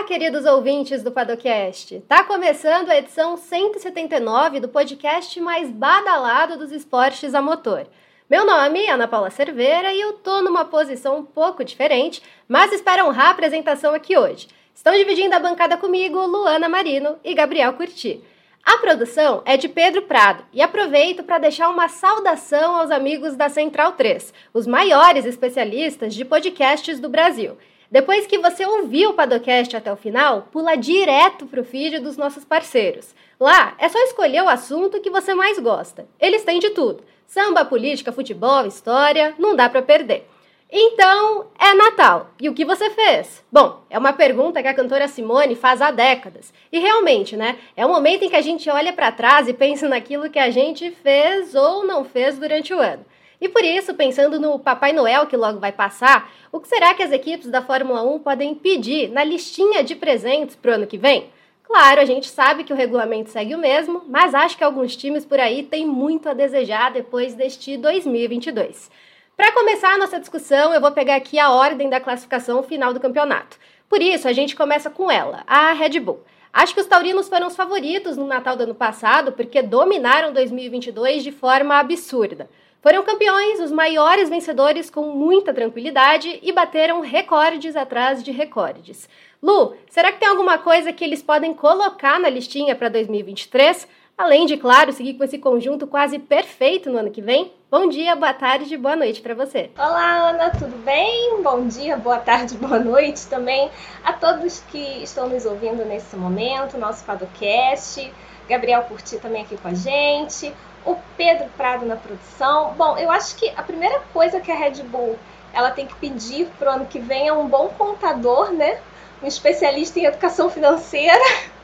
Olá, 0.00 0.08
queridos 0.08 0.46
ouvintes 0.46 1.02
do 1.02 1.12
Padocast. 1.12 2.00
Tá 2.08 2.24
começando 2.24 2.88
a 2.88 2.96
edição 2.96 3.36
179 3.36 4.58
do 4.58 4.66
podcast 4.66 5.38
mais 5.42 5.70
badalado 5.70 6.56
dos 6.56 6.72
esportes 6.72 7.34
a 7.34 7.42
motor. 7.42 7.86
Meu 8.28 8.46
nome 8.46 8.82
é 8.82 8.92
Ana 8.92 9.06
Paula 9.06 9.28
Cerveira 9.28 9.92
e 9.92 10.00
eu 10.00 10.14
tô 10.14 10.40
numa 10.40 10.64
posição 10.64 11.18
um 11.18 11.22
pouco 11.22 11.62
diferente, 11.62 12.22
mas 12.48 12.72
espero 12.72 13.06
honrar 13.06 13.26
a 13.26 13.30
apresentação 13.32 13.94
aqui 13.94 14.16
hoje. 14.16 14.48
Estão 14.74 14.94
dividindo 14.94 15.34
a 15.36 15.38
bancada 15.38 15.76
comigo 15.76 16.18
Luana 16.24 16.66
Marino 16.66 17.18
e 17.22 17.34
Gabriel 17.34 17.74
Curti. 17.74 18.24
A 18.64 18.78
produção 18.78 19.42
é 19.44 19.58
de 19.58 19.68
Pedro 19.68 20.00
Prado 20.00 20.42
e 20.50 20.62
aproveito 20.62 21.22
para 21.22 21.36
deixar 21.36 21.68
uma 21.68 21.88
saudação 21.88 22.76
aos 22.76 22.90
amigos 22.90 23.36
da 23.36 23.50
Central 23.50 23.92
3, 23.92 24.32
os 24.54 24.66
maiores 24.66 25.26
especialistas 25.26 26.14
de 26.14 26.24
podcasts 26.24 26.98
do 26.98 27.10
Brasil. 27.10 27.58
Depois 27.90 28.24
que 28.24 28.38
você 28.38 28.64
ouviu 28.64 29.10
o 29.10 29.14
Padocast 29.14 29.76
até 29.76 29.92
o 29.92 29.96
final, 29.96 30.46
pula 30.52 30.76
direto 30.76 31.44
para 31.44 31.60
o 31.60 31.64
feed 31.64 31.98
dos 31.98 32.16
nossos 32.16 32.44
parceiros. 32.44 33.12
Lá 33.38 33.74
é 33.78 33.88
só 33.88 33.98
escolher 34.04 34.44
o 34.44 34.48
assunto 34.48 35.00
que 35.00 35.10
você 35.10 35.34
mais 35.34 35.58
gosta. 35.58 36.06
Eles 36.20 36.44
têm 36.44 36.60
de 36.60 36.70
tudo: 36.70 37.02
samba, 37.26 37.64
política, 37.64 38.12
futebol, 38.12 38.64
história, 38.64 39.34
não 39.40 39.56
dá 39.56 39.68
para 39.68 39.82
perder. 39.82 40.24
Então, 40.70 41.46
é 41.58 41.74
Natal. 41.74 42.30
E 42.40 42.48
o 42.48 42.54
que 42.54 42.64
você 42.64 42.90
fez? 42.90 43.44
Bom, 43.50 43.82
é 43.90 43.98
uma 43.98 44.12
pergunta 44.12 44.62
que 44.62 44.68
a 44.68 44.74
cantora 44.74 45.08
Simone 45.08 45.56
faz 45.56 45.82
há 45.82 45.90
décadas. 45.90 46.54
E 46.70 46.78
realmente, 46.78 47.36
né? 47.36 47.58
É 47.76 47.84
o 47.84 47.88
momento 47.88 48.24
em 48.24 48.30
que 48.30 48.36
a 48.36 48.40
gente 48.40 48.70
olha 48.70 48.92
para 48.92 49.10
trás 49.10 49.48
e 49.48 49.52
pensa 49.52 49.88
naquilo 49.88 50.30
que 50.30 50.38
a 50.38 50.48
gente 50.48 50.92
fez 50.92 51.56
ou 51.56 51.84
não 51.84 52.04
fez 52.04 52.38
durante 52.38 52.72
o 52.72 52.78
ano. 52.78 53.04
E 53.40 53.48
por 53.48 53.64
isso, 53.64 53.94
pensando 53.94 54.38
no 54.38 54.58
Papai 54.58 54.92
Noel 54.92 55.26
que 55.26 55.36
logo 55.36 55.58
vai 55.58 55.72
passar, 55.72 56.30
o 56.52 56.60
que 56.60 56.68
será 56.68 56.92
que 56.92 57.02
as 57.02 57.10
equipes 57.10 57.48
da 57.48 57.62
Fórmula 57.62 58.02
1 58.02 58.18
podem 58.18 58.54
pedir 58.54 59.08
na 59.10 59.24
listinha 59.24 59.82
de 59.82 59.94
presentes 59.94 60.54
para 60.54 60.72
o 60.72 60.74
ano 60.74 60.86
que 60.86 60.98
vem? 60.98 61.30
Claro, 61.62 62.00
a 62.00 62.04
gente 62.04 62.28
sabe 62.28 62.64
que 62.64 62.72
o 62.72 62.76
regulamento 62.76 63.30
segue 63.30 63.54
o 63.54 63.58
mesmo, 63.58 64.02
mas 64.08 64.34
acho 64.34 64.58
que 64.58 64.64
alguns 64.64 64.94
times 64.96 65.24
por 65.24 65.40
aí 65.40 65.62
têm 65.62 65.86
muito 65.86 66.28
a 66.28 66.34
desejar 66.34 66.90
depois 66.90 67.32
deste 67.32 67.76
2022. 67.76 68.90
Para 69.36 69.52
começar 69.52 69.94
a 69.94 69.98
nossa 69.98 70.20
discussão, 70.20 70.74
eu 70.74 70.80
vou 70.80 70.92
pegar 70.92 71.14
aqui 71.14 71.38
a 71.38 71.50
ordem 71.50 71.88
da 71.88 72.00
classificação 72.00 72.62
final 72.62 72.92
do 72.92 73.00
campeonato. 73.00 73.56
Por 73.88 74.02
isso, 74.02 74.28
a 74.28 74.32
gente 74.32 74.54
começa 74.54 74.90
com 74.90 75.10
ela, 75.10 75.44
a 75.46 75.72
Red 75.72 75.98
Bull. 76.00 76.22
Acho 76.52 76.74
que 76.74 76.80
os 76.80 76.86
taurinos 76.86 77.28
foram 77.28 77.46
os 77.46 77.56
favoritos 77.56 78.16
no 78.16 78.26
Natal 78.26 78.56
do 78.56 78.64
ano 78.64 78.74
passado 78.74 79.32
porque 79.32 79.62
dominaram 79.62 80.32
2022 80.32 81.22
de 81.22 81.30
forma 81.30 81.78
absurda. 81.78 82.50
Foram 82.82 83.02
campeões, 83.02 83.60
os 83.60 83.70
maiores 83.70 84.30
vencedores 84.30 84.88
com 84.88 85.02
muita 85.12 85.52
tranquilidade 85.52 86.38
e 86.42 86.50
bateram 86.50 87.02
recordes 87.02 87.76
atrás 87.76 88.22
de 88.22 88.30
recordes. 88.30 89.06
Lu, 89.42 89.74
será 89.90 90.10
que 90.10 90.18
tem 90.18 90.28
alguma 90.28 90.56
coisa 90.56 90.90
que 90.90 91.04
eles 91.04 91.22
podem 91.22 91.52
colocar 91.52 92.18
na 92.18 92.30
listinha 92.30 92.74
para 92.74 92.88
2023? 92.88 93.86
Além 94.20 94.44
de, 94.44 94.58
claro, 94.58 94.92
seguir 94.92 95.14
com 95.14 95.24
esse 95.24 95.38
conjunto 95.38 95.86
quase 95.86 96.18
perfeito 96.18 96.90
no 96.90 96.98
ano 96.98 97.10
que 97.10 97.22
vem? 97.22 97.54
Bom 97.70 97.88
dia, 97.88 98.14
boa 98.14 98.34
tarde, 98.34 98.76
boa 98.76 98.94
noite 98.94 99.22
para 99.22 99.34
você. 99.34 99.70
Olá, 99.78 100.28
Ana, 100.28 100.50
tudo 100.50 100.76
bem? 100.84 101.42
Bom 101.42 101.66
dia, 101.66 101.96
boa 101.96 102.18
tarde, 102.18 102.54
boa 102.60 102.78
noite 102.78 103.26
também 103.28 103.70
a 104.04 104.12
todos 104.12 104.60
que 104.70 105.02
estão 105.02 105.26
nos 105.26 105.46
ouvindo 105.46 105.86
nesse 105.86 106.16
momento, 106.16 106.76
nosso 106.76 107.02
Padocast. 107.02 108.12
Gabriel 108.46 108.82
Curti 108.82 109.16
também 109.16 109.40
aqui 109.40 109.56
com 109.56 109.68
a 109.68 109.72
gente 109.72 110.52
o 110.84 110.96
Pedro 111.16 111.48
Prado 111.56 111.86
na 111.86 111.96
produção. 111.96 112.74
Bom, 112.74 112.98
eu 112.98 113.10
acho 113.10 113.34
que 113.36 113.50
a 113.56 113.62
primeira 113.62 114.00
coisa 114.12 114.38
que 114.38 114.52
a 114.52 114.54
Red 114.54 114.82
Bull 114.82 115.18
ela 115.50 115.70
tem 115.70 115.86
que 115.86 115.94
pedir 115.94 116.46
para 116.58 116.72
o 116.72 116.74
ano 116.74 116.84
que 116.84 116.98
vem 116.98 117.28
é 117.28 117.32
um 117.32 117.48
bom 117.48 117.68
contador, 117.70 118.52
né? 118.52 118.80
Um 119.22 119.26
especialista 119.26 119.98
em 119.98 120.04
educação 120.04 120.50
financeira, 120.50 121.24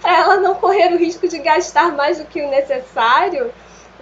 para 0.00 0.16
ela 0.16 0.36
não 0.38 0.54
correr 0.54 0.92
o 0.92 0.98
risco 0.98 1.28
de 1.28 1.38
gastar 1.38 1.92
mais 1.92 2.18
do 2.18 2.24
que 2.24 2.42
o 2.42 2.50
necessário. 2.50 3.52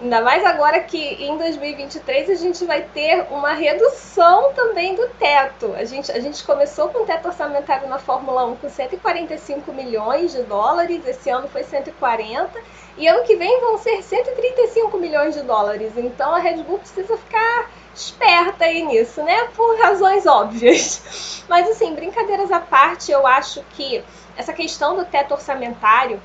Ainda 0.02 0.22
mais 0.22 0.42
agora 0.46 0.80
que 0.80 0.98
em 0.98 1.36
2023 1.36 2.30
a 2.30 2.34
gente 2.34 2.64
vai 2.64 2.80
ter 2.82 3.26
uma 3.30 3.52
redução 3.52 4.50
também 4.54 4.94
do 4.94 5.06
teto. 5.10 5.74
A 5.74 5.84
gente, 5.84 6.10
a 6.10 6.18
gente 6.18 6.42
começou 6.42 6.88
com 6.88 7.02
o 7.02 7.06
teto 7.06 7.28
orçamentário 7.28 7.86
na 7.86 7.98
Fórmula 7.98 8.46
1 8.46 8.56
com 8.56 8.68
145 8.70 9.70
milhões 9.74 10.32
de 10.32 10.42
dólares, 10.44 11.06
esse 11.06 11.28
ano 11.28 11.48
foi 11.48 11.64
140 11.64 12.58
e 12.96 13.06
ano 13.06 13.24
que 13.24 13.36
vem 13.36 13.60
vão 13.60 13.76
ser 13.76 14.02
135 14.02 14.96
milhões 14.96 15.34
de 15.34 15.42
dólares. 15.42 15.92
Então 15.94 16.34
a 16.34 16.38
Red 16.38 16.62
Bull 16.62 16.78
precisa 16.78 17.18
ficar 17.18 17.70
esperta 17.94 18.64
aí 18.64 18.82
nisso, 18.82 19.22
né? 19.22 19.48
Por 19.56 19.78
razões 19.78 20.26
óbvias. 20.26 21.44
Mas 21.48 21.68
assim, 21.68 21.94
brincadeiras 21.94 22.50
à 22.50 22.60
parte, 22.60 23.10
eu 23.10 23.26
acho 23.26 23.62
que 23.70 24.04
essa 24.36 24.52
questão 24.52 24.96
do 24.96 25.04
teto 25.04 25.32
orçamentário 25.32 26.20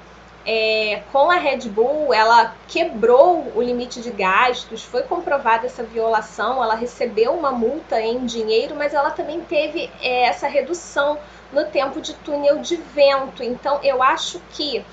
é, 0.46 1.02
com 1.12 1.32
a 1.32 1.36
Red 1.36 1.68
Bull, 1.70 2.14
ela 2.14 2.56
quebrou 2.68 3.52
o 3.56 3.62
limite 3.62 4.00
de 4.00 4.12
gastos, 4.12 4.84
foi 4.84 5.02
comprovada 5.02 5.66
essa 5.66 5.84
violação, 5.84 6.64
ela 6.64 6.76
recebeu 6.76 7.34
uma 7.34 7.52
multa 7.52 8.00
em 8.00 8.24
dinheiro, 8.26 8.76
mas 8.76 8.94
ela 8.94 9.10
também 9.10 9.42
teve 9.42 9.90
é, 10.02 10.26
essa 10.26 10.48
redução 10.48 11.18
no 11.52 11.66
tempo 11.66 12.00
de 12.00 12.14
túnel 12.14 12.60
de 12.60 12.76
vento. 12.76 13.44
Então, 13.44 13.80
eu 13.82 14.04
acho 14.04 14.40
que 14.52 14.86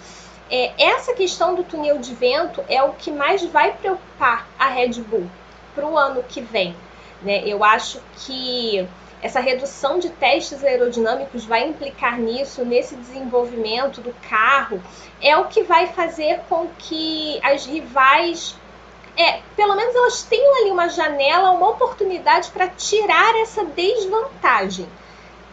é, 0.50 0.72
essa 0.78 1.12
questão 1.12 1.54
do 1.54 1.62
túnel 1.62 1.98
de 1.98 2.14
vento 2.14 2.64
é 2.66 2.82
o 2.82 2.92
que 2.94 3.10
mais 3.10 3.44
vai 3.44 3.72
preocupar 3.72 4.48
a 4.58 4.68
Red 4.68 5.02
Bull 5.02 5.28
para 5.74 5.86
o 5.86 5.96
ano 5.96 6.22
que 6.22 6.40
vem. 6.40 6.74
Né? 7.22 7.42
Eu 7.46 7.62
acho 7.62 8.00
que 8.18 8.86
essa 9.22 9.38
redução 9.38 9.98
de 9.98 10.10
testes 10.10 10.64
aerodinâmicos 10.64 11.44
vai 11.44 11.68
implicar 11.68 12.18
nisso, 12.18 12.64
nesse 12.64 12.96
desenvolvimento 12.96 14.00
do 14.00 14.12
carro, 14.28 14.82
é 15.20 15.36
o 15.36 15.44
que 15.44 15.62
vai 15.62 15.86
fazer 15.86 16.40
com 16.48 16.68
que 16.76 17.38
as 17.42 17.64
rivais 17.64 18.56
é, 19.16 19.40
pelo 19.54 19.76
menos 19.76 19.94
elas 19.94 20.22
tenham 20.22 20.62
ali 20.62 20.70
uma 20.70 20.88
janela, 20.88 21.50
uma 21.50 21.68
oportunidade 21.68 22.50
para 22.50 22.68
tirar 22.68 23.36
essa 23.42 23.64
desvantagem 23.64 24.88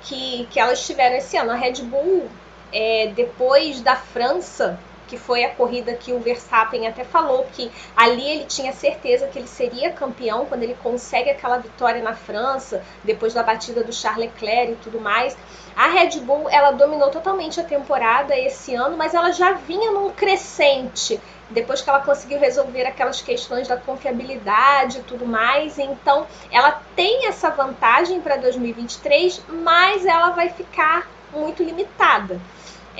que, 0.04 0.48
que 0.50 0.60
elas 0.60 0.86
tiveram 0.86 1.18
esse 1.18 1.36
ano. 1.38 1.52
A 1.52 1.56
Red 1.56 1.82
Bull, 1.84 2.30
é, 2.72 3.12
depois 3.14 3.82
da 3.82 3.96
França, 3.96 4.80
que 5.10 5.18
foi 5.18 5.44
a 5.44 5.50
corrida 5.50 5.96
que 5.96 6.14
o 6.14 6.20
Verstappen 6.20 6.88
até 6.88 7.04
falou 7.04 7.48
que 7.52 7.72
ali 7.98 8.30
ele 8.30 8.46
tinha 8.46 8.72
certeza 8.72 9.28
que 9.28 9.40
ele 9.40 9.48
seria 9.48 9.92
campeão 9.92 10.46
quando 10.46 10.62
ele 10.62 10.78
consegue 10.84 11.32
aquela 11.32 11.58
vitória 11.58 12.02
na 12.02 12.14
França, 12.14 12.84
depois 13.04 13.34
da 13.34 13.42
batida 13.42 13.84
do 13.84 13.92
Charles 13.92 14.30
Leclerc 14.32 14.74
e 14.74 14.76
tudo 14.76 15.02
mais. 15.02 15.36
A 15.76 15.88
Red 15.88 16.20
Bull, 16.20 16.48
ela 16.50 16.72
dominou 16.72 17.10
totalmente 17.10 17.60
a 17.60 17.64
temporada 17.64 18.38
esse 18.38 18.76
ano, 18.76 18.96
mas 18.96 19.16
ela 19.16 19.32
já 19.32 19.54
vinha 19.54 19.92
num 19.92 20.12
crescente 20.12 21.20
depois 21.50 21.82
que 21.82 21.90
ela 21.90 22.02
conseguiu 22.02 22.40
resolver 22.40 22.86
aquelas 22.86 23.22
questões 23.22 23.68
da 23.68 23.76
confiabilidade 23.76 25.00
e 25.00 25.04
tudo 25.04 25.26
mais. 25.26 25.80
Então, 25.80 26.28
ela 26.52 26.84
tem 26.96 27.28
essa 27.28 27.50
vantagem 27.50 28.22
para 28.22 28.38
2023, 28.38 29.42
mas 29.48 30.06
ela 30.06 30.30
vai 30.30 30.50
ficar 30.50 31.10
muito 31.34 31.64
limitada. 31.64 32.40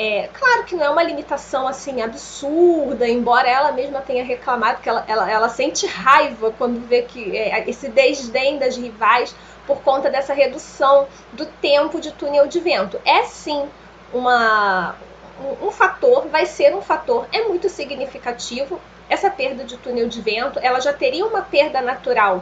É, 0.02 0.30
claro 0.32 0.64
que 0.64 0.76
não 0.76 0.86
é 0.86 0.90
uma 0.90 1.04
limitação 1.04 1.68
assim 1.68 2.02
absurda, 2.02 3.06
embora 3.06 3.50
ela 3.50 3.74
mesma 3.74 4.00
tenha 4.00 4.24
reclamado 4.24 4.82
que 4.82 4.88
ela, 4.88 5.04
ela, 5.06 5.30
ela 5.30 5.50
sente 5.50 5.86
raiva 5.86 6.54
quando 6.58 6.80
vê 6.88 7.02
que 7.02 7.38
é, 7.38 7.70
esse 7.70 7.90
desdém 7.90 8.58
das 8.58 8.78
rivais 8.78 9.36
por 9.68 9.82
conta 9.82 10.10
dessa 10.10 10.34
redução 10.34 11.06
do 11.34 11.46
tempo 11.46 12.00
de 12.00 12.14
túnel 12.14 12.48
de 12.48 12.62
vento. 12.62 12.98
É 13.04 13.24
sim 13.24 13.68
uma, 14.14 14.96
um, 15.42 15.68
um 15.68 15.70
fator, 15.70 16.30
vai 16.30 16.46
ser 16.46 16.74
um 16.74 16.82
fator, 16.82 17.28
é 17.34 17.50
muito 17.50 17.68
significativo 17.68 18.80
essa 19.10 19.30
perda 19.30 19.66
de 19.66 19.76
túnel 19.76 20.08
de 20.08 20.22
vento. 20.22 20.60
Ela 20.60 20.80
já 20.80 20.94
teria 20.94 21.26
uma 21.26 21.42
perda 21.42 21.82
natural 21.82 22.42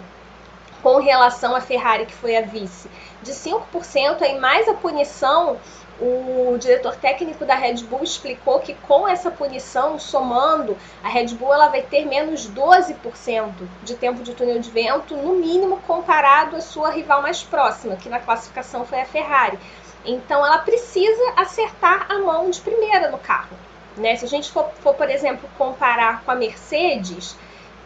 com 0.83 0.99
relação 0.99 1.55
à 1.55 1.59
Ferrari, 1.59 2.05
que 2.05 2.13
foi 2.13 2.37
a 2.37 2.41
vice, 2.41 2.87
de 3.23 3.31
5%, 3.31 4.21
aí 4.21 4.37
mais 4.39 4.67
a 4.69 4.75
punição 4.75 5.57
o 5.99 6.57
diretor 6.59 6.95
técnico 6.95 7.45
da 7.45 7.55
Red 7.55 7.83
Bull 7.83 8.03
explicou 8.03 8.59
que 8.59 8.73
com 8.73 9.07
essa 9.07 9.31
punição, 9.31 9.97
somando, 9.97 10.77
a 11.03 11.09
Red 11.09 11.27
Bull 11.35 11.53
ela 11.53 11.67
vai 11.67 11.81
ter 11.81 12.05
menos 12.05 12.47
12% 12.49 13.51
de 13.83 13.95
tempo 13.95 14.21
de 14.21 14.33
túnel 14.33 14.59
de 14.59 14.69
vento, 14.69 15.15
no 15.15 15.35
mínimo 15.35 15.79
comparado 15.87 16.55
à 16.55 16.61
sua 16.61 16.91
rival 16.91 17.21
mais 17.21 17.41
próxima, 17.41 17.95
que 17.95 18.09
na 18.09 18.19
classificação 18.19 18.85
foi 18.85 19.01
a 19.01 19.05
Ferrari. 19.05 19.57
Então 20.05 20.45
ela 20.45 20.59
precisa 20.59 21.33
acertar 21.35 22.05
a 22.09 22.19
mão 22.19 22.49
de 22.49 22.61
primeira 22.61 23.09
no 23.09 23.17
carro. 23.17 23.57
Né? 23.97 24.15
Se 24.15 24.25
a 24.25 24.27
gente 24.27 24.51
for, 24.51 24.69
for, 24.81 24.93
por 24.93 25.09
exemplo, 25.09 25.49
comparar 25.57 26.21
com 26.23 26.31
a 26.31 26.35
Mercedes, 26.35 27.35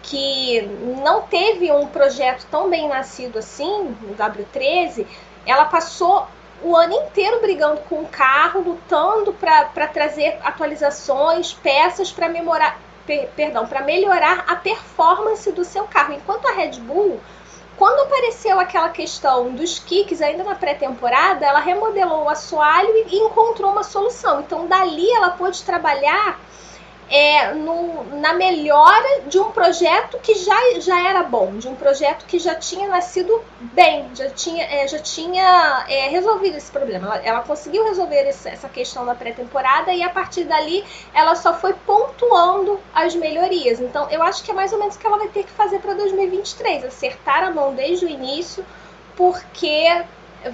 que 0.04 0.62
não 1.02 1.22
teve 1.22 1.72
um 1.72 1.88
projeto 1.88 2.46
tão 2.52 2.70
bem 2.70 2.88
nascido 2.88 3.40
assim, 3.40 3.96
no 4.02 4.16
W13, 4.16 5.06
ela 5.46 5.66
passou 5.66 6.28
o 6.64 6.76
ano 6.76 6.94
inteiro 6.94 7.42
brigando 7.42 7.82
com 7.82 8.02
o 8.02 8.08
carro, 8.08 8.62
lutando 8.62 9.34
para 9.34 9.88
trazer 9.88 10.38
atualizações, 10.44 11.54
peças 11.54 12.12
para 12.12 12.30
per, 13.06 13.30
perdão, 13.36 13.66
para 13.66 13.82
melhorar 13.82 14.46
a 14.48 14.56
performance 14.56 15.52
do 15.52 15.66
seu 15.66 15.86
carro. 15.86 16.14
Enquanto 16.14 16.48
a 16.48 16.52
Red 16.52 16.80
Bull, 16.80 17.20
quando 17.78 18.02
apareceu 18.02 18.60
aquela 18.60 18.90
questão 18.90 19.52
dos 19.52 19.80
kicks 19.80 20.22
ainda 20.22 20.44
na 20.44 20.56
pré-temporada, 20.56 21.46
ela 21.46 21.60
remodelou 21.60 22.26
o 22.26 22.30
assoalho 22.30 22.90
e 23.08 23.18
encontrou 23.18 23.72
uma 23.72 23.84
solução. 23.84 24.42
Então, 24.42 24.68
dali 24.68 25.10
ela 25.12 25.32
pôde 25.32 25.64
trabalhar 25.64 26.40
é, 27.12 27.54
no, 27.54 28.06
na 28.22 28.34
melhora 28.34 29.24
de 29.28 29.38
um 29.38 29.52
projeto 29.52 30.18
que 30.20 30.34
já, 30.34 30.80
já 30.80 31.10
era 31.10 31.24
bom, 31.24 31.58
de 31.58 31.68
um 31.68 31.76
projeto 31.76 32.26
que 32.26 32.40
já 32.40 32.56
tinha 32.56 32.88
nascido 32.88 33.44
bem, 33.60 34.10
já 34.16 34.30
tinha, 34.30 34.64
é, 34.64 34.88
já 34.88 34.98
tinha 34.98 35.86
é, 35.90 36.08
resolvido 36.08 36.56
esse 36.56 36.72
problema. 36.72 37.08
Ela, 37.08 37.18
ela 37.26 37.42
conseguiu 37.42 37.84
resolver 37.84 38.30
esse, 38.30 38.48
essa 38.48 38.70
questão 38.70 39.06
da 39.06 39.14
pré-temporada 39.14 39.92
e 39.92 40.02
a 40.02 40.10
partir 40.10 40.46
dali 40.46 40.86
ela 41.14 41.36
só 41.36 41.54
foi 41.54 41.74
pontuando 41.74 42.80
as 42.96 43.14
melhorias. 43.14 43.82
Então 43.82 44.10
eu 44.10 44.24
acho 44.24 44.42
que 44.42 44.52
é 44.52 44.54
mais 44.54 44.72
ou 44.72 44.80
menos 44.80 44.96
o 44.96 45.00
que 45.00 45.06
ela 45.06 45.18
vai 45.18 45.28
ter 45.28 45.44
que 45.44 45.52
fazer 45.52 45.80
para 45.80 45.94
2023, 45.94 46.86
acertar 46.86 47.44
a 47.44 47.52
mão 47.52 47.76
desde 47.76 48.06
o 48.06 48.10
início, 48.10 48.66
porque 49.18 50.02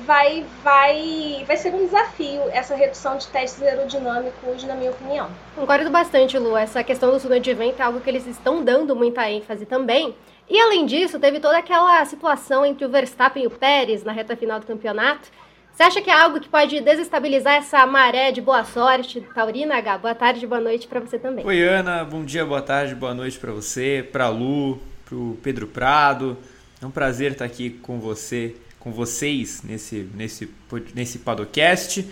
vai, 0.06 0.46
vai, 0.64 1.44
vai 1.48 1.58
ser 1.58 1.74
um 1.74 1.86
desafio 1.86 2.42
essa 2.52 2.76
redução 2.76 3.18
de 3.18 3.28
testes 3.28 3.62
aerodinâmicos, 3.62 4.64
na 4.64 4.76
minha 4.76 4.92
opinião. 4.92 5.30
Concordo 5.56 5.90
bastante, 5.90 6.38
Lu. 6.38 6.58
Essa 6.58 6.84
questão 6.84 7.12
do 7.12 7.20
segundo 7.20 7.48
evento 7.48 7.80
é 7.80 7.84
algo 7.84 8.02
que 8.02 8.10
eles 8.10 8.28
estão 8.28 8.64
dando 8.64 8.96
muita 8.96 9.30
ênfase 9.30 9.66
também. 9.66 10.16
E 10.50 10.60
além 10.60 10.86
disso, 10.86 11.20
teve 11.20 11.40
toda 11.40 11.58
aquela 11.58 12.04
situação 12.06 12.66
entre 12.66 12.86
o 12.86 12.90
Verstappen 12.90 13.44
e 13.44 13.48
o 13.48 13.52
Pérez 13.52 14.04
na 14.04 14.12
reta 14.12 14.36
final 14.36 14.60
do 14.60 14.66
campeonato. 14.66 15.30
Você 15.72 15.84
acha 15.84 16.02
que 16.02 16.10
é 16.10 16.14
algo 16.14 16.40
que 16.40 16.50
pode 16.50 16.82
desestabilizar 16.82 17.56
essa 17.56 17.86
maré 17.86 18.32
de 18.32 18.42
boa 18.42 18.64
sorte 18.64 19.22
taurina, 19.36 19.76
H? 19.76 19.98
Boa 20.00 20.16
tarde, 20.16 20.48
boa 20.48 20.60
noite 20.60 20.88
para 20.88 21.00
você 21.00 21.20
também. 21.20 21.46
Oi, 21.46 21.62
Ana. 21.62 22.04
Bom 22.04 22.26
dia, 22.26 22.44
boa 22.46 22.62
tarde, 22.62 22.96
boa 22.96 23.14
noite 23.14 23.38
para 23.38 23.52
você, 23.52 24.08
para 24.12 24.28
Lu, 24.30 24.80
para 25.06 25.16
o 25.16 25.38
Pedro 25.44 25.68
Prado. 25.68 26.36
É 26.82 26.86
um 26.86 26.90
prazer 26.90 27.34
estar 27.34 27.46
aqui 27.46 27.70
com 27.70 28.00
você 28.00 28.56
com 28.88 28.92
vocês 28.94 29.62
nesse, 29.64 30.08
nesse, 30.16 30.50
nesse 30.96 31.20
podcast. 31.20 32.08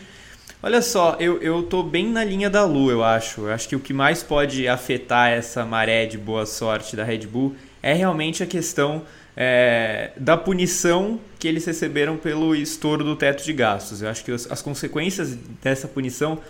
Olha 0.61 0.81
só, 0.81 1.15
eu, 1.21 1.41
eu 1.41 1.63
tô 1.63 1.81
bem 1.81 2.09
na 2.09 2.23
linha 2.23 2.49
da 2.49 2.65
Lu, 2.65 2.91
eu 2.91 3.01
acho. 3.01 3.41
Eu 3.41 3.53
acho 3.53 3.69
que 3.69 3.75
o 3.77 3.79
que 3.79 3.93
mais 3.93 4.21
pode 4.21 4.67
afetar 4.67 5.29
essa 5.29 5.65
maré 5.65 6.05
de 6.05 6.17
boa 6.17 6.45
sorte 6.45 6.95
da 6.95 7.03
Red 7.03 7.27
Bull 7.27 7.55
é 7.81 7.93
realmente 7.93 8.43
a 8.43 8.45
questão 8.45 9.03
é, 9.37 10.11
da 10.17 10.35
punição 10.35 11.19
que 11.39 11.47
eles 11.47 11.63
receberam 11.65 12.17
pelo 12.17 12.53
estouro 12.53 13.05
do 13.05 13.15
teto 13.15 13.43
de 13.45 13.53
gastos. 13.53 14.01
Eu 14.01 14.09
acho 14.09 14.25
que 14.25 14.31
as, 14.31 14.51
as 14.51 14.61
consequências 14.61 15.37
dessa 15.61 15.87
punição 15.87 16.41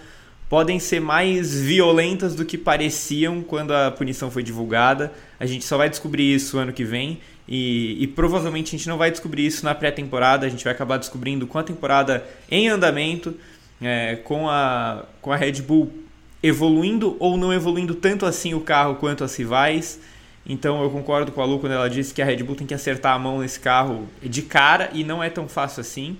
podem 0.49 0.79
ser 0.79 0.99
mais 0.99 1.53
violentas 1.53 2.33
do 2.33 2.45
que 2.45 2.57
pareciam 2.57 3.43
quando 3.43 3.73
a 3.73 3.91
punição 3.91 4.31
foi 4.31 4.41
divulgada. 4.41 5.11
A 5.39 5.45
gente 5.45 5.65
só 5.65 5.77
vai 5.77 5.89
descobrir 5.89 6.33
isso 6.33 6.57
ano 6.57 6.73
que 6.73 6.83
vem. 6.83 7.19
E, 7.47 8.03
e, 8.03 8.07
provavelmente 8.07 8.75
a 8.75 8.77
gente 8.77 8.89
não 8.89 8.97
vai 8.97 9.11
descobrir 9.11 9.45
isso 9.45 9.63
na 9.63 9.75
pré-temporada, 9.75 10.47
a 10.47 10.49
gente 10.49 10.63
vai 10.63 10.73
acabar 10.73 10.97
descobrindo 10.97 11.45
com 11.45 11.59
a 11.59 11.63
temporada 11.63 12.25
em 12.49 12.67
andamento, 12.69 13.35
é, 13.81 14.15
com, 14.17 14.49
a, 14.49 15.05
com 15.21 15.31
a 15.31 15.35
Red 15.35 15.61
Bull 15.61 15.91
evoluindo 16.41 17.15
ou 17.19 17.37
não 17.37 17.53
evoluindo 17.53 17.95
tanto 17.95 18.25
assim 18.25 18.53
o 18.53 18.61
carro 18.61 18.95
quanto 18.95 19.23
as 19.23 19.35
rivais. 19.35 19.99
Então 20.45 20.81
eu 20.83 20.89
concordo 20.89 21.31
com 21.31 21.41
a 21.41 21.45
Lu 21.45 21.59
quando 21.59 21.73
ela 21.73 21.89
disse 21.89 22.13
que 22.13 22.21
a 22.21 22.25
Red 22.25 22.43
Bull 22.43 22.55
tem 22.55 22.67
que 22.67 22.73
acertar 22.73 23.13
a 23.13 23.19
mão 23.19 23.39
nesse 23.39 23.59
carro 23.59 24.07
de 24.21 24.41
cara 24.43 24.89
e 24.93 25.03
não 25.03 25.23
é 25.23 25.29
tão 25.29 25.47
fácil 25.47 25.81
assim. 25.81 26.17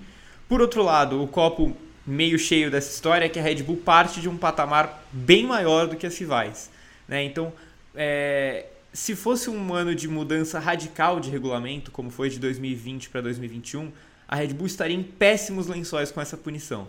Por 0.48 0.62
outro 0.62 0.83
lado, 0.83 1.22
o 1.24 1.27
copo 1.27 1.75
meio 2.06 2.38
cheio 2.38 2.69
dessa 2.69 2.92
história 2.92 3.25
é 3.25 3.30
que 3.30 3.39
a 3.39 3.42
Red 3.42 3.63
Bull 3.63 3.77
parte 3.77 4.22
de 4.22 4.30
um 4.30 4.38
patamar 4.38 5.04
bem 5.12 5.45
maior 5.45 5.88
do 5.88 5.95
que 5.95 6.06
as 6.06 6.18
rivais. 6.18 6.69
Né? 7.07 7.24
Então, 7.24 7.54
é, 7.95 8.66
se 8.96 9.14
fosse 9.14 9.50
um 9.50 9.74
ano 9.74 9.94
de 9.94 10.08
mudança 10.08 10.58
radical 10.58 11.20
de 11.20 11.30
regulamento, 11.30 11.92
como 11.92 12.10
foi 12.10 12.30
de 12.30 12.40
2020 12.40 13.10
para 13.10 13.20
2021, 13.20 13.92
a 14.26 14.38
Red 14.38 14.54
Bull 14.54 14.68
estaria 14.68 14.96
em 14.96 15.04
péssimos 15.04 15.68
lençóis 15.68 16.12
com 16.12 16.22
essa 16.22 16.38
punição. 16.38 16.88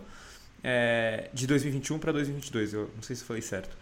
É, 0.63 1.29
de 1.33 1.45
2021 1.45 1.99
para 1.99 2.13
2022, 2.13 2.73
eu 2.73 2.89
não 2.95 3.03
sei 3.03 3.13
se 3.13 3.25
falei 3.25 3.41
certo. 3.41 3.75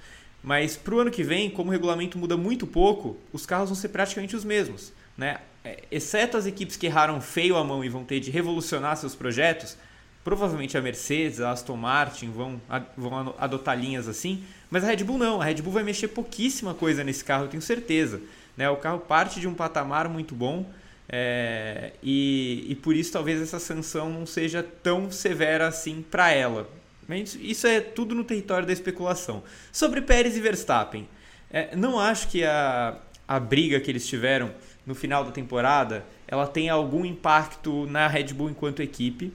Mas 0.44 0.75
para 0.75 0.95
o 0.95 1.00
ano 1.00 1.12
que 1.12 1.24
vem, 1.24 1.51
como 1.51 1.69
o 1.69 1.72
regulamento 1.72 2.18
muda 2.18 2.36
muito 2.36 2.66
pouco, 2.66 3.16
os 3.31 3.45
carros 3.45 3.69
vão 3.69 3.75
ser 3.75 3.89
praticamente 3.89 4.36
os 4.36 4.44
mesmos. 4.44 4.92
Né? 5.16 5.38
É, 5.63 5.83
exceto 5.92 6.36
as 6.36 6.48
equipes 6.48 6.75
que 6.75 6.88
erraram 6.88 7.22
feio 7.22 7.56
a 7.56 7.63
mão 7.63 7.86
e 7.86 7.89
vão 7.89 8.04
ter 8.04 8.19
de 8.19 8.31
revolucionar 8.31 8.98
seus 8.98 9.13
projetos, 9.13 9.77
provavelmente 10.25 10.75
a 10.75 10.81
Mercedes, 10.81 11.39
a 11.39 11.51
Aston 11.51 11.77
Martin 11.77 12.31
vão, 12.31 12.60
vão 12.98 13.36
adotar 13.38 13.80
linhas 13.80 14.07
assim, 14.07 14.44
mas 14.72 14.83
a 14.83 14.88
Red 14.88 15.04
Bull 15.04 15.19
não, 15.19 15.39
a 15.39 15.45
Red 15.45 15.62
Bull 15.62 15.72
vai 15.72 15.83
mexer 15.83 16.07
pouquíssima 16.07 16.74
coisa 16.74 17.04
nesse 17.04 17.24
carro, 17.24 17.45
eu 17.45 17.48
tenho 17.48 17.62
certeza. 17.62 18.19
Né? 18.57 18.68
O 18.68 18.75
carro 18.77 19.00
parte 19.00 19.39
de 19.39 19.48
um 19.48 19.54
patamar 19.54 20.10
muito 20.10 20.33
bom 20.33 20.66
é, 21.07 21.94
e, 22.01 22.66
e 22.68 22.75
por 22.75 22.95
isso 22.95 23.13
talvez 23.13 23.39
essa 23.39 23.60
sanção 23.60 24.10
não 24.10 24.25
seja 24.25 24.63
tão 24.63 25.12
severa 25.12 25.68
assim 25.68 26.04
para 26.10 26.31
ela. 26.31 26.68
Mas 27.07 27.38
isso 27.39 27.68
é 27.68 27.80
tudo 27.80 28.16
no 28.16 28.24
território 28.24 28.66
da 28.66 28.74
especulação. 28.74 29.44
Sobre 29.72 30.01
Pérez 30.01 30.36
e 30.36 30.42
Verstappen, 30.42 31.07
é, 31.51 31.75
não 31.75 32.00
acho 32.00 32.30
que 32.30 32.44
a, 32.44 32.98
a 33.27 33.39
briga 33.39 33.80
que 33.80 33.92
eles 33.92 34.07
tiveram 34.07 34.51
no 34.88 34.95
final 34.95 35.24
da 35.24 35.31
temporada 35.31 36.04
ela 36.27 36.48
tenha 36.48 36.74
algum 36.74 37.06
impacto 37.06 37.86
na 37.86 38.07
Red 38.07 38.33
Bull 38.33 38.50
enquanto 38.50 38.81
equipe 38.81 39.31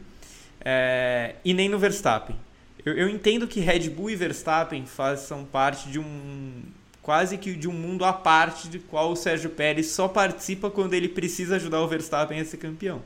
é, 0.65 1.35
e 1.45 1.55
nem 1.55 1.69
no 1.69 1.79
Verstappen. 1.79 2.37
Eu, 2.85 2.95
eu, 2.95 3.09
entendo 3.09 3.47
que 3.47 3.61
Red 3.61 3.91
Bull 3.91 4.11
e 4.11 4.17
Verstappen 4.17 4.87
façam 4.87 5.45
parte 5.45 5.91
de 5.91 5.99
um 5.99 6.63
quase 7.03 7.39
que 7.39 7.55
de 7.55 7.69
um 7.69 7.73
mundo 7.73 8.05
à 8.05 8.13
parte 8.13 8.69
de 8.69 8.79
qual 8.79 9.13
o 9.13 9.17
Sérgio 9.17 9.51
Pérez 9.51 9.87
só 9.89 10.07
participa 10.07 10.71
quando 10.71 10.95
ele 10.95 11.09
precisa 11.09 11.57
ajudar 11.57 11.81
o 11.81 11.89
Verstappen 11.89 12.41
a 12.41 12.45
ser 12.45 12.59
campeão. 12.59 13.03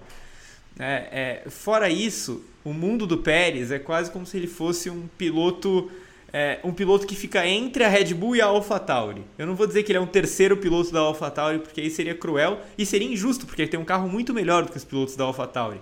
É, 0.79 1.43
é, 1.47 1.51
fora 1.51 1.89
isso, 1.89 2.45
o 2.65 2.73
mundo 2.73 3.07
do 3.07 3.19
Pérez 3.19 3.71
é 3.71 3.79
quase 3.79 4.11
como 4.11 4.27
se 4.27 4.37
ele 4.37 4.49
fosse 4.49 4.91
um 4.91 5.07
piloto 5.17 5.91
é, 6.33 6.59
um 6.65 6.73
piloto 6.73 7.07
que 7.07 7.15
fica 7.15 7.47
entre 7.47 7.85
a 7.85 7.89
Red 7.89 8.13
Bull 8.13 8.35
e 8.35 8.41
a 8.41 8.47
AlphaTauri. 8.47 9.23
Eu 9.39 9.47
não 9.47 9.55
vou 9.55 9.69
dizer 9.69 9.85
que 9.85 9.93
ele 9.93 9.99
é 9.99 10.01
um 10.01 10.07
terceiro 10.07 10.57
piloto 10.57 10.91
da 10.91 10.99
AlphaTauri, 10.99 11.61
porque 11.61 11.81
aí 11.81 11.89
seria 11.89 12.13
cruel 12.13 12.59
e 12.77 12.85
seria 12.85 13.07
injusto, 13.07 13.47
porque 13.47 13.63
ele 13.63 13.71
tem 13.71 13.79
um 13.79 13.85
carro 13.85 14.09
muito 14.09 14.35
melhor 14.35 14.65
do 14.65 14.73
que 14.73 14.77
os 14.77 14.83
pilotos 14.83 15.15
da 15.15 15.23
AlphaTauri. 15.23 15.81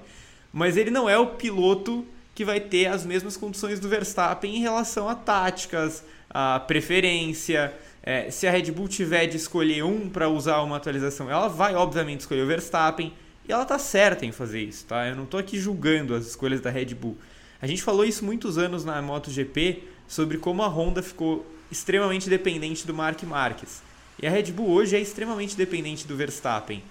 Mas 0.53 0.77
ele 0.77 0.91
não 0.91 1.09
é 1.09 1.19
o 1.19 1.29
piloto 1.29 2.07
que 2.35 2.45
vai 2.45 2.61
ter 2.61 2.87
as 2.87 3.05
mesmas 3.05 3.37
condições 3.37 3.81
do 3.81 3.89
Verstappen 3.89 4.57
em 4.57 4.61
relação 4.61 5.09
a 5.09 5.15
táticas, 5.15 6.05
a 6.31 6.61
preferência. 6.61 7.73
É, 8.03 8.31
se 8.31 8.47
a 8.47 8.51
Red 8.51 8.71
Bull 8.73 8.89
tiver 8.89 9.27
de 9.27 9.37
escolher 9.37 9.85
um 9.85 10.09
para 10.09 10.29
usar 10.29 10.61
uma 10.63 10.77
atualização, 10.77 11.31
ela 11.31 11.49
vai 11.49 11.75
obviamente 11.75 12.21
escolher 12.21 12.43
o 12.43 12.47
Verstappen 12.47 13.13
e 13.49 13.53
ela 13.53 13.65
tá 13.65 13.79
certa 13.79 14.25
em 14.25 14.33
fazer 14.33 14.63
isso, 14.63 14.87
tá? 14.87 15.07
Eu 15.07 15.17
não 15.17 15.25
estou 15.25 15.39
aqui 15.39 15.59
julgando 15.59 16.15
as 16.15 16.27
escolhas 16.27 16.61
da 16.61 16.71
Red 16.71 16.94
Bull. 16.94 17.17
A 17.61 17.67
gente 17.67 17.82
falou 17.82 18.05
isso 18.05 18.25
muitos 18.25 18.59
anos 18.59 18.85
na 18.85 19.01
MotoGP 19.01 19.85
sobre 20.09 20.39
como 20.39 20.63
a 20.63 20.69
Honda 20.69 21.03
ficou 21.03 21.47
extremamente 21.71 22.29
dependente 22.29 22.87
do 22.87 22.93
Mark 22.93 23.23
Marques. 23.23 23.82
E 24.21 24.27
a 24.27 24.31
Red 24.31 24.53
Bull 24.53 24.69
hoje 24.69 24.97
é 24.97 25.01
extremamente 25.01 25.56
dependente 25.56 26.06
do 26.06 26.17
Verstappen. 26.17 26.82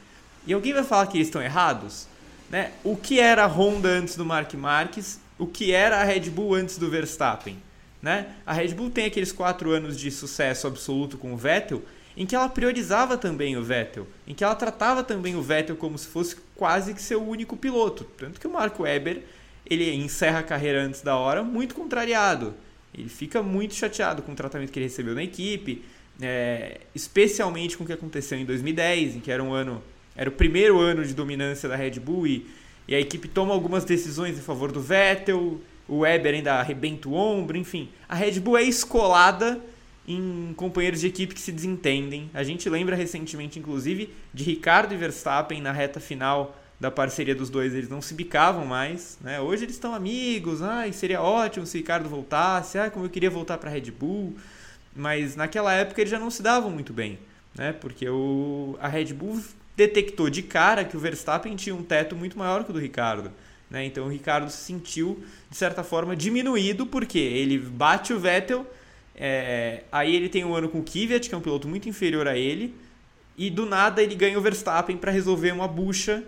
E 0.46 0.54
alguém 0.54 0.74
vai 0.74 0.84
falar 0.84 1.08
que 1.08 1.18
eles 1.18 1.28
estão 1.28 1.42
errados? 1.42 2.08
Né? 2.52 2.72
O 2.84 2.96
que 2.96 3.20
era 3.20 3.46
a 3.46 3.48
Honda 3.48 3.90
antes 3.90 4.16
do 4.16 4.26
Mark 4.26 4.54
Marques 4.54 5.20
o 5.42 5.48
que 5.48 5.72
era 5.72 6.00
a 6.00 6.04
Red 6.04 6.30
Bull 6.30 6.54
antes 6.54 6.78
do 6.78 6.88
Verstappen. 6.88 7.58
Né? 8.00 8.28
A 8.46 8.54
Red 8.54 8.76
Bull 8.76 8.92
tem 8.92 9.06
aqueles 9.06 9.32
quatro 9.32 9.72
anos 9.72 10.00
de 10.00 10.12
sucesso 10.12 10.68
absoluto 10.68 11.18
com 11.18 11.34
o 11.34 11.38
Vettel, 11.38 11.82
em 12.16 12.28
que 12.28 12.36
ela 12.36 12.48
priorizava 12.48 13.18
também 13.18 13.58
o 13.58 13.64
Vettel, 13.64 14.08
em 14.28 14.36
que 14.36 14.44
ela 14.44 14.54
tratava 14.54 15.04
também 15.04 15.36
o 15.36 15.42
Vettel 15.42 15.76
como 15.76 15.98
se 15.98 16.08
fosse 16.08 16.36
quase 16.56 16.94
que 16.94 17.02
seu 17.02 17.28
único 17.28 17.58
piloto. 17.58 18.04
Tanto 18.04 18.40
que 18.40 18.46
o 18.46 18.52
Marco 18.52 18.84
Webber 18.84 19.24
ele 19.66 19.92
encerra 19.96 20.40
a 20.40 20.44
carreira 20.44 20.84
antes 20.84 21.02
da 21.02 21.16
hora 21.16 21.44
muito 21.44 21.74
contrariado. 21.74 22.54
Ele 22.94 23.10
fica 23.10 23.42
muito 23.42 23.74
chateado 23.74 24.22
com 24.22 24.34
o 24.34 24.36
tratamento 24.36 24.72
que 24.72 24.78
ele 24.78 24.86
recebeu 24.86 25.16
na 25.16 25.24
equipe, 25.24 25.84
é, 26.22 26.82
especialmente 26.94 27.76
com 27.76 27.84
o 27.84 27.88
que 27.88 27.94
aconteceu 27.94 28.38
em 28.38 28.46
2010, 28.46 29.16
em 29.16 29.20
que 29.22 29.32
era 29.32 29.42
um 29.42 29.54
ano, 29.54 29.82
era 30.16 30.30
o 30.30 30.34
primeiro 30.34 30.80
ano 30.80 31.06
de 31.06 31.14
dominância 31.14 31.68
da 31.68 31.76
Red 31.76 32.00
Bull 32.00 32.28
e 32.28 32.62
e 32.88 32.96
a 32.96 33.00
equipe 33.00 33.28
toma 33.28 33.54
algumas 33.54 33.86
decisões 33.86 34.38
em 34.38 34.42
favor 34.42 34.72
do 34.72 34.82
Vettel, 34.82 35.62
o 35.88 36.00
Weber 36.00 36.34
ainda 36.34 36.56
arrebenta 36.56 37.08
o 37.08 37.14
ombro, 37.14 37.58
enfim. 37.58 37.90
A 38.08 38.16
Red 38.16 38.40
Bull 38.40 38.58
é 38.58 38.64
escolada 38.64 39.62
em 40.08 40.54
companheiros 40.58 41.00
de 41.00 41.08
equipe 41.08 41.34
que 41.34 41.40
se 41.40 41.52
desentendem. 41.52 42.30
A 42.34 42.44
gente 42.44 42.70
lembra 42.70 42.96
recentemente, 42.96 43.60
inclusive, 43.60 44.14
de 44.34 44.44
Ricardo 44.44 44.94
e 44.94 44.98
Verstappen 44.98 45.62
na 45.62 45.72
reta 45.72 46.00
final 46.00 46.58
da 46.80 46.90
parceria 46.90 47.36
dos 47.36 47.50
dois, 47.50 47.76
eles 47.76 47.88
não 47.88 48.02
se 48.02 48.14
bicavam 48.14 48.66
mais, 48.66 49.18
né? 49.22 49.40
Hoje 49.40 49.66
eles 49.66 49.76
estão 49.76 49.94
amigos, 49.94 50.64
ai, 50.64 50.92
seria 50.92 51.22
ótimo 51.22 51.66
se 51.66 51.78
Ricardo 51.78 52.10
voltasse, 52.10 52.80
ai, 52.80 52.90
como 52.90 53.06
eu 53.06 53.10
queria 53.10 53.30
voltar 53.30 53.60
para 53.60 53.70
a 53.70 53.74
Red 53.74 53.92
Bull. 53.92 54.36
Mas 54.96 55.36
naquela 55.36 55.72
época 55.72 56.02
eles 56.02 56.10
já 56.10 56.20
não 56.20 56.32
se 56.32 56.42
davam 56.42 56.72
muito 56.72 56.92
bem, 56.92 57.20
né? 57.56 57.72
Porque 57.72 58.10
o, 58.10 58.76
a 58.82 58.88
Red 58.88 59.14
Bull 59.14 59.40
detectou 59.76 60.30
de 60.30 60.42
cara 60.42 60.84
que 60.84 60.96
o 60.96 61.00
Verstappen 61.00 61.56
tinha 61.56 61.76
um 61.76 61.84
teto 61.84 62.16
muito 62.16 62.38
maior 62.38 62.64
que 62.64 62.72
o 62.72 62.74
do 62.74 62.80
Ricardo. 62.80 63.32
Né? 63.70 63.86
Então 63.86 64.06
o 64.06 64.10
Ricardo 64.10 64.50
se 64.52 64.58
sentiu, 64.58 65.24
de 65.50 65.56
certa 65.58 65.84
forma, 65.84 66.16
diminuído, 66.16 66.86
porque 66.86 67.20
ele 67.20 67.58
bate 67.58 68.14
o 68.14 68.20
Vettel, 68.20 68.66
é, 69.16 69.84
aí 69.92 70.16
ele 70.16 70.30
tem 70.30 70.44
um 70.44 70.54
ano 70.54 70.68
com 70.68 70.80
o 70.80 70.84
Kvyat, 70.84 71.30
que 71.30 71.36
é 71.36 71.38
um 71.38 71.42
piloto 71.42 71.68
muito 71.68 71.88
inferior 71.88 72.28
a 72.28 72.38
ele, 72.38 72.76
e 73.38 73.50
do 73.50 73.66
nada 73.66 74.04
ele 74.04 74.16
ganha 74.16 74.38
o 74.38 74.42
Verstappen 74.42 74.98
para 74.98 75.12
resolver 75.12 75.52
uma 75.52 75.68
bucha 75.68 76.24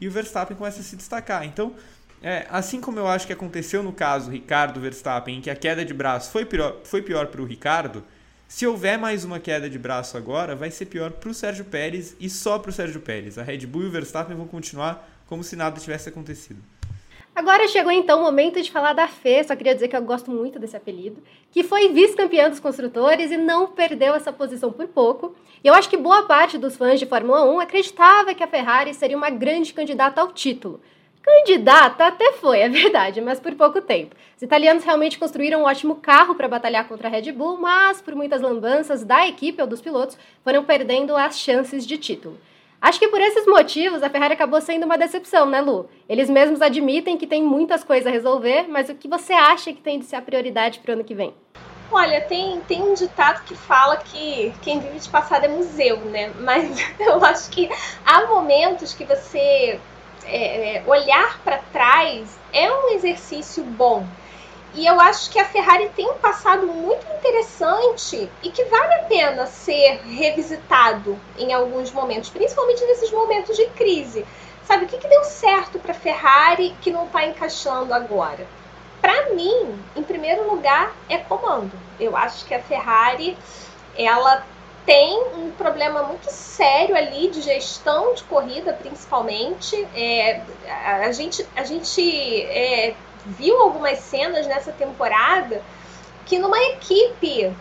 e 0.00 0.08
o 0.08 0.10
Verstappen 0.10 0.56
começa 0.56 0.80
a 0.80 0.82
se 0.82 0.96
destacar. 0.96 1.44
Então, 1.44 1.74
é, 2.22 2.46
assim 2.50 2.80
como 2.80 2.98
eu 2.98 3.06
acho 3.06 3.26
que 3.26 3.32
aconteceu 3.32 3.82
no 3.82 3.92
caso 3.92 4.30
Ricardo 4.30 4.80
Verstappen, 4.80 5.38
em 5.38 5.40
que 5.40 5.50
a 5.50 5.56
queda 5.56 5.84
de 5.84 5.92
braço 5.92 6.30
foi 6.30 6.44
pior, 6.44 6.78
foi 6.84 7.02
pior 7.02 7.26
para 7.26 7.42
o 7.42 7.44
Ricardo, 7.44 8.02
se 8.48 8.66
houver 8.66 8.96
mais 8.96 9.24
uma 9.24 9.40
queda 9.40 9.68
de 9.68 9.78
braço 9.78 10.16
agora, 10.16 10.54
vai 10.54 10.70
ser 10.70 10.86
pior 10.86 11.10
para 11.10 11.28
o 11.28 11.34
Sérgio 11.34 11.64
Pérez 11.64 12.16
e 12.20 12.30
só 12.30 12.58
para 12.58 12.70
o 12.70 12.72
Sérgio 12.72 13.00
Pérez. 13.00 13.38
A 13.38 13.42
Red 13.42 13.66
Bull 13.66 13.82
e 13.82 13.86
o 13.86 13.90
Verstappen 13.90 14.36
vão 14.36 14.46
continuar 14.46 15.08
como 15.26 15.42
se 15.42 15.56
nada 15.56 15.80
tivesse 15.80 16.08
acontecido. 16.08 16.62
Agora 17.34 17.68
chegou 17.68 17.92
então 17.92 18.20
o 18.20 18.22
momento 18.22 18.62
de 18.62 18.70
falar 18.70 18.94
da 18.94 19.08
Fê, 19.08 19.44
só 19.44 19.54
queria 19.54 19.74
dizer 19.74 19.88
que 19.88 19.96
eu 19.96 20.00
gosto 20.00 20.30
muito 20.30 20.58
desse 20.58 20.76
apelido, 20.76 21.22
que 21.50 21.62
foi 21.62 21.88
vice-campeã 21.88 22.48
dos 22.48 22.60
construtores 22.60 23.30
e 23.30 23.36
não 23.36 23.66
perdeu 23.66 24.14
essa 24.14 24.32
posição 24.32 24.72
por 24.72 24.86
pouco. 24.86 25.34
E 25.62 25.68
eu 25.68 25.74
acho 25.74 25.90
que 25.90 25.98
boa 25.98 26.22
parte 26.22 26.56
dos 26.56 26.76
fãs 26.76 26.98
de 26.98 27.04
Fórmula 27.04 27.44
1 27.44 27.60
acreditava 27.60 28.32
que 28.32 28.42
a 28.42 28.48
Ferrari 28.48 28.94
seria 28.94 29.16
uma 29.16 29.28
grande 29.28 29.74
candidata 29.74 30.20
ao 30.20 30.32
título. 30.32 30.80
Candidata 31.26 32.06
até 32.06 32.34
foi, 32.34 32.60
é 32.60 32.68
verdade, 32.68 33.20
mas 33.20 33.40
por 33.40 33.52
pouco 33.56 33.80
tempo. 33.80 34.14
Os 34.36 34.42
italianos 34.42 34.84
realmente 34.84 35.18
construíram 35.18 35.62
um 35.62 35.64
ótimo 35.64 35.96
carro 35.96 36.36
para 36.36 36.46
batalhar 36.46 36.86
contra 36.86 37.08
a 37.08 37.10
Red 37.10 37.32
Bull, 37.32 37.58
mas 37.58 38.00
por 38.00 38.14
muitas 38.14 38.40
lambanças 38.40 39.02
da 39.02 39.26
equipe 39.26 39.60
ou 39.60 39.66
dos 39.66 39.80
pilotos, 39.80 40.16
foram 40.44 40.62
perdendo 40.62 41.16
as 41.16 41.36
chances 41.36 41.84
de 41.84 41.98
título. 41.98 42.38
Acho 42.80 43.00
que 43.00 43.08
por 43.08 43.20
esses 43.20 43.44
motivos 43.44 44.04
a 44.04 44.08
Ferrari 44.08 44.34
acabou 44.34 44.60
sendo 44.60 44.84
uma 44.84 44.96
decepção, 44.96 45.46
né, 45.46 45.60
Lu? 45.60 45.90
Eles 46.08 46.30
mesmos 46.30 46.62
admitem 46.62 47.16
que 47.16 47.26
tem 47.26 47.42
muitas 47.42 47.82
coisas 47.82 48.06
a 48.06 48.10
resolver, 48.10 48.68
mas 48.68 48.88
o 48.88 48.94
que 48.94 49.08
você 49.08 49.32
acha 49.32 49.72
que 49.72 49.80
tem 49.80 49.98
de 49.98 50.04
ser 50.04 50.14
a 50.14 50.22
prioridade 50.22 50.78
para 50.78 50.90
o 50.90 50.94
ano 50.94 51.02
que 51.02 51.14
vem? 51.14 51.34
Olha, 51.90 52.20
tem, 52.20 52.60
tem 52.68 52.82
um 52.82 52.94
ditado 52.94 53.44
que 53.44 53.56
fala 53.56 53.96
que 53.96 54.52
quem 54.62 54.78
vive 54.78 55.00
de 55.00 55.08
passado 55.08 55.44
é 55.44 55.48
museu, 55.48 55.96
né? 56.02 56.32
Mas 56.38 56.78
eu 57.00 57.24
acho 57.24 57.50
que 57.50 57.68
há 58.04 58.26
momentos 58.26 58.94
que 58.94 59.04
você 59.04 59.80
é, 60.26 60.76
é, 60.76 60.82
olhar 60.86 61.40
para 61.42 61.58
trás 61.72 62.38
é 62.52 62.70
um 62.70 62.90
exercício 62.90 63.62
bom. 63.64 64.06
E 64.74 64.86
eu 64.86 65.00
acho 65.00 65.30
que 65.30 65.38
a 65.38 65.44
Ferrari 65.44 65.88
tem 65.96 66.10
um 66.10 66.18
passado 66.18 66.66
muito 66.66 67.06
interessante 67.16 68.30
e 68.42 68.50
que 68.50 68.64
vale 68.64 68.94
a 68.94 69.02
pena 69.04 69.46
ser 69.46 70.02
revisitado 70.04 71.18
em 71.38 71.52
alguns 71.54 71.90
momentos, 71.92 72.28
principalmente 72.28 72.84
nesses 72.84 73.10
momentos 73.10 73.56
de 73.56 73.66
crise. 73.68 74.26
Sabe, 74.64 74.84
o 74.84 74.88
que, 74.88 74.98
que 74.98 75.08
deu 75.08 75.24
certo 75.24 75.78
para 75.78 75.92
a 75.92 75.94
Ferrari 75.94 76.74
que 76.82 76.90
não 76.90 77.06
está 77.06 77.24
encaixando 77.24 77.94
agora? 77.94 78.46
Para 79.00 79.30
mim, 79.30 79.78
em 79.94 80.02
primeiro 80.02 80.50
lugar, 80.50 80.92
é 81.08 81.16
comando. 81.18 81.72
Eu 81.98 82.16
acho 82.16 82.44
que 82.44 82.52
a 82.52 82.60
Ferrari 82.60 83.38
ela 83.96 84.44
tem 84.86 85.20
um 85.36 85.50
problema 85.50 86.04
muito 86.04 86.30
sério 86.30 86.96
ali 86.96 87.28
de 87.28 87.42
gestão 87.42 88.14
de 88.14 88.22
corrida, 88.22 88.72
principalmente. 88.72 89.76
É, 89.92 90.40
a, 91.04 91.10
gente, 91.10 91.44
a 91.56 91.64
gente 91.64 92.42
é, 92.42 92.94
viu 93.26 93.60
algumas 93.60 93.98
cenas 93.98 94.46
nessa 94.46 94.70
temporada 94.70 95.60
que 96.24 96.38
numa 96.38 96.58
equipe 96.58 97.52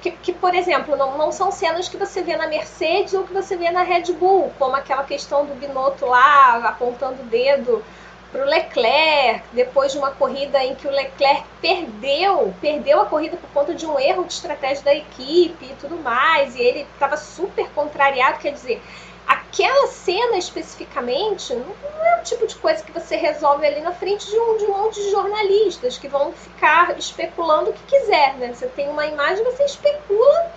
que, 0.00 0.10
que, 0.10 0.32
por 0.32 0.54
exemplo, 0.54 0.96
não, 0.96 1.16
não 1.16 1.32
são 1.32 1.50
cenas 1.50 1.88
que 1.88 1.96
você 1.96 2.22
vê 2.22 2.36
na 2.36 2.46
Mercedes 2.46 3.14
ou 3.14 3.24
que 3.24 3.32
você 3.32 3.56
vê 3.56 3.70
na 3.70 3.82
Red 3.82 4.12
Bull, 4.12 4.52
como 4.58 4.74
aquela 4.74 5.04
questão 5.04 5.44
do 5.44 5.54
Binotto 5.54 6.06
lá 6.06 6.56
apontando 6.68 7.22
o 7.22 7.26
dedo 7.26 7.84
para 8.30 8.42
o 8.42 8.44
Leclerc, 8.44 9.44
depois 9.52 9.92
de 9.92 9.98
uma 9.98 10.12
corrida 10.12 10.62
em 10.62 10.74
que 10.74 10.86
o 10.86 10.90
Leclerc 10.90 11.44
perdeu, 11.60 12.54
perdeu 12.60 13.00
a 13.00 13.06
corrida 13.06 13.36
por 13.36 13.50
conta 13.50 13.74
de 13.74 13.86
um 13.86 13.98
erro 13.98 14.24
de 14.24 14.32
estratégia 14.32 14.84
da 14.84 14.94
equipe 14.94 15.64
e 15.64 15.76
tudo 15.80 15.96
mais, 15.96 16.54
e 16.54 16.60
ele 16.60 16.86
estava 16.92 17.16
super 17.16 17.68
contrariado, 17.70 18.38
quer 18.38 18.52
dizer, 18.52 18.80
aquela 19.26 19.88
cena 19.88 20.36
especificamente 20.36 21.54
não 21.54 22.04
é 22.04 22.20
o 22.20 22.24
tipo 22.24 22.46
de 22.46 22.54
coisa 22.56 22.82
que 22.82 22.92
você 22.92 23.16
resolve 23.16 23.66
ali 23.66 23.80
na 23.80 23.92
frente 23.92 24.26
de 24.28 24.38
um, 24.38 24.56
de 24.56 24.64
um 24.64 24.76
monte 24.76 25.00
de 25.02 25.10
jornalistas 25.10 25.98
que 25.98 26.08
vão 26.08 26.32
ficar 26.32 26.96
especulando 26.98 27.70
o 27.70 27.72
que 27.72 27.82
quiser, 27.84 28.34
né? 28.34 28.52
Você 28.52 28.66
tem 28.68 28.88
uma 28.88 29.06
imagem, 29.06 29.44
você 29.44 29.64
especula 29.64 30.52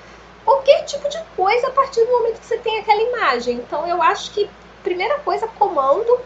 qualquer 0.45 0.83
tipo 0.85 1.07
de 1.09 1.19
coisa 1.35 1.67
a 1.67 1.71
partir 1.71 2.03
do 2.05 2.11
momento 2.11 2.39
que 2.39 2.45
você 2.45 2.57
tem 2.57 2.79
aquela 2.79 3.01
imagem. 3.01 3.55
Então 3.57 3.87
eu 3.87 4.01
acho 4.01 4.31
que 4.31 4.49
primeira 4.83 5.19
coisa, 5.19 5.47
comando, 5.47 6.19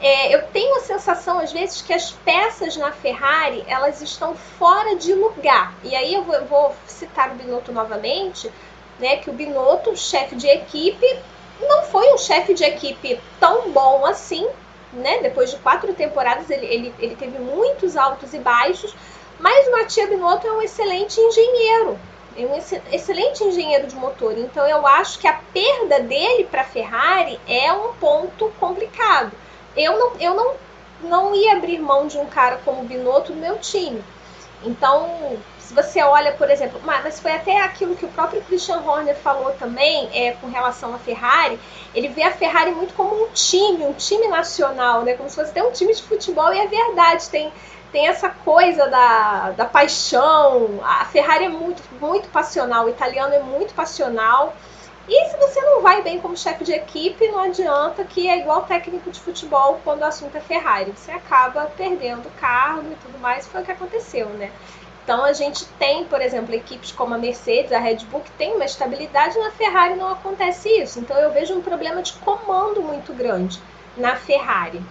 é, 0.00 0.34
eu 0.34 0.42
tenho 0.48 0.76
a 0.76 0.80
sensação, 0.80 1.38
às 1.38 1.52
vezes, 1.52 1.80
que 1.80 1.92
as 1.92 2.10
peças 2.10 2.76
na 2.76 2.92
Ferrari 2.92 3.64
elas 3.66 4.02
estão 4.02 4.34
fora 4.34 4.94
de 4.96 5.14
lugar. 5.14 5.74
E 5.82 5.94
aí 5.94 6.14
eu 6.14 6.22
vou, 6.22 6.34
eu 6.34 6.44
vou 6.44 6.74
citar 6.86 7.30
o 7.30 7.34
Binotto 7.34 7.72
novamente, 7.72 8.50
né? 8.98 9.16
Que 9.16 9.30
o 9.30 9.32
Binotto, 9.32 9.96
chefe 9.96 10.36
de 10.36 10.46
equipe, 10.46 11.06
não 11.60 11.84
foi 11.84 12.12
um 12.12 12.18
chefe 12.18 12.52
de 12.52 12.62
equipe 12.64 13.18
tão 13.40 13.70
bom 13.70 14.04
assim, 14.04 14.46
né? 14.92 15.20
Depois 15.22 15.50
de 15.50 15.56
quatro 15.58 15.92
temporadas, 15.94 16.50
ele, 16.50 16.66
ele, 16.66 16.94
ele 16.98 17.16
teve 17.16 17.38
muitos 17.38 17.96
altos 17.96 18.34
e 18.34 18.38
baixos, 18.38 18.94
mas 19.40 19.66
o 19.66 19.72
Mattia 19.72 20.06
Binotto 20.06 20.46
é 20.46 20.52
um 20.52 20.60
excelente 20.60 21.18
engenheiro. 21.18 21.98
É 22.36 22.44
um 22.44 22.54
excelente 22.92 23.42
engenheiro 23.44 23.86
de 23.86 23.96
motor. 23.96 24.36
Então 24.36 24.66
eu 24.68 24.86
acho 24.86 25.18
que 25.18 25.26
a 25.26 25.40
perda 25.54 26.00
dele 26.00 26.44
para 26.44 26.60
a 26.60 26.64
Ferrari 26.64 27.40
é 27.48 27.72
um 27.72 27.94
ponto 27.94 28.52
complicado 28.60 29.32
eu 29.76 29.98
não, 29.98 30.12
eu 30.20 30.34
não, 30.34 30.54
não 31.02 31.34
ia 31.34 31.56
abrir 31.56 31.78
mão 31.78 32.06
de 32.06 32.18
um 32.18 32.26
cara 32.26 32.58
como 32.64 32.82
o 32.82 32.84
Binotto 32.84 33.32
no 33.32 33.40
meu 33.40 33.58
time. 33.58 34.02
Então, 34.64 35.38
se 35.58 35.74
você 35.74 36.00
olha, 36.02 36.32
por 36.32 36.48
exemplo, 36.48 36.80
mas 36.84 37.18
foi 37.18 37.32
até 37.32 37.60
aquilo 37.60 37.96
que 37.96 38.04
o 38.04 38.08
próprio 38.08 38.40
Christian 38.42 38.80
Horner 38.86 39.16
falou 39.16 39.50
também 39.52 40.08
é, 40.14 40.32
com 40.32 40.48
relação 40.48 40.94
à 40.94 40.98
Ferrari. 40.98 41.58
Ele 41.94 42.08
vê 42.08 42.22
a 42.22 42.30
Ferrari 42.30 42.70
muito 42.70 42.94
como 42.94 43.24
um 43.24 43.28
time, 43.30 43.84
um 43.84 43.92
time 43.92 44.28
nacional, 44.28 45.02
né? 45.02 45.14
Como 45.14 45.28
se 45.28 45.34
fosse 45.34 45.50
até 45.50 45.62
um 45.62 45.72
time 45.72 45.92
de 45.92 46.02
futebol, 46.02 46.52
e 46.54 46.58
é 46.60 46.66
verdade, 46.68 47.28
tem, 47.28 47.52
tem 47.90 48.06
essa 48.06 48.28
coisa 48.28 48.86
da, 48.86 49.50
da 49.50 49.64
paixão. 49.64 50.80
A 50.84 51.04
Ferrari 51.06 51.46
é 51.46 51.48
muito, 51.48 51.82
muito 52.00 52.28
passional, 52.28 52.86
o 52.86 52.88
italiano 52.88 53.34
é 53.34 53.40
muito 53.40 53.74
passional. 53.74 54.54
E 55.08 55.30
se 55.30 55.36
você 55.36 55.60
não 55.60 55.82
vai 55.82 56.02
bem 56.02 56.20
como 56.20 56.36
chefe 56.36 56.64
de 56.64 56.72
equipe, 56.72 57.28
não 57.28 57.38
adianta 57.38 58.04
que 58.04 58.28
é 58.28 58.40
igual 58.40 58.62
técnico 58.62 59.08
de 59.10 59.20
futebol 59.20 59.80
quando 59.84 60.00
o 60.00 60.04
assunto 60.04 60.36
é 60.36 60.40
Ferrari. 60.40 60.92
Você 60.96 61.12
acaba 61.12 61.66
perdendo 61.76 62.26
o 62.26 62.40
cargo 62.40 62.90
e 62.90 62.96
tudo 62.96 63.18
mais, 63.18 63.46
foi 63.46 63.62
o 63.62 63.64
que 63.64 63.70
aconteceu, 63.70 64.28
né? 64.30 64.50
Então 65.04 65.22
a 65.22 65.32
gente 65.32 65.64
tem, 65.78 66.04
por 66.06 66.20
exemplo, 66.20 66.52
equipes 66.52 66.90
como 66.90 67.14
a 67.14 67.18
Mercedes, 67.18 67.70
a 67.70 67.78
Red 67.78 67.98
Bull, 68.10 68.22
que 68.22 68.32
tem 68.32 68.56
uma 68.56 68.64
estabilidade, 68.64 69.38
na 69.38 69.52
Ferrari 69.52 69.94
não 69.94 70.10
acontece 70.10 70.68
isso. 70.68 70.98
Então 70.98 71.16
eu 71.16 71.30
vejo 71.30 71.54
um 71.54 71.62
problema 71.62 72.02
de 72.02 72.12
comando 72.14 72.82
muito 72.82 73.12
grande 73.14 73.60
na 73.96 74.16
Ferrari. 74.16 74.82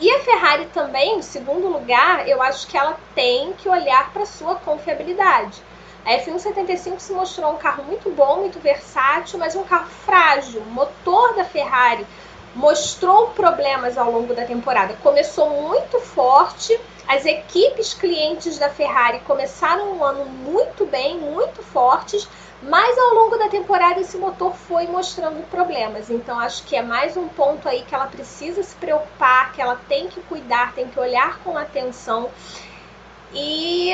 E 0.00 0.10
a 0.10 0.20
Ferrari 0.20 0.64
também, 0.72 1.18
em 1.18 1.22
segundo 1.22 1.68
lugar, 1.68 2.26
eu 2.26 2.40
acho 2.42 2.66
que 2.66 2.78
ela 2.78 2.98
tem 3.14 3.52
que 3.52 3.68
olhar 3.68 4.10
para 4.10 4.24
sua 4.24 4.54
confiabilidade. 4.54 5.62
A 6.06 6.10
F175 6.20 7.00
se 7.00 7.12
mostrou 7.12 7.52
um 7.52 7.56
carro 7.56 7.82
muito 7.82 8.08
bom, 8.10 8.36
muito 8.36 8.60
versátil, 8.60 9.40
mas 9.40 9.56
um 9.56 9.64
carro 9.64 9.88
frágil. 9.88 10.62
O 10.62 10.70
motor 10.70 11.34
da 11.34 11.44
Ferrari 11.44 12.06
mostrou 12.54 13.30
problemas 13.30 13.98
ao 13.98 14.12
longo 14.12 14.32
da 14.32 14.44
temporada. 14.44 14.94
Começou 15.02 15.50
muito 15.50 15.98
forte, 15.98 16.78
as 17.08 17.24
equipes 17.26 17.92
clientes 17.92 18.56
da 18.56 18.70
Ferrari 18.70 19.18
começaram 19.26 19.94
um 19.94 20.04
ano 20.04 20.24
muito 20.24 20.86
bem, 20.86 21.18
muito 21.18 21.60
fortes, 21.60 22.28
mas 22.62 22.96
ao 22.96 23.14
longo 23.14 23.36
da 23.36 23.48
temporada 23.48 24.00
esse 24.00 24.16
motor 24.16 24.54
foi 24.54 24.86
mostrando 24.86 25.44
problemas. 25.50 26.08
Então 26.08 26.38
acho 26.38 26.62
que 26.62 26.76
é 26.76 26.82
mais 26.82 27.16
um 27.16 27.26
ponto 27.26 27.68
aí 27.68 27.82
que 27.82 27.94
ela 27.94 28.06
precisa 28.06 28.62
se 28.62 28.76
preocupar, 28.76 29.52
que 29.52 29.60
ela 29.60 29.80
tem 29.88 30.06
que 30.06 30.20
cuidar, 30.22 30.72
tem 30.72 30.86
que 30.86 31.00
olhar 31.00 31.40
com 31.40 31.58
atenção. 31.58 32.30
E 33.34 33.92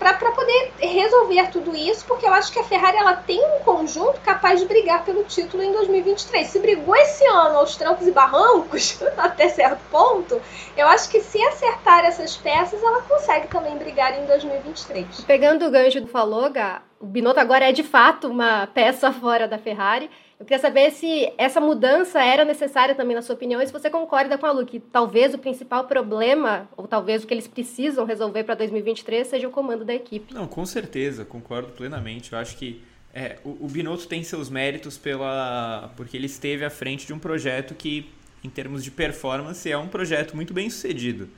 para 0.00 0.32
poder 0.32 0.72
resolver 0.80 1.50
tudo 1.50 1.76
isso, 1.76 2.06
porque 2.06 2.26
eu 2.26 2.32
acho 2.32 2.50
que 2.50 2.58
a 2.58 2.64
Ferrari 2.64 2.96
ela 2.96 3.14
tem 3.14 3.38
um 3.38 3.60
conjunto 3.60 4.18
capaz 4.20 4.58
de 4.58 4.66
brigar 4.66 5.04
pelo 5.04 5.24
título 5.24 5.62
em 5.62 5.70
2023. 5.72 6.46
Se 6.46 6.58
brigou 6.58 6.96
esse 6.96 7.24
ano 7.26 7.58
aos 7.58 7.76
trancos 7.76 8.06
e 8.06 8.10
barrancos, 8.10 8.98
até 9.18 9.50
certo 9.50 9.80
ponto, 9.90 10.40
eu 10.74 10.86
acho 10.88 11.10
que 11.10 11.20
se 11.20 11.42
acertar 11.42 12.04
essas 12.06 12.34
peças, 12.36 12.82
ela 12.82 13.02
consegue 13.02 13.48
também 13.48 13.76
brigar 13.76 14.18
em 14.18 14.24
2023. 14.24 15.20
Pegando 15.26 15.66
o 15.66 15.70
gancho 15.70 16.00
do 16.00 16.06
falou, 16.06 16.50
Gá, 16.50 16.80
o 16.98 17.06
Binotto 17.06 17.38
agora 17.38 17.68
é 17.68 17.72
de 17.72 17.82
fato 17.82 18.28
uma 18.28 18.66
peça 18.68 19.12
fora 19.12 19.46
da 19.46 19.58
Ferrari. 19.58 20.10
Eu 20.40 20.46
queria 20.46 20.58
saber 20.58 20.90
se 20.90 21.30
essa 21.36 21.60
mudança 21.60 22.18
era 22.24 22.46
necessária 22.46 22.94
também, 22.94 23.14
na 23.14 23.20
sua 23.20 23.34
opinião, 23.34 23.60
e 23.60 23.66
se 23.66 23.72
você 23.72 23.90
concorda 23.90 24.38
com 24.38 24.46
a 24.46 24.50
Lu, 24.50 24.64
que 24.64 24.80
talvez 24.80 25.34
o 25.34 25.38
principal 25.38 25.84
problema, 25.84 26.66
ou 26.78 26.88
talvez 26.88 27.22
o 27.22 27.26
que 27.26 27.34
eles 27.34 27.46
precisam 27.46 28.06
resolver 28.06 28.44
para 28.44 28.54
2023, 28.54 29.26
seja 29.26 29.46
o 29.46 29.50
comando 29.50 29.84
da 29.84 29.94
equipe. 29.94 30.32
Não, 30.32 30.46
com 30.46 30.64
certeza, 30.64 31.26
concordo 31.26 31.72
plenamente. 31.72 32.32
Eu 32.32 32.38
acho 32.38 32.56
que 32.56 32.82
é, 33.12 33.36
o, 33.44 33.66
o 33.66 33.68
Binotto 33.68 34.08
tem 34.08 34.22
seus 34.22 34.48
méritos 34.48 34.96
pela 34.96 35.92
porque 35.94 36.16
ele 36.16 36.24
esteve 36.24 36.64
à 36.64 36.70
frente 36.70 37.06
de 37.06 37.12
um 37.12 37.18
projeto 37.18 37.74
que, 37.74 38.10
em 38.42 38.48
termos 38.48 38.82
de 38.82 38.90
performance, 38.90 39.70
é 39.70 39.76
um 39.76 39.88
projeto 39.88 40.34
muito 40.34 40.54
bem 40.54 40.70
sucedido. 40.70 41.28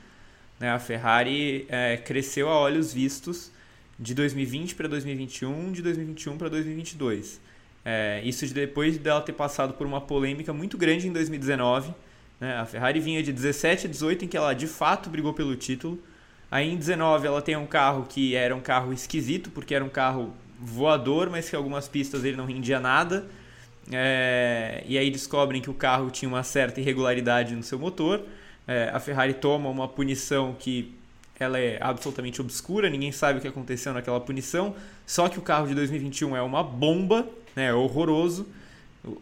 Né? 0.57 0.69
A 0.69 0.79
Ferrari 0.79 1.65
é, 1.67 1.97
cresceu 1.97 2.47
a 2.47 2.57
olhos 2.57 2.93
vistos 2.93 3.51
de 3.99 4.13
2020 4.15 4.75
para 4.75 4.87
2021, 4.87 5.73
de 5.73 5.81
2021 5.81 6.37
para 6.37 6.47
2022. 6.47 7.41
É, 7.85 8.21
isso 8.23 8.51
depois 8.53 8.97
dela 8.97 9.21
ter 9.21 9.33
passado 9.33 9.73
por 9.73 9.85
uma 9.85 9.99
polêmica 9.99 10.53
muito 10.53 10.77
grande 10.77 11.07
em 11.07 11.11
2019, 11.11 11.93
Né? 12.39 12.55
A 12.57 12.65
Ferrari 12.65 12.99
vinha 12.99 13.21
de 13.21 13.31
17 13.31 13.87
a 13.87 13.89
18 13.89 14.25
em 14.25 14.27
que 14.27 14.37
ela 14.37 14.53
de 14.53 14.67
fato 14.67 15.09
brigou 15.09 15.33
pelo 15.33 15.55
título. 15.55 15.99
Aí 16.49 16.71
em 16.71 16.77
19 16.77 17.27
ela 17.27 17.41
tem 17.41 17.55
um 17.57 17.65
carro 17.65 18.05
que 18.07 18.35
era 18.35 18.55
um 18.55 18.61
carro 18.61 18.93
esquisito, 18.93 19.49
porque 19.49 19.73
era 19.73 19.83
um 19.83 19.89
carro 19.89 20.33
voador, 20.59 21.29
mas 21.29 21.49
que 21.49 21.55
algumas 21.55 21.87
pistas 21.87 22.23
ele 22.23 22.37
não 22.37 22.45
rendia 22.45 22.79
nada. 22.79 23.25
É, 23.91 24.83
e 24.87 24.97
aí 24.97 25.09
descobrem 25.09 25.61
que 25.61 25.69
o 25.69 25.73
carro 25.73 26.09
tinha 26.09 26.29
uma 26.29 26.43
certa 26.43 26.79
irregularidade 26.79 27.55
no 27.55 27.63
seu 27.63 27.77
motor. 27.77 28.21
É, 28.67 28.89
a 28.93 28.99
Ferrari 28.99 29.33
toma 29.33 29.69
uma 29.69 29.87
punição 29.87 30.55
que 30.57 30.93
ela 31.39 31.59
é 31.59 31.77
absolutamente 31.81 32.39
obscura, 32.39 32.89
ninguém 32.89 33.11
sabe 33.11 33.39
o 33.39 33.41
que 33.41 33.47
aconteceu 33.47 33.93
naquela 33.93 34.19
punição. 34.21 34.75
Só 35.05 35.27
que 35.27 35.37
o 35.37 35.41
carro 35.41 35.67
de 35.67 35.75
2021 35.75 36.35
é 36.37 36.41
uma 36.41 36.63
bomba, 36.63 37.27
né, 37.55 37.67
é 37.67 37.73
horroroso. 37.73 38.47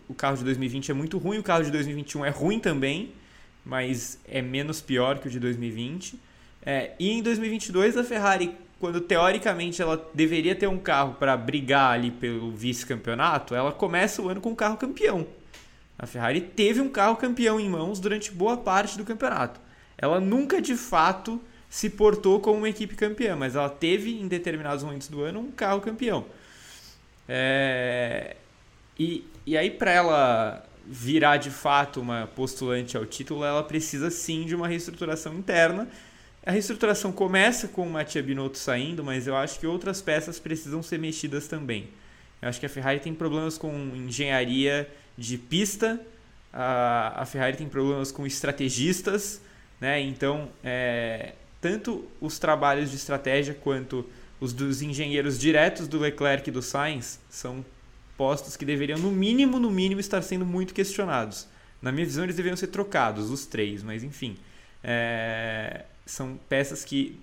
O 0.08 0.14
carro 0.14 0.38
de 0.38 0.44
2020 0.44 0.92
é 0.92 0.94
muito 0.94 1.18
ruim, 1.18 1.40
o 1.40 1.44
carro 1.44 1.64
de 1.64 1.72
2021 1.72 2.26
é 2.26 2.30
ruim 2.30 2.60
também, 2.60 3.14
mas 3.66 4.20
é 4.28 4.42
menos 4.42 4.80
pior 4.80 5.20
que 5.20 5.28
o 5.28 5.32
de 5.32 5.40
2020. 5.40 6.20
É, 6.64 6.92
e 7.00 7.12
em 7.12 7.24
2022 7.24 7.98
a 7.98 8.04
Ferrari 8.04 8.56
quando 8.82 9.00
teoricamente 9.00 9.80
ela 9.80 10.10
deveria 10.12 10.56
ter 10.56 10.66
um 10.66 10.80
carro 10.80 11.14
para 11.14 11.38
brigar 11.38 11.94
ali 11.94 12.10
pelo 12.10 12.52
vice-campeonato, 12.52 13.54
ela 13.54 13.72
começa 13.72 14.24
o 14.24 14.28
ano 14.28 14.42
com 14.42 14.50
um 14.50 14.56
carro 14.56 14.76
campeão. 14.76 15.28
A 16.00 16.08
Ferrari 16.08 16.42
teve 16.42 16.82
um 16.82 16.90
carro 16.90 17.16
campeão 17.16 17.60
em 17.60 17.70
mãos 17.70 18.00
durante 18.00 18.32
boa 18.32 18.58
parte 18.58 18.98
do 18.98 19.06
campeonato. 19.06 19.62
Ela 19.96 20.20
nunca 20.20 20.60
de 20.60 20.76
fato 20.76 21.40
se 21.70 21.92
portou 21.92 22.40
como 22.40 22.58
uma 22.58 22.70
equipe 22.70 22.96
campeã, 22.96 23.36
mas 23.36 23.56
ela 23.56 23.70
teve 23.70 24.20
em 24.20 24.28
determinados 24.28 24.84
momentos 24.84 25.08
do 25.08 25.22
ano 25.22 25.40
um 25.40 25.52
carro 25.52 25.80
campeão. 25.80 26.26
É... 27.28 28.36
E, 28.98 29.26
e 29.46 29.58
aí, 29.58 29.72
para 29.72 29.92
ela 29.92 30.66
virar 30.86 31.38
de 31.38 31.50
fato 31.50 32.02
uma 32.02 32.28
postulante 32.36 32.98
ao 32.98 33.06
título, 33.06 33.44
ela 33.44 33.64
precisa 33.64 34.10
sim 34.10 34.46
de 34.46 34.56
uma 34.56 34.68
reestruturação 34.68 35.34
interna 35.36 35.88
a 36.44 36.50
reestruturação 36.50 37.12
começa 37.12 37.68
com 37.68 37.86
o 37.86 37.90
Mattia 37.90 38.24
Binotto 38.24 38.58
saindo, 38.58 39.04
mas 39.04 39.28
eu 39.28 39.36
acho 39.36 39.60
que 39.60 39.68
outras 39.68 40.02
peças 40.02 40.40
precisam 40.40 40.82
ser 40.82 40.98
mexidas 40.98 41.48
também. 41.48 41.88
Eu 42.42 42.50
acho 42.50 42.60
que 42.60 42.66
a 42.66 42.70
Ferrari 42.70 43.00
tem 43.00 43.14
problemas 43.14 43.60
com 43.60 43.72
engenharia 43.96 44.90
de 45.16 45.38
pista, 45.38 46.02
a, 46.52 47.22
a 47.22 47.26
Ferrari 47.28 47.58
tem 47.58 47.70
problemas 47.70 48.12
com 48.12 48.26
estrategistas, 48.26 49.40
né? 49.80 50.02
Então, 50.02 50.50
é, 50.64 51.34
tanto 51.62 52.08
os 52.20 52.40
trabalhos 52.40 52.90
de 52.90 52.96
estratégia 52.96 53.54
quanto 53.54 54.04
os 54.42 54.52
dos 54.52 54.82
engenheiros 54.82 55.40
diretos 55.40 55.88
do 55.88 56.00
Leclerc 56.00 56.50
e 56.50 56.52
do 56.52 56.64
Sainz 56.64 57.20
são 57.30 57.64
postos 58.18 58.58
que 58.58 58.66
deveriam, 58.66 58.98
no 58.98 59.12
mínimo, 59.12 59.60
no 59.60 59.70
mínimo, 59.70 60.02
estar 60.02 60.22
sendo 60.24 60.46
muito 60.46 60.74
questionados. 60.74 61.48
Na 61.80 61.92
minha 61.92 62.06
visão, 62.06 62.24
eles 62.24 62.36
deveriam 62.36 62.58
ser 62.58 62.68
trocados, 62.68 63.30
os 63.30 63.46
três, 63.46 63.84
mas 63.84 64.04
enfim. 64.04 64.36
É, 64.84 65.86
são 66.06 66.40
peças 66.50 66.84
que 66.84 67.20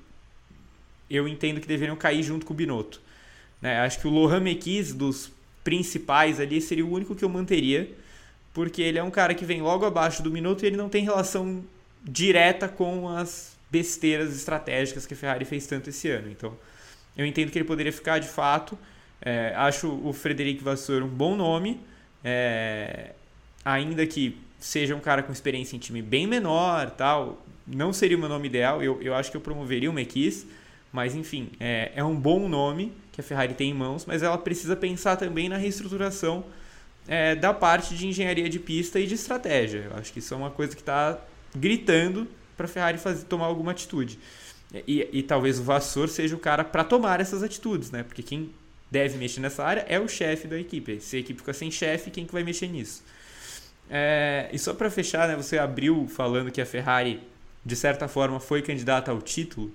eu 1.10 1.26
entendo 1.26 1.60
que 1.60 1.66
deveriam 1.66 1.96
cair 1.96 2.22
junto 2.22 2.46
com 2.46 2.54
o 2.54 2.56
Binotto. 2.56 3.00
Né? 3.60 3.80
Acho 3.80 4.00
que 4.00 4.06
o 4.06 4.10
Lohan 4.10 4.40
Mekis, 4.40 4.94
dos 4.94 5.32
principais 5.64 6.38
ali, 6.38 6.60
seria 6.60 6.86
o 6.86 6.90
único 6.90 7.16
que 7.16 7.24
eu 7.24 7.28
manteria, 7.28 7.90
porque 8.54 8.80
ele 8.80 8.98
é 8.98 9.02
um 9.02 9.10
cara 9.10 9.34
que 9.34 9.44
vem 9.44 9.60
logo 9.60 9.84
abaixo 9.84 10.22
do 10.22 10.30
Binotto 10.30 10.64
e 10.64 10.68
ele 10.68 10.76
não 10.76 10.88
tem 10.88 11.02
relação 11.02 11.64
direta 12.04 12.68
com 12.68 13.08
as 13.08 13.56
besteiras 13.70 14.34
estratégicas 14.34 15.04
que 15.04 15.14
a 15.14 15.16
Ferrari 15.16 15.44
fez 15.44 15.66
tanto 15.66 15.90
esse 15.90 16.08
ano. 16.08 16.30
Então, 16.30 16.56
eu 17.18 17.26
entendo 17.26 17.50
que 17.50 17.58
ele 17.58 17.66
poderia 17.66 17.92
ficar 17.92 18.18
de 18.18 18.28
fato. 18.28 18.78
É, 19.20 19.52
acho 19.56 19.88
o 19.88 20.12
Frederic 20.12 20.62
Vasseur 20.62 21.02
um 21.04 21.08
bom 21.08 21.36
nome, 21.36 21.80
é, 22.24 23.10
ainda 23.64 24.06
que 24.06 24.38
seja 24.58 24.94
um 24.94 25.00
cara 25.00 25.22
com 25.22 25.32
experiência 25.32 25.76
em 25.76 25.78
time 25.78 26.00
bem 26.00 26.26
menor, 26.26 26.90
tal 26.90 27.44
não 27.68 27.92
seria 27.92 28.16
o 28.16 28.20
meu 28.20 28.28
nome 28.28 28.46
ideal, 28.46 28.82
eu, 28.82 29.00
eu 29.02 29.14
acho 29.14 29.30
que 29.30 29.36
eu 29.36 29.40
promoveria 29.40 29.90
o 29.90 29.92
Mequis, 29.92 30.46
mas 30.92 31.14
enfim, 31.14 31.50
é, 31.60 31.92
é 31.94 32.02
um 32.02 32.16
bom 32.16 32.48
nome 32.48 32.92
que 33.12 33.20
a 33.20 33.24
Ferrari 33.24 33.54
tem 33.54 33.70
em 33.70 33.74
mãos, 33.74 34.06
mas 34.06 34.22
ela 34.22 34.38
precisa 34.38 34.74
pensar 34.74 35.16
também 35.16 35.48
na 35.48 35.56
reestruturação 35.56 36.44
é, 37.06 37.34
da 37.34 37.52
parte 37.52 37.94
de 37.94 38.06
engenharia 38.06 38.48
de 38.48 38.58
pista 38.58 38.98
e 38.98 39.06
de 39.06 39.14
estratégia. 39.14 39.88
Eu 39.90 39.98
acho 39.98 40.12
que 40.12 40.18
isso 40.18 40.32
é 40.32 40.36
uma 40.36 40.50
coisa 40.50 40.74
que 40.74 40.80
está 40.80 41.18
gritando 41.54 42.26
para 42.56 42.66
a 42.66 42.68
Ferrari 42.68 42.98
fazer, 42.98 43.24
tomar 43.24 43.46
alguma 43.46 43.72
atitude. 43.72 44.18
E, 44.86 45.08
e, 45.12 45.22
talvez 45.22 45.58
o 45.58 45.62
Vassor 45.62 46.08
seja 46.08 46.36
o 46.36 46.38
cara 46.38 46.62
para 46.62 46.84
tomar 46.84 47.20
essas 47.20 47.42
atitudes, 47.42 47.90
né? 47.90 48.02
Porque 48.02 48.22
quem 48.22 48.50
deve 48.90 49.16
mexer 49.16 49.40
nessa 49.40 49.64
área 49.64 49.84
é 49.88 49.98
o 49.98 50.06
chefe 50.06 50.46
da 50.46 50.58
equipe. 50.58 51.00
Se 51.00 51.16
a 51.16 51.20
equipe 51.20 51.40
fica 51.40 51.54
sem 51.54 51.70
chefe, 51.70 52.10
quem 52.10 52.26
que 52.26 52.32
vai 52.32 52.42
mexer 52.42 52.66
nisso? 52.68 53.02
É, 53.90 54.50
e 54.52 54.58
só 54.58 54.74
para 54.74 54.90
fechar, 54.90 55.26
né, 55.28 55.36
você 55.36 55.56
abriu 55.56 56.06
falando 56.08 56.50
que 56.50 56.60
a 56.60 56.66
Ferrari 56.66 57.22
de 57.68 57.76
certa 57.76 58.08
forma, 58.08 58.40
foi 58.40 58.62
candidata 58.62 59.10
ao 59.10 59.20
título. 59.20 59.70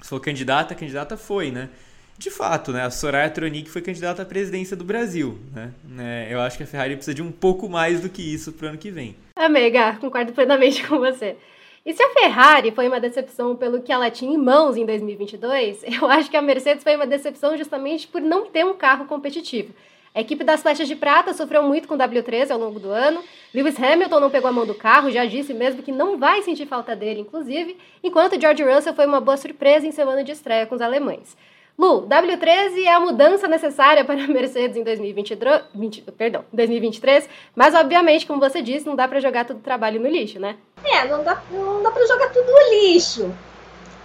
Se 0.00 0.08
for 0.08 0.20
candidata, 0.20 0.74
candidata 0.74 1.16
foi, 1.16 1.50
né? 1.50 1.70
De 2.18 2.30
fato, 2.30 2.72
né? 2.72 2.82
A 2.82 2.90
Soraya 2.90 3.30
Tronic 3.30 3.70
foi 3.70 3.82
candidata 3.82 4.22
à 4.22 4.24
presidência 4.24 4.76
do 4.76 4.84
Brasil, 4.84 5.38
né? 5.52 5.72
É, 5.98 6.28
eu 6.30 6.40
acho 6.40 6.56
que 6.56 6.64
a 6.64 6.66
Ferrari 6.66 6.96
precisa 6.96 7.14
de 7.14 7.22
um 7.22 7.32
pouco 7.32 7.68
mais 7.68 8.00
do 8.00 8.08
que 8.08 8.22
isso 8.22 8.52
para 8.52 8.66
o 8.66 8.68
ano 8.70 8.78
que 8.78 8.90
vem. 8.90 9.16
Amiga, 9.36 9.96
concordo 10.00 10.32
plenamente 10.32 10.86
com 10.86 10.98
você. 10.98 11.36
E 11.84 11.92
se 11.92 12.02
a 12.02 12.08
Ferrari 12.14 12.70
foi 12.70 12.88
uma 12.88 12.98
decepção 12.98 13.54
pelo 13.54 13.82
que 13.82 13.92
ela 13.92 14.10
tinha 14.10 14.34
em 14.34 14.38
mãos 14.38 14.74
em 14.74 14.86
2022, 14.86 15.84
eu 16.00 16.08
acho 16.08 16.30
que 16.30 16.36
a 16.36 16.40
Mercedes 16.40 16.82
foi 16.82 16.96
uma 16.96 17.06
decepção 17.06 17.56
justamente 17.58 18.08
por 18.08 18.22
não 18.22 18.46
ter 18.46 18.64
um 18.64 18.72
carro 18.72 19.04
competitivo. 19.04 19.74
A 20.14 20.20
equipe 20.20 20.44
das 20.44 20.62
flechas 20.62 20.88
de 20.88 20.96
prata 20.96 21.34
sofreu 21.34 21.62
muito 21.62 21.86
com 21.86 21.94
o 21.94 21.98
W13 21.98 22.52
ao 22.52 22.58
longo 22.58 22.78
do 22.80 22.88
ano. 22.88 23.22
Lewis 23.52 23.76
Hamilton 23.78 24.20
não 24.20 24.30
pegou 24.30 24.48
a 24.48 24.52
mão 24.52 24.64
do 24.64 24.74
carro, 24.74 25.10
já 25.10 25.26
disse 25.26 25.52
mesmo 25.52 25.82
que 25.82 25.92
não 25.92 26.16
vai 26.16 26.40
sentir 26.40 26.66
falta 26.66 26.94
dele, 26.94 27.20
inclusive, 27.20 27.76
enquanto 28.02 28.40
George 28.40 28.62
Russell 28.62 28.94
foi 28.94 29.06
uma 29.06 29.20
boa 29.20 29.36
surpresa 29.36 29.86
em 29.86 29.90
seu 29.90 30.08
ano 30.08 30.24
de 30.24 30.32
estreia 30.32 30.66
com 30.66 30.76
os 30.76 30.80
alemães. 30.80 31.36
Lu, 31.76 32.06
W13 32.06 32.84
é 32.84 32.92
a 32.92 33.00
mudança 33.00 33.48
necessária 33.48 34.04
para 34.04 34.22
a 34.22 34.28
Mercedes 34.28 34.76
em 34.76 34.84
2023, 34.84 35.62
20, 35.74 36.02
perdão, 36.12 36.44
2023, 36.52 37.28
mas 37.54 37.74
obviamente, 37.74 38.26
como 38.26 38.38
você 38.38 38.62
disse, 38.62 38.86
não 38.86 38.94
dá 38.94 39.08
para 39.08 39.20
jogar 39.20 39.44
todo 39.44 39.56
o 39.56 39.60
trabalho 39.62 40.00
no 40.00 40.08
lixo, 40.08 40.38
né? 40.38 40.56
É, 40.84 41.04
não 41.06 41.24
dá, 41.24 41.42
não 41.50 41.82
dá 41.82 41.90
para 41.90 42.06
jogar 42.06 42.30
tudo 42.30 42.46
no 42.46 42.70
lixo. 42.70 43.34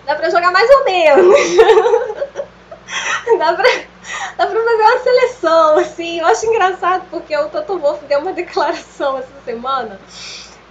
Dá 0.05 0.15
para 0.15 0.29
jogar 0.31 0.51
mais 0.51 0.69
ou 0.71 0.85
menos. 0.85 1.55
dá 3.37 3.53
pra, 3.53 3.69
dá 4.37 4.47
fazer 4.47 4.57
uma 4.57 4.99
seleção, 4.99 5.77
assim. 5.77 6.19
Eu 6.19 6.25
acho 6.25 6.45
engraçado 6.47 7.05
porque 7.11 7.37
o 7.37 7.49
Toto 7.49 7.77
Wolff 7.77 8.03
deu 8.05 8.19
uma 8.19 8.33
declaração 8.33 9.19
essa 9.19 9.41
semana 9.45 9.99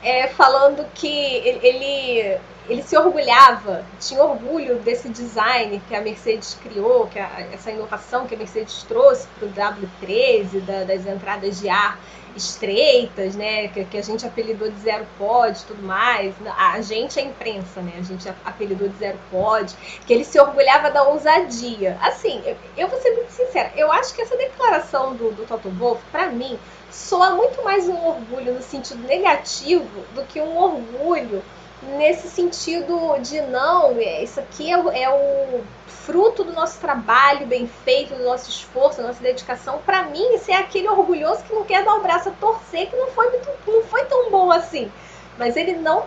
é, 0.02 0.28
falando 0.28 0.84
que 0.94 1.08
ele, 1.08 2.38
ele, 2.68 2.82
se 2.82 2.96
orgulhava, 2.96 3.84
tinha 3.98 4.22
orgulho 4.22 4.76
desse 4.80 5.08
design 5.08 5.80
que 5.88 5.94
a 5.94 6.00
Mercedes 6.00 6.56
criou, 6.62 7.06
que 7.06 7.18
a, 7.18 7.48
essa 7.52 7.70
inovação 7.70 8.26
que 8.26 8.34
a 8.34 8.38
Mercedes 8.38 8.82
trouxe 8.82 9.26
para 9.38 9.48
o 9.48 9.52
W13, 9.52 10.60
da, 10.60 10.84
das 10.84 11.06
entradas 11.06 11.60
de 11.60 11.68
ar 11.68 11.98
estreitas, 12.36 13.34
né, 13.34 13.68
que, 13.68 13.84
que, 13.84 13.98
a 13.98 14.02
gente 14.02 14.24
apelidou 14.24 14.70
de 14.70 14.78
zero 14.80 15.06
pod 15.18 15.58
tudo 15.66 15.82
mais. 15.82 16.34
A 16.56 16.80
gente 16.80 17.18
é 17.18 17.22
imprensa, 17.22 17.80
né, 17.80 17.94
a 17.98 18.02
gente 18.02 18.28
apelidou 18.44 18.88
de 18.88 18.96
zero 18.96 19.18
pod, 19.30 19.74
que 20.06 20.12
ele 20.12 20.24
se 20.24 20.38
orgulhava 20.38 20.90
da 20.90 21.02
ousadia. 21.02 21.98
Assim, 22.00 22.42
eu, 22.44 22.56
eu 22.76 22.88
vou 22.88 23.00
ser 23.00 23.10
muito 23.14 23.30
sincera, 23.30 23.72
eu 23.76 23.90
acho 23.92 24.14
que 24.14 24.22
essa 24.22 24.36
declaração 24.36 25.14
do, 25.14 25.32
do 25.32 25.46
Toto 25.46 25.68
Wolff, 25.70 26.02
para 26.12 26.26
mim, 26.26 26.58
soa 26.90 27.30
muito 27.30 27.62
mais 27.62 27.88
um 27.88 28.06
orgulho 28.06 28.54
no 28.54 28.62
sentido 28.62 29.06
negativo 29.06 30.04
do 30.14 30.24
que 30.24 30.40
um 30.40 30.56
orgulho 30.56 31.42
nesse 31.82 32.28
sentido 32.28 33.18
de 33.20 33.40
não, 33.42 33.92
é, 33.98 34.22
isso 34.22 34.40
aqui 34.40 34.72
é, 34.72 35.02
é 35.02 35.10
o 35.10 35.62
fruto 35.86 36.42
do 36.42 36.52
nosso 36.52 36.80
trabalho 36.80 37.46
bem 37.46 37.68
feito, 37.84 38.14
do 38.14 38.24
nosso 38.24 38.48
esforço, 38.48 39.00
da 39.00 39.08
nossa 39.08 39.22
dedicação. 39.22 39.78
Para 39.84 40.04
mim, 40.04 40.34
isso 40.34 40.50
é 40.50 40.54
aquele 40.54 40.88
orgulhoso 40.88 41.44
que 41.44 41.54
não 41.54 41.64
quer 41.64 41.84
dar 41.84 41.94
o 41.94 42.00
braço 42.00 42.30
a 42.30 42.32
torcer, 42.32 42.88
que 42.88 42.96
não 42.96 43.08
foi, 43.08 43.28
muito, 43.30 43.48
não 43.66 43.82
foi 43.84 44.04
tão 44.06 44.30
bom 44.30 44.50
assim. 44.50 44.90
Mas 45.36 45.56
ele 45.56 45.74
não, 45.74 46.04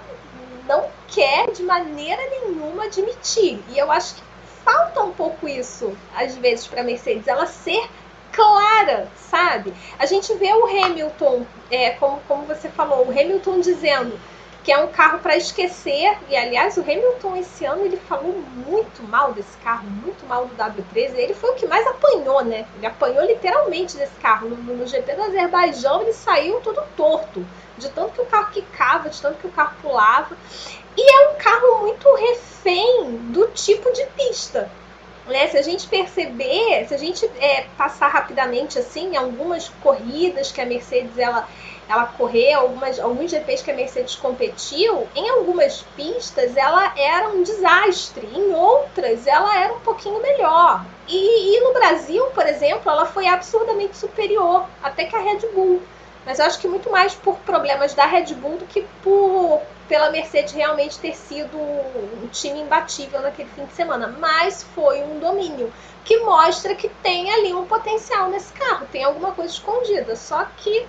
não 0.68 0.86
quer 1.08 1.52
de 1.52 1.64
maneira 1.64 2.22
nenhuma 2.30 2.86
admitir. 2.86 3.64
E 3.70 3.78
eu 3.78 3.92
acho 3.92 4.16
que 4.16 4.24
falta 4.66 5.04
um 5.04 5.12
pouco 5.12 5.48
isso, 5.48 5.96
às 6.16 6.36
vezes, 6.36 6.68
para 6.68 6.84
Mercedes, 6.84 7.28
ela 7.28 7.46
ser 7.46 7.88
clara, 8.32 9.08
sabe? 9.16 9.74
A 10.00 10.06
gente 10.06 10.34
vê 10.36 10.52
o 10.54 10.66
Hamilton, 10.66 11.46
é, 11.70 11.92
como, 11.92 12.20
como 12.28 12.46
você 12.46 12.70
falou, 12.70 13.06
o 13.06 13.12
Hamilton 13.12 13.60
dizendo 13.60 14.20
que 14.64 14.72
é 14.72 14.78
um 14.78 14.88
carro 14.88 15.20
para 15.20 15.36
esquecer. 15.36 16.18
E 16.30 16.36
aliás, 16.36 16.78
o 16.78 16.82
Hamilton 16.82 17.36
esse 17.38 17.66
ano 17.66 17.86
ele 17.86 17.98
falou 17.98 18.34
muito 18.68 19.04
mal 19.04 19.34
desse 19.34 19.58
carro, 19.58 19.88
muito 19.88 20.26
mal 20.28 20.46
do 20.46 20.56
W13. 20.56 21.16
Ele 21.16 21.34
foi 21.34 21.52
o 21.52 21.56
que 21.56 21.66
mais 21.66 21.86
apanhou, 21.88 22.44
né? 22.44 22.66
Ele 22.78 22.86
apanhou 22.86 23.26
literalmente 23.26 23.98
desse 23.98 24.16
carro. 24.22 24.50
No, 24.50 24.58
no 24.58 24.88
GP 24.88 25.14
do 25.14 25.24
Azerbaijão 25.24 26.02
ele 26.02 26.14
saiu 26.14 26.62
todo 26.62 26.84
torto, 26.96 27.46
de 27.78 27.90
tanto 27.90 28.14
que 28.14 28.22
o 28.22 28.26
carro 28.26 28.52
quicava, 28.52 29.10
de 29.10 29.22
tanto 29.22 29.40
que 29.40 29.48
o 29.48 29.52
carro 29.52 29.76
pulava. 29.82 30.38
E 30.96 31.02
é 31.02 31.30
um 31.30 31.36
carro 31.36 31.80
muito 31.80 32.14
refém 32.16 33.18
do 33.32 33.48
tipo 33.48 33.92
de 33.92 34.06
pista. 34.08 34.70
Né? 35.26 35.48
Se 35.48 35.58
a 35.58 35.62
gente 35.62 35.88
perceber, 35.88 36.86
se 36.88 36.94
a 36.94 36.98
gente 36.98 37.26
é, 37.40 37.66
passar 37.78 38.10
rapidamente 38.10 38.78
assim, 38.78 39.16
algumas 39.16 39.70
corridas 39.82 40.52
que 40.52 40.60
a 40.60 40.66
Mercedes 40.66 41.18
ela 41.18 41.48
ela 41.88 42.06
correr 42.06 42.54
algumas, 42.54 43.00
alguns 43.00 43.32
GPs 43.32 43.64
que 43.64 43.72
a 43.72 43.74
Mercedes 43.74 44.16
competiu, 44.16 45.08
em 45.16 45.30
algumas 45.30 45.82
pistas 45.96 46.56
ela 46.56 46.94
era 46.98 47.30
um 47.30 47.44
desastre, 47.44 48.28
em 48.34 48.54
outras 48.54 49.28
ela 49.28 49.58
era 49.58 49.74
um 49.74 49.80
pouquinho 49.80 50.22
melhor. 50.22 50.86
E, 51.08 51.58
e 51.58 51.60
no 51.62 51.74
Brasil, 51.74 52.26
por 52.28 52.46
exemplo, 52.46 52.90
ela 52.90 53.06
foi 53.06 53.28
absurdamente 53.28 53.98
superior, 53.98 54.66
até 54.82 55.06
que 55.06 55.16
a 55.16 55.20
Red 55.20 55.40
Bull. 55.54 55.82
Mas 56.26 56.40
eu 56.40 56.46
acho 56.46 56.60
que 56.60 56.68
muito 56.68 56.90
mais 56.92 57.16
por 57.16 57.36
problemas 57.40 57.94
da 57.94 58.06
Red 58.06 58.34
Bull 58.36 58.58
do 58.58 58.66
que 58.66 58.86
por 59.04 59.62
pela 59.92 60.10
Mercedes 60.10 60.54
realmente 60.54 60.98
ter 61.00 61.14
sido 61.14 61.58
um 61.58 62.26
time 62.32 62.62
imbatível 62.62 63.22
naquele 63.22 63.50
fim 63.50 63.66
de 63.66 63.74
semana. 63.74 64.08
Mas 64.08 64.64
foi 64.64 65.04
um 65.04 65.20
domínio 65.20 65.74
que 66.06 66.18
mostra 66.20 66.74
que 66.74 66.88
tem 66.88 67.30
ali 67.30 67.54
um 67.54 67.66
potencial 67.66 68.30
nesse 68.30 68.54
carro, 68.54 68.88
tem 68.90 69.04
alguma 69.04 69.34
coisa 69.34 69.52
escondida. 69.52 70.16
Só 70.16 70.46
que 70.58 70.88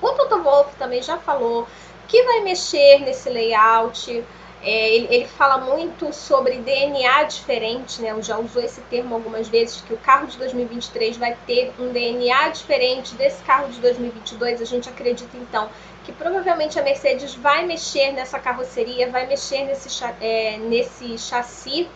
o 0.00 0.08
Toto 0.10 0.42
Wolff 0.42 0.76
também 0.76 1.02
já 1.02 1.18
falou 1.18 1.66
que 2.08 2.22
vai 2.22 2.40
mexer 2.40 3.00
nesse 3.00 3.28
layout. 3.28 4.24
É, 4.62 4.94
ele, 4.94 5.06
ele, 5.14 5.26
fala 5.26 5.58
muito 5.58 6.12
sobre 6.12 6.58
DNA 6.58 7.24
diferente, 7.24 8.00
né? 8.00 8.16
Já 8.22 8.38
usou 8.38 8.62
esse 8.62 8.80
termo 8.82 9.14
algumas 9.14 9.48
vezes, 9.48 9.80
que 9.82 9.92
o 9.92 9.98
carro 9.98 10.26
de 10.26 10.36
2023 10.38 11.16
vai 11.18 11.36
ter 11.46 11.72
um 11.78 11.92
DNA 11.92 12.48
diferente 12.48 13.14
desse 13.14 13.42
carro 13.44 13.68
de 13.68 13.78
2022. 13.80 14.60
A 14.60 14.64
gente 14.64 14.88
acredita 14.88 15.36
então 15.36 15.68
que 16.04 16.12
provavelmente 16.12 16.78
a 16.78 16.82
Mercedes 16.82 17.34
vai 17.34 17.66
mexer 17.66 18.12
nessa 18.12 18.38
carroceria, 18.38 19.10
vai 19.10 19.26
mexer 19.26 19.64
nesse, 19.64 20.04
é, 20.20 20.56
nesse 20.58 21.18
chassi 21.18 21.88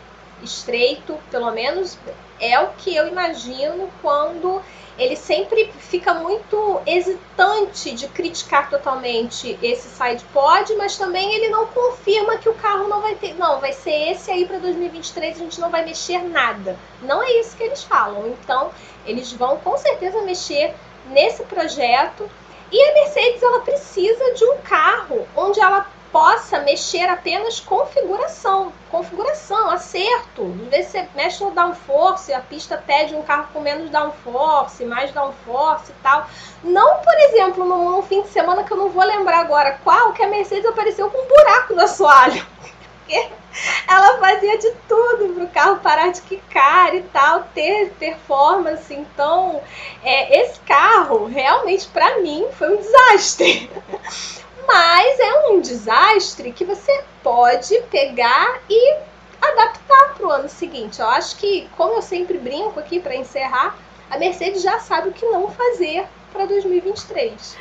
estreito, 0.42 1.18
pelo 1.30 1.50
menos 1.50 1.98
é 2.40 2.58
o 2.58 2.68
que 2.78 2.94
eu 2.94 3.08
imagino 3.08 3.90
quando 4.00 4.62
ele 4.98 5.16
sempre 5.16 5.72
fica 5.78 6.12
muito 6.12 6.80
hesitante 6.84 7.92
de 7.92 8.06
criticar 8.08 8.68
totalmente 8.68 9.58
esse 9.62 9.88
side 9.88 10.22
pod, 10.32 10.74
mas 10.76 10.98
também 10.98 11.32
ele 11.34 11.48
não 11.48 11.66
confirma 11.68 12.36
que 12.36 12.48
o 12.48 12.54
carro 12.54 12.86
não 12.86 13.00
vai 13.00 13.14
ter, 13.14 13.34
não, 13.34 13.60
vai 13.60 13.72
ser 13.72 14.10
esse 14.10 14.30
aí 14.30 14.46
para 14.46 14.58
2023, 14.58 15.36
a 15.36 15.38
gente 15.38 15.60
não 15.60 15.70
vai 15.70 15.86
mexer 15.86 16.18
nada. 16.18 16.76
Não 17.00 17.22
é 17.22 17.32
isso 17.40 17.56
que 17.56 17.62
eles 17.62 17.82
falam. 17.82 18.28
Então, 18.28 18.70
eles 19.06 19.32
vão 19.32 19.56
com 19.56 19.76
certeza 19.78 20.20
mexer 20.20 20.74
nesse 21.06 21.42
projeto. 21.44 22.30
E 22.70 22.82
a 22.82 22.94
Mercedes 22.94 23.42
ela 23.42 23.60
precisa 23.60 24.34
de 24.34 24.44
um 24.44 24.58
carro 24.58 25.26
onde 25.34 25.60
ela 25.60 25.86
possa 26.12 26.58
mexer 26.60 27.08
apenas 27.08 27.60
configuração, 27.60 28.72
configuração, 28.90 29.70
acerto. 29.70 30.54
Às 30.64 30.68
vezes 30.68 30.90
você 30.90 31.08
mexe 31.14 31.44
no 31.44 31.50
downforce, 31.52 32.32
a 32.32 32.40
pista 32.40 32.82
pede 32.84 33.14
um 33.14 33.22
carro 33.22 33.48
com 33.52 33.60
menos 33.60 33.90
downforce, 33.90 34.84
mais 34.84 35.12
downforce 35.12 35.92
e 35.92 36.02
tal. 36.02 36.28
Não, 36.62 36.98
por 36.98 37.14
exemplo, 37.14 37.64
num, 37.64 38.02
fim 38.02 38.22
de 38.22 38.28
semana 38.28 38.64
que 38.64 38.72
eu 38.72 38.76
não 38.76 38.88
vou 38.88 39.04
lembrar 39.04 39.40
agora 39.40 39.78
qual, 39.84 40.12
que 40.12 40.22
a 40.22 40.28
Mercedes 40.28 40.66
apareceu 40.66 41.10
com 41.10 41.18
um 41.18 41.28
buraco 41.28 41.74
no 41.74 41.82
assoalho. 41.82 42.46
Porque 43.04 43.30
ela 43.88 44.18
fazia 44.18 44.58
de 44.58 44.70
tudo 44.88 45.34
para 45.34 45.44
o 45.44 45.48
carro 45.48 45.76
parar 45.80 46.12
de 46.12 46.22
quicar 46.22 46.94
e 46.94 47.02
tal, 47.02 47.44
ter 47.54 47.90
performance. 47.98 48.92
Então, 48.94 49.60
é, 50.02 50.40
esse 50.40 50.60
carro 50.60 51.26
realmente 51.26 51.88
para 51.88 52.18
mim 52.20 52.46
foi 52.56 52.74
um 52.74 52.76
desastre. 52.76 53.70
Mas 54.72 55.18
é 55.18 55.48
um 55.48 55.60
desastre 55.60 56.52
que 56.52 56.64
você 56.64 57.02
pode 57.24 57.76
pegar 57.90 58.62
e 58.70 58.96
adaptar 59.42 60.14
para 60.14 60.24
o 60.24 60.30
ano 60.30 60.48
seguinte. 60.48 61.00
Eu 61.00 61.08
acho 61.08 61.36
que, 61.38 61.68
como 61.76 61.94
eu 61.94 62.02
sempre 62.02 62.38
brinco 62.38 62.78
aqui 62.78 63.00
para 63.00 63.16
encerrar, 63.16 63.76
a 64.08 64.16
Mercedes 64.16 64.62
já 64.62 64.78
sabe 64.78 65.08
o 65.08 65.12
que 65.12 65.26
não 65.26 65.50
fazer 65.50 66.06
para 66.32 66.46
2023. 66.46 67.56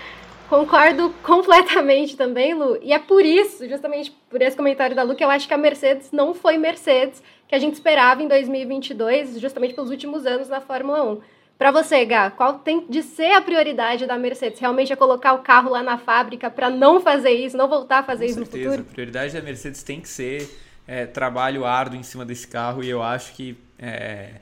Concordo 0.48 1.12
completamente 1.24 2.15
também, 2.15 2.54
Lu. 2.54 2.78
E 2.80 2.93
é 2.93 3.00
por 3.00 3.26
isso, 3.26 3.67
justamente 3.67 4.12
por 4.30 4.39
esse 4.39 4.56
comentário 4.56 4.95
da 4.95 5.02
Lu, 5.02 5.15
que 5.15 5.24
eu 5.24 5.32
acho 5.32 5.48
que 5.48 5.54
a 5.56 5.58
Mercedes 5.58 6.12
não 6.12 6.36
foi 6.36 6.60
Mercedes 6.60 7.24
que 7.48 7.56
a 7.56 7.60
gente 7.60 7.74
esperava 7.74 8.22
em 8.22 8.28
2022, 8.28 9.39
justamente 9.39 9.74
pelos 9.74 9.89
últimos 9.89 10.28
anos 10.28 10.48
na 10.48 10.62
Fórmula 10.62 11.04
1. 11.04 11.22
Para 11.60 11.72
você, 11.72 12.06
Gá, 12.06 12.32
qual 12.32 12.60
tem 12.60 12.86
de 12.89 13.04
ser 13.04 13.34
a 13.34 13.41
prioridade 13.41 14.06
da 14.06 14.17
Mercedes? 14.17 14.62
Realmente 14.62 14.93
é 14.93 14.95
colocar 14.95 15.34
o 15.34 15.39
carro 15.39 15.69
lá 15.69 15.84
na 15.84 15.98
fábrica 15.98 16.50
para 16.50 16.69
não 16.69 17.02
fazer 17.02 17.32
isso, 17.32 17.58
não 17.58 17.67
voltar 17.67 18.00
a 18.00 18.04
fazer 18.04 18.28
Com 18.28 18.32
isso 18.32 18.39
certeza. 18.39 18.63
no 18.63 18.72
futuro? 18.72 18.89
A 18.89 18.93
prioridade 18.93 19.34
da 19.34 19.41
Mercedes 19.41 19.84
tem 19.84 20.00
que 20.00 20.08
ser 20.08 20.50
é, 20.88 21.06
trabalho 21.06 21.65
árduo 21.65 22.00
em 22.00 22.04
cima 22.04 22.24
desse 22.24 22.48
carro 22.48 22.82
e 22.82 22.89
eu 22.89 23.04
acho 23.04 23.34
que 23.34 23.58
é, 23.78 24.36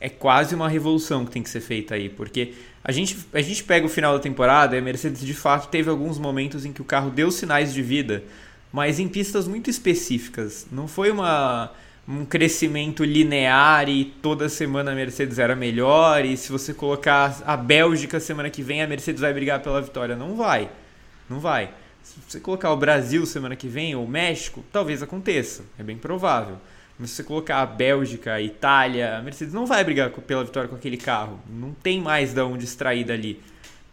é 0.00 0.08
quase 0.08 0.54
uma 0.54 0.66
revolução 0.66 1.26
que 1.26 1.30
tem 1.30 1.42
que 1.42 1.50
ser 1.50 1.60
feita 1.60 1.94
aí, 1.94 2.08
porque 2.08 2.54
a 2.82 2.90
gente, 2.90 3.18
a 3.34 3.42
gente 3.42 3.62
pega 3.64 3.84
o 3.84 3.88
final 3.90 4.14
da 4.14 4.20
temporada 4.20 4.74
e 4.74 4.78
a 4.78 4.82
Mercedes 4.82 5.20
de 5.20 5.34
fato 5.34 5.68
teve 5.68 5.90
alguns 5.90 6.18
momentos 6.18 6.64
em 6.64 6.72
que 6.72 6.80
o 6.80 6.86
carro 6.86 7.10
deu 7.10 7.30
sinais 7.30 7.74
de 7.74 7.82
vida, 7.82 8.24
mas 8.72 8.98
em 8.98 9.08
pistas 9.08 9.46
muito 9.46 9.68
específicas. 9.68 10.66
Não 10.72 10.88
foi 10.88 11.10
uma 11.10 11.70
um 12.08 12.24
crescimento 12.24 13.04
linear 13.04 13.88
e 13.88 14.04
toda 14.04 14.48
semana 14.48 14.90
a 14.90 14.94
Mercedes 14.94 15.38
era 15.38 15.54
melhor 15.54 16.24
e 16.24 16.36
se 16.36 16.50
você 16.50 16.74
colocar 16.74 17.40
a 17.46 17.56
Bélgica 17.56 18.18
semana 18.18 18.50
que 18.50 18.62
vem 18.62 18.82
a 18.82 18.86
Mercedes 18.88 19.20
vai 19.20 19.32
brigar 19.32 19.60
pela 19.60 19.80
vitória. 19.80 20.16
Não 20.16 20.34
vai. 20.34 20.68
Não 21.30 21.38
vai. 21.38 21.72
Se 22.02 22.18
você 22.28 22.40
colocar 22.40 22.72
o 22.72 22.76
Brasil 22.76 23.24
semana 23.24 23.54
que 23.54 23.68
vem 23.68 23.94
ou 23.94 24.04
o 24.04 24.08
México, 24.08 24.64
talvez 24.72 25.02
aconteça. 25.02 25.64
É 25.78 25.82
bem 25.82 25.96
provável. 25.96 26.58
Mas 26.98 27.10
se 27.10 27.16
você 27.16 27.24
colocar 27.24 27.62
a 27.62 27.66
Bélgica, 27.66 28.34
a 28.34 28.42
Itália, 28.42 29.16
a 29.16 29.22
Mercedes 29.22 29.54
não 29.54 29.64
vai 29.64 29.84
brigar 29.84 30.10
pela 30.10 30.44
vitória 30.44 30.68
com 30.68 30.74
aquele 30.74 30.96
carro. 30.96 31.40
Não 31.48 31.72
tem 31.72 32.00
mais 32.00 32.34
da 32.34 32.44
onde 32.44 32.64
extrair 32.64 33.04
dali. 33.04 33.40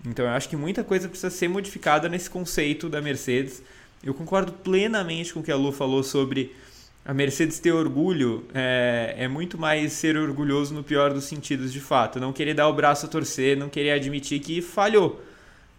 Então 0.05 0.25
eu 0.25 0.31
acho 0.31 0.49
que 0.49 0.55
muita 0.55 0.83
coisa 0.83 1.07
precisa 1.07 1.29
ser 1.29 1.47
modificada 1.47 2.09
nesse 2.09 2.29
conceito 2.29 2.89
da 2.89 3.01
Mercedes. 3.01 3.61
Eu 4.03 4.13
concordo 4.13 4.51
plenamente 4.51 5.33
com 5.33 5.41
o 5.41 5.43
que 5.43 5.51
a 5.51 5.55
Lu 5.55 5.71
falou 5.71 6.03
sobre 6.03 6.55
a 7.05 7.13
Mercedes 7.13 7.59
ter 7.59 7.71
orgulho 7.71 8.45
é, 8.53 9.15
é, 9.17 9.27
muito 9.27 9.57
mais 9.57 9.93
ser 9.93 10.17
orgulhoso 10.17 10.73
no 10.73 10.83
pior 10.83 11.13
dos 11.13 11.23
sentidos, 11.23 11.73
de 11.73 11.79
fato. 11.79 12.19
Não 12.19 12.31
querer 12.31 12.53
dar 12.53 12.67
o 12.67 12.73
braço 12.73 13.05
a 13.05 13.09
torcer, 13.09 13.57
não 13.57 13.69
querer 13.69 13.91
admitir 13.91 14.39
que 14.39 14.61
falhou, 14.61 15.23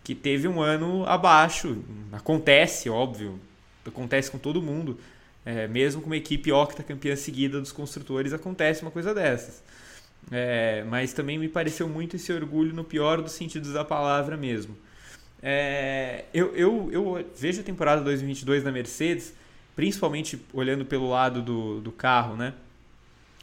que 0.02 0.14
teve 0.14 0.48
um 0.48 0.60
ano 0.60 1.04
abaixo. 1.06 1.84
Acontece, 2.10 2.90
óbvio, 2.90 3.38
acontece 3.86 4.30
com 4.30 4.38
todo 4.38 4.60
mundo. 4.60 4.98
É, 5.44 5.66
mesmo 5.66 6.02
com 6.02 6.06
uma 6.06 6.16
equipe 6.16 6.52
octacampeã 6.52 7.16
seguida 7.16 7.60
dos 7.60 7.72
construtores, 7.72 8.32
acontece 8.32 8.82
uma 8.82 8.90
coisa 8.90 9.14
dessas. 9.14 9.62
É, 10.30 10.84
mas 10.88 11.12
também 11.12 11.38
me 11.38 11.48
pareceu 11.48 11.88
muito 11.88 12.16
esse 12.16 12.32
orgulho 12.32 12.74
no 12.74 12.84
pior 12.84 13.22
dos 13.22 13.32
sentidos 13.32 13.72
da 13.72 13.84
palavra 13.84 14.36
mesmo. 14.36 14.76
É, 15.42 16.24
eu, 16.34 16.54
eu, 16.54 16.88
eu 16.92 17.30
vejo 17.36 17.60
a 17.60 17.64
temporada 17.64 18.02
2022 18.02 18.62
da 18.62 18.70
Mercedes 18.70 19.32
principalmente 19.74 20.40
olhando 20.52 20.84
pelo 20.84 21.08
lado 21.08 21.42
do, 21.42 21.80
do 21.80 21.92
carro, 21.92 22.36
né? 22.36 22.54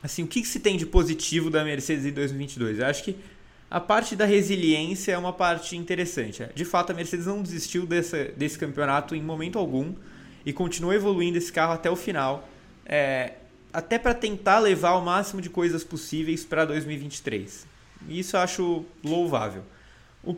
Assim, 0.01 0.23
o 0.23 0.27
que, 0.27 0.41
que 0.41 0.47
se 0.47 0.59
tem 0.59 0.77
de 0.77 0.85
positivo 0.85 1.49
da 1.49 1.63
Mercedes 1.63 2.05
em 2.05 2.11
2022? 2.11 2.79
Eu 2.79 2.85
acho 2.85 3.03
que 3.03 3.15
a 3.69 3.79
parte 3.79 4.15
da 4.15 4.25
resiliência 4.25 5.11
é 5.11 5.17
uma 5.17 5.33
parte 5.33 5.75
interessante. 5.75 6.47
De 6.55 6.63
fato, 6.63 6.91
a 6.91 6.93
Mercedes 6.93 7.25
não 7.25 7.41
desistiu 7.41 7.85
desse, 7.85 8.25
desse 8.37 8.57
campeonato 8.57 9.15
em 9.15 9.21
momento 9.21 9.59
algum 9.59 9.93
e 10.45 10.53
continuou 10.53 10.93
evoluindo 10.93 11.37
esse 11.37 11.51
carro 11.51 11.73
até 11.73 11.89
o 11.91 11.95
final, 11.95 12.47
é, 12.85 13.33
até 13.73 13.99
para 13.99 14.13
tentar 14.13 14.59
levar 14.59 14.93
o 14.93 15.03
máximo 15.03 15.41
de 15.41 15.49
coisas 15.49 15.83
possíveis 15.83 16.45
para 16.45 16.63
2023. 16.63 17.67
E 18.07 18.19
isso 18.19 18.37
eu 18.37 18.39
acho 18.39 18.85
louvável. 19.03 19.63
O 20.23 20.37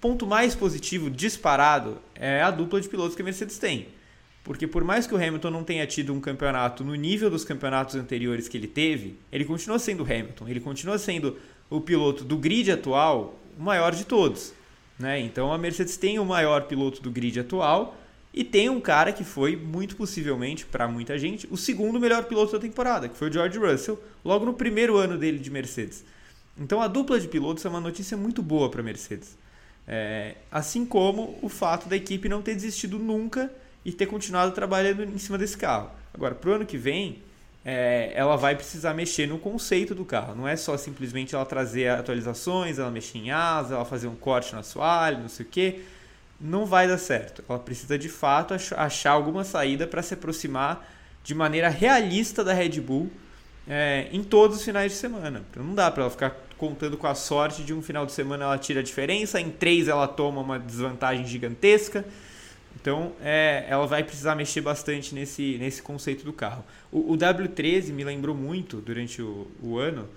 ponto 0.00 0.26
mais 0.26 0.54
positivo, 0.54 1.10
disparado, 1.10 1.98
é 2.14 2.42
a 2.42 2.50
dupla 2.50 2.80
de 2.80 2.88
pilotos 2.88 3.14
que 3.14 3.20
a 3.20 3.24
Mercedes 3.24 3.58
tem. 3.58 3.88
Porque 4.44 4.66
por 4.66 4.82
mais 4.82 5.06
que 5.06 5.14
o 5.14 5.16
Hamilton 5.16 5.50
não 5.50 5.64
tenha 5.64 5.86
tido 5.86 6.12
um 6.12 6.20
campeonato 6.20 6.82
no 6.82 6.94
nível 6.94 7.30
dos 7.30 7.44
campeonatos 7.44 7.94
anteriores 7.94 8.48
que 8.48 8.56
ele 8.56 8.66
teve, 8.66 9.16
ele 9.30 9.44
continua 9.44 9.78
sendo 9.78 10.02
Hamilton, 10.02 10.48
ele 10.48 10.60
continua 10.60 10.98
sendo 10.98 11.36
o 11.70 11.80
piloto 11.80 12.24
do 12.24 12.36
grid 12.36 12.70
atual, 12.70 13.38
o 13.58 13.62
maior 13.62 13.94
de 13.94 14.04
todos. 14.04 14.52
Né? 14.98 15.20
Então 15.20 15.52
a 15.52 15.58
Mercedes 15.58 15.96
tem 15.96 16.18
o 16.18 16.24
maior 16.24 16.62
piloto 16.62 17.00
do 17.00 17.10
grid 17.10 17.38
atual 17.38 17.96
e 18.34 18.42
tem 18.42 18.68
um 18.68 18.80
cara 18.80 19.12
que 19.12 19.24
foi, 19.24 19.54
muito 19.54 19.94
possivelmente, 19.94 20.64
para 20.64 20.88
muita 20.88 21.18
gente, 21.18 21.46
o 21.50 21.56
segundo 21.56 22.00
melhor 22.00 22.24
piloto 22.24 22.52
da 22.52 22.58
temporada, 22.58 23.08
que 23.08 23.16
foi 23.16 23.28
o 23.28 23.32
George 23.32 23.58
Russell, 23.58 24.02
logo 24.24 24.44
no 24.44 24.54
primeiro 24.54 24.96
ano 24.96 25.16
dele 25.18 25.38
de 25.38 25.50
Mercedes. 25.50 26.04
Então 26.58 26.80
a 26.80 26.88
dupla 26.88 27.20
de 27.20 27.28
pilotos 27.28 27.64
é 27.64 27.68
uma 27.68 27.80
notícia 27.80 28.16
muito 28.16 28.42
boa 28.42 28.68
para 28.70 28.80
a 28.80 28.84
Mercedes. 28.84 29.36
É, 29.86 30.36
assim 30.50 30.84
como 30.84 31.38
o 31.42 31.48
fato 31.48 31.88
da 31.88 31.96
equipe 31.96 32.28
não 32.28 32.40
ter 32.40 32.54
desistido 32.54 32.98
nunca 32.98 33.50
e 33.84 33.92
ter 33.92 34.06
continuado 34.06 34.52
trabalhando 34.52 35.02
em 35.04 35.18
cima 35.18 35.36
desse 35.36 35.56
carro. 35.56 35.90
Agora, 36.14 36.34
para 36.34 36.50
o 36.50 36.52
ano 36.54 36.66
que 36.66 36.76
vem, 36.76 37.22
é, 37.64 38.12
ela 38.14 38.36
vai 38.36 38.54
precisar 38.54 38.94
mexer 38.94 39.26
no 39.26 39.38
conceito 39.38 39.94
do 39.94 40.04
carro. 40.04 40.34
Não 40.34 40.46
é 40.46 40.56
só 40.56 40.76
simplesmente 40.76 41.34
ela 41.34 41.44
trazer 41.44 41.88
atualizações, 41.88 42.78
ela 42.78 42.90
mexer 42.90 43.18
em 43.18 43.30
asa, 43.30 43.74
ela 43.74 43.84
fazer 43.84 44.08
um 44.08 44.16
corte 44.16 44.52
no 44.52 44.60
assoalho, 44.60 45.18
não 45.18 45.28
sei 45.28 45.46
o 45.46 45.48
que. 45.48 45.84
Não 46.40 46.66
vai 46.66 46.88
dar 46.88 46.98
certo. 46.98 47.44
Ela 47.48 47.58
precisa 47.58 47.98
de 47.98 48.08
fato 48.08 48.54
achar 48.76 49.12
alguma 49.12 49.44
saída 49.44 49.86
para 49.86 50.02
se 50.02 50.14
aproximar 50.14 50.88
de 51.22 51.34
maneira 51.34 51.68
realista 51.68 52.42
da 52.42 52.52
Red 52.52 52.80
Bull 52.80 53.10
é, 53.68 54.08
em 54.12 54.24
todos 54.24 54.56
os 54.56 54.64
finais 54.64 54.92
de 54.92 54.98
semana. 54.98 55.44
Então, 55.50 55.62
não 55.62 55.74
dá 55.74 55.90
para 55.90 56.02
ela 56.02 56.10
ficar 56.10 56.36
contando 56.58 56.96
com 56.96 57.06
a 57.06 57.14
sorte 57.14 57.62
de 57.62 57.72
um 57.72 57.82
final 57.82 58.06
de 58.06 58.12
semana 58.12 58.44
ela 58.44 58.58
tira 58.58 58.80
a 58.80 58.82
diferença, 58.82 59.40
em 59.40 59.50
três 59.50 59.88
ela 59.88 60.06
toma 60.06 60.40
uma 60.40 60.58
desvantagem 60.58 61.24
gigantesca. 61.26 62.04
Então, 62.80 63.12
é, 63.22 63.64
ela 63.68 63.86
vai 63.86 64.02
precisar 64.02 64.34
mexer 64.34 64.60
bastante 64.60 65.14
nesse, 65.14 65.56
nesse 65.58 65.82
conceito 65.82 66.24
do 66.24 66.32
carro. 66.32 66.64
O, 66.90 67.12
o 67.12 67.16
W13 67.16 67.92
me 67.92 68.02
lembrou 68.02 68.34
muito, 68.34 68.78
durante 68.78 69.22
o, 69.22 69.46
o 69.62 69.78
ano, 69.78 70.08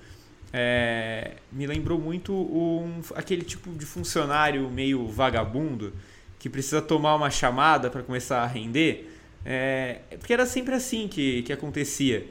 é, 0.51 1.33
me 1.51 1.67
lembrou 1.67 1.99
muito 1.99 2.33
um, 2.33 3.01
aquele 3.13 3.43
tipo 3.43 3.71
de 3.71 3.85
funcionário 3.85 4.69
meio 4.69 5.07
vagabundo 5.07 5.93
que 6.39 6.49
precisa 6.49 6.81
tomar 6.81 7.15
uma 7.15 7.29
chamada 7.29 7.89
para 7.89 8.01
começar 8.01 8.41
a 8.41 8.47
render. 8.47 9.11
É, 9.45 9.99
porque 10.17 10.33
era 10.33 10.45
sempre 10.45 10.73
assim 10.73 11.07
que, 11.07 11.43
que 11.43 11.51
acontecia. 11.51 12.25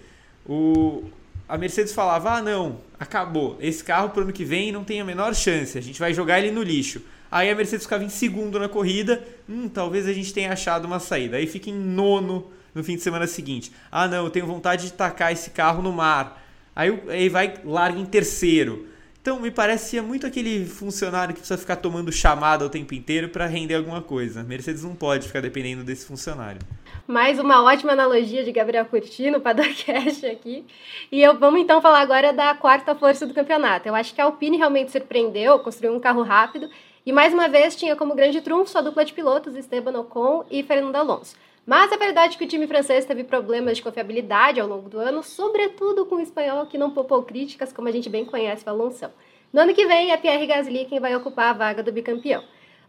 O, 0.47 1.05
a 1.49 1.59
Mercedes 1.59 1.93
falava: 1.93 2.37
ah, 2.37 2.43
não, 2.43 2.81
acabou. 2.99 3.59
Esse 3.61 3.85
carro 3.85 4.11
para 4.11 4.21
o 4.21 4.23
ano 4.25 4.33
que 4.33 4.45
vem 4.45 4.73
não 4.73 4.85
tem 4.85 5.01
a 5.01 5.05
menor 5.05 5.35
chance, 5.35 5.77
a 5.77 5.81
gente 5.81 6.01
vai 6.01 6.15
jogar 6.15 6.41
ele 6.41 6.51
no 6.51 6.63
lixo. 6.63 7.03
Aí 7.35 7.51
a 7.51 7.55
Mercedes 7.57 7.85
ficava 7.85 8.05
em 8.05 8.09
segundo 8.09 8.61
na 8.61 8.69
corrida, 8.69 9.21
hum, 9.49 9.69
talvez 9.69 10.07
a 10.07 10.13
gente 10.13 10.33
tenha 10.33 10.53
achado 10.53 10.85
uma 10.85 11.01
saída. 11.01 11.37
Aí 11.37 11.49
fica 11.49 11.69
em 11.69 11.75
nono 11.75 12.49
no 12.73 12.85
fim 12.85 12.95
de 12.95 13.03
semana 13.03 13.27
seguinte. 13.27 13.73
Ah, 13.91 14.07
não, 14.07 14.27
eu 14.27 14.31
tenho 14.31 14.47
vontade 14.47 14.85
de 14.85 14.93
tacar 14.93 15.33
esse 15.33 15.51
carro 15.51 15.83
no 15.83 15.91
mar. 15.91 16.41
Aí, 16.77 16.97
aí 17.09 17.29
vai, 17.29 17.55
larga 17.65 17.99
em 17.99 18.07
terceiro. 18.07 18.87
Então 19.21 19.41
me 19.41 19.51
parecia 19.51 20.01
muito 20.01 20.25
aquele 20.25 20.65
funcionário 20.65 21.35
que 21.35 21.41
precisa 21.41 21.59
ficar 21.59 21.75
tomando 21.75 22.13
chamada 22.13 22.65
o 22.65 22.71
tempo 22.71 22.95
inteiro 22.95 23.29
para 23.29 23.47
render 23.47 23.75
alguma 23.75 24.01
coisa. 24.01 24.45
Mercedes 24.45 24.85
não 24.85 24.95
pode 24.95 25.27
ficar 25.27 25.41
dependendo 25.41 25.83
desse 25.83 26.07
funcionário. 26.07 26.61
Mais 27.05 27.41
uma 27.41 27.65
ótima 27.65 27.95
analogia 27.95 28.45
de 28.45 28.53
Gabriel 28.53 28.85
Curti 28.85 29.29
no 29.33 29.41
Padocast 29.41 30.25
aqui. 30.31 30.65
E 31.11 31.21
eu, 31.21 31.37
vamos 31.37 31.61
então 31.61 31.83
falar 31.83 32.01
agora 32.01 32.33
da 32.33 32.55
quarta 32.55 32.95
força 32.95 33.27
do 33.27 33.35
campeonato. 33.35 33.89
Eu 33.89 33.95
acho 33.97 34.15
que 34.15 34.21
a 34.21 34.25
Alpine 34.25 34.57
realmente 34.57 34.93
surpreendeu, 34.93 35.59
construiu 35.59 35.97
um 35.97 35.99
carro 35.99 36.23
rápido 36.23 36.71
e 37.07 37.13
mais 37.13 37.35
uma 37.35 37.49
vez 37.49 37.77
tinha 37.77 37.95
como 37.95 38.15
grande 38.15 38.41
trunfo 38.41 38.77
a 38.79 38.81
dupla 38.81 39.05
de 39.05 39.13
pilotos 39.13 39.55
Esteban 39.55 39.99
Ocon 40.01 40.45
e 40.51 40.63
Fernando 40.63 40.97
Alonso. 40.97 41.37
Mas 41.67 41.93
a 41.93 41.97
verdade 41.97 42.35
é 42.35 42.39
que 42.39 42.45
o 42.45 42.49
time 42.49 42.67
francês 42.67 43.05
teve 43.05 43.25
problemas 43.25 43.77
de 43.77 43.83
confiabilidade 43.83 44.61
ao 44.61 44.69
longo 44.69 44.89
do 44.89 44.99
ano, 44.99 45.23
sobretudo 45.23 46.07
com 46.07 46.17
o 46.17 46.21
espanhol 46.21 46.67
que 46.67 46.79
não 46.79 46.91
poupou 46.91 47.23
críticas, 47.23 47.73
como 47.73 47.89
a 47.89 47.91
gente 47.91 48.09
bem 48.09 48.25
conhece 48.25 48.65
o 48.67 48.71
Alonso. 48.71 49.11
No 49.53 49.61
ano 49.61 49.75
que 49.75 49.87
vem 49.87 50.13
é 50.13 50.17
Pierre 50.17 50.47
Gasly 50.47 50.87
quem 50.87 51.01
vai 51.01 51.15
ocupar 51.15 51.51
a 51.51 51.53
vaga 51.53 51.83
do 51.83 51.93
bicampeão. 51.93 52.43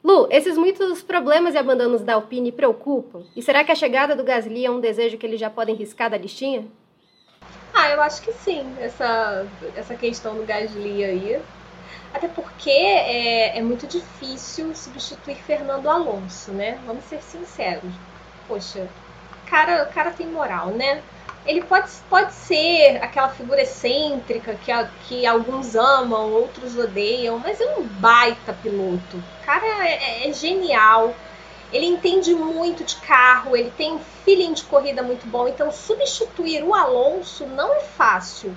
Lu, 0.04 0.28
esses 0.30 0.58
muitos 0.58 1.01
problemas 1.01 1.56
e 1.56 1.58
abandonos 1.58 2.01
da 2.01 2.13
Alpine 2.13 2.51
preocupam? 2.51 3.23
E 3.36 3.41
será 3.41 3.63
que 3.63 3.71
a 3.71 3.75
chegada 3.75 4.15
do 4.15 4.23
Gasly 4.23 4.65
é 4.65 4.71
um 4.71 4.80
desejo 4.80 5.17
que 5.17 5.25
eles 5.25 5.39
já 5.39 5.49
podem 5.49 5.75
riscar 5.75 6.10
da 6.10 6.17
listinha? 6.17 6.65
Ah, 7.73 7.89
eu 7.89 8.01
acho 8.01 8.21
que 8.21 8.32
sim. 8.32 8.65
Essa, 8.80 9.45
essa 9.75 9.95
questão 9.95 10.36
do 10.36 10.45
Gasly 10.45 11.04
aí 11.04 11.41
até 12.15 12.30
porque 12.30 12.69
é, 12.69 13.58
é 13.58 13.62
muito 13.62 13.86
difícil 13.86 14.73
substituir 14.73 15.36
Fernando 15.36 15.89
Alonso, 15.89 16.51
né? 16.51 16.80
Vamos 16.86 17.04
ser 17.04 17.21
sinceros. 17.21 17.93
Poxa, 18.47 18.88
cara, 19.45 19.86
cara 19.88 20.12
tem 20.12 20.28
moral, 20.28 20.67
né? 20.67 21.01
Ele 21.45 21.62
pode, 21.63 21.91
pode 22.10 22.34
ser 22.34 22.97
aquela 23.04 23.30
figura 23.30 23.62
excêntrica 23.62 24.56
que, 24.56 24.71
que 25.08 25.25
alguns 25.25 25.75
amam, 25.75 26.32
outros 26.32 26.78
odeiam, 26.78 27.38
mas 27.38 27.60
é 27.60 27.75
um 27.75 27.84
baita 27.84 28.54
piloto. 28.54 29.17
O 29.17 29.45
cara 29.45 29.65
é, 29.86 30.23
é, 30.23 30.30
é 30.30 30.34
genial. 30.34 31.13
Ele 31.73 31.86
entende 31.86 32.34
muito 32.34 32.84
de 32.86 32.95
carro, 32.97 33.58
ele 33.58 33.71
tem 33.71 33.99
feeling 34.23 34.54
de 34.54 34.63
corrida 34.63 35.04
muito 35.04 35.28
bom. 35.28 35.47
Então, 35.47 35.69
substituir 35.69 36.63
o 36.63 36.73
Alonso 36.73 37.45
não 37.45 37.73
é 37.73 37.82
fácil. 37.82 38.56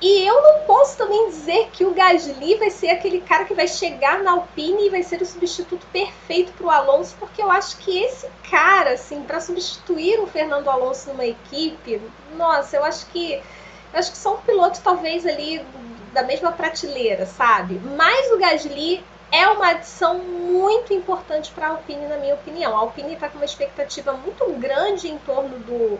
E 0.00 0.26
eu 0.26 0.42
não 0.42 0.60
posso 0.60 0.96
também 0.96 1.28
dizer 1.28 1.68
que 1.72 1.84
o 1.84 1.92
Gasly 1.92 2.54
vai 2.56 2.70
ser 2.70 2.88
aquele 2.88 3.20
cara 3.20 3.44
que 3.44 3.52
vai 3.52 3.68
chegar 3.68 4.22
na 4.22 4.32
Alpine 4.32 4.86
e 4.86 4.90
vai 4.90 5.02
ser 5.02 5.20
o 5.20 5.26
substituto 5.26 5.86
perfeito 5.92 6.52
para 6.52 6.66
o 6.66 6.70
Alonso, 6.70 7.14
porque 7.20 7.42
eu 7.42 7.50
acho 7.50 7.76
que 7.78 8.02
esse 8.02 8.26
cara, 8.50 8.92
assim, 8.92 9.22
para 9.22 9.40
substituir 9.40 10.18
o 10.18 10.26
Fernando 10.26 10.70
Alonso 10.70 11.10
numa 11.10 11.26
equipe, 11.26 12.00
nossa, 12.34 12.76
eu 12.76 12.84
acho 12.84 13.06
que 13.06 13.42
eu 13.92 13.98
acho 13.98 14.12
que 14.12 14.18
são 14.18 14.38
pilotos 14.38 14.80
talvez 14.80 15.26
ali 15.26 15.64
da 16.12 16.22
mesma 16.22 16.52
prateleira, 16.52 17.26
sabe? 17.26 17.78
Mas 17.96 18.30
o 18.32 18.38
Gasly 18.38 19.04
é 19.30 19.46
uma 19.48 19.68
adição 19.70 20.18
muito 20.18 20.92
importante 20.92 21.52
para 21.52 21.66
a 21.66 21.70
Alpine, 21.70 22.06
na 22.06 22.16
minha 22.16 22.34
opinião. 22.34 22.74
A 22.74 22.80
Alpine 22.80 23.14
está 23.14 23.28
com 23.28 23.36
uma 23.36 23.44
expectativa 23.44 24.12
muito 24.12 24.44
grande 24.54 25.08
em 25.08 25.18
torno 25.18 25.58
do, 25.58 25.98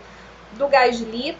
do 0.53 0.67
Gasly 0.67 1.37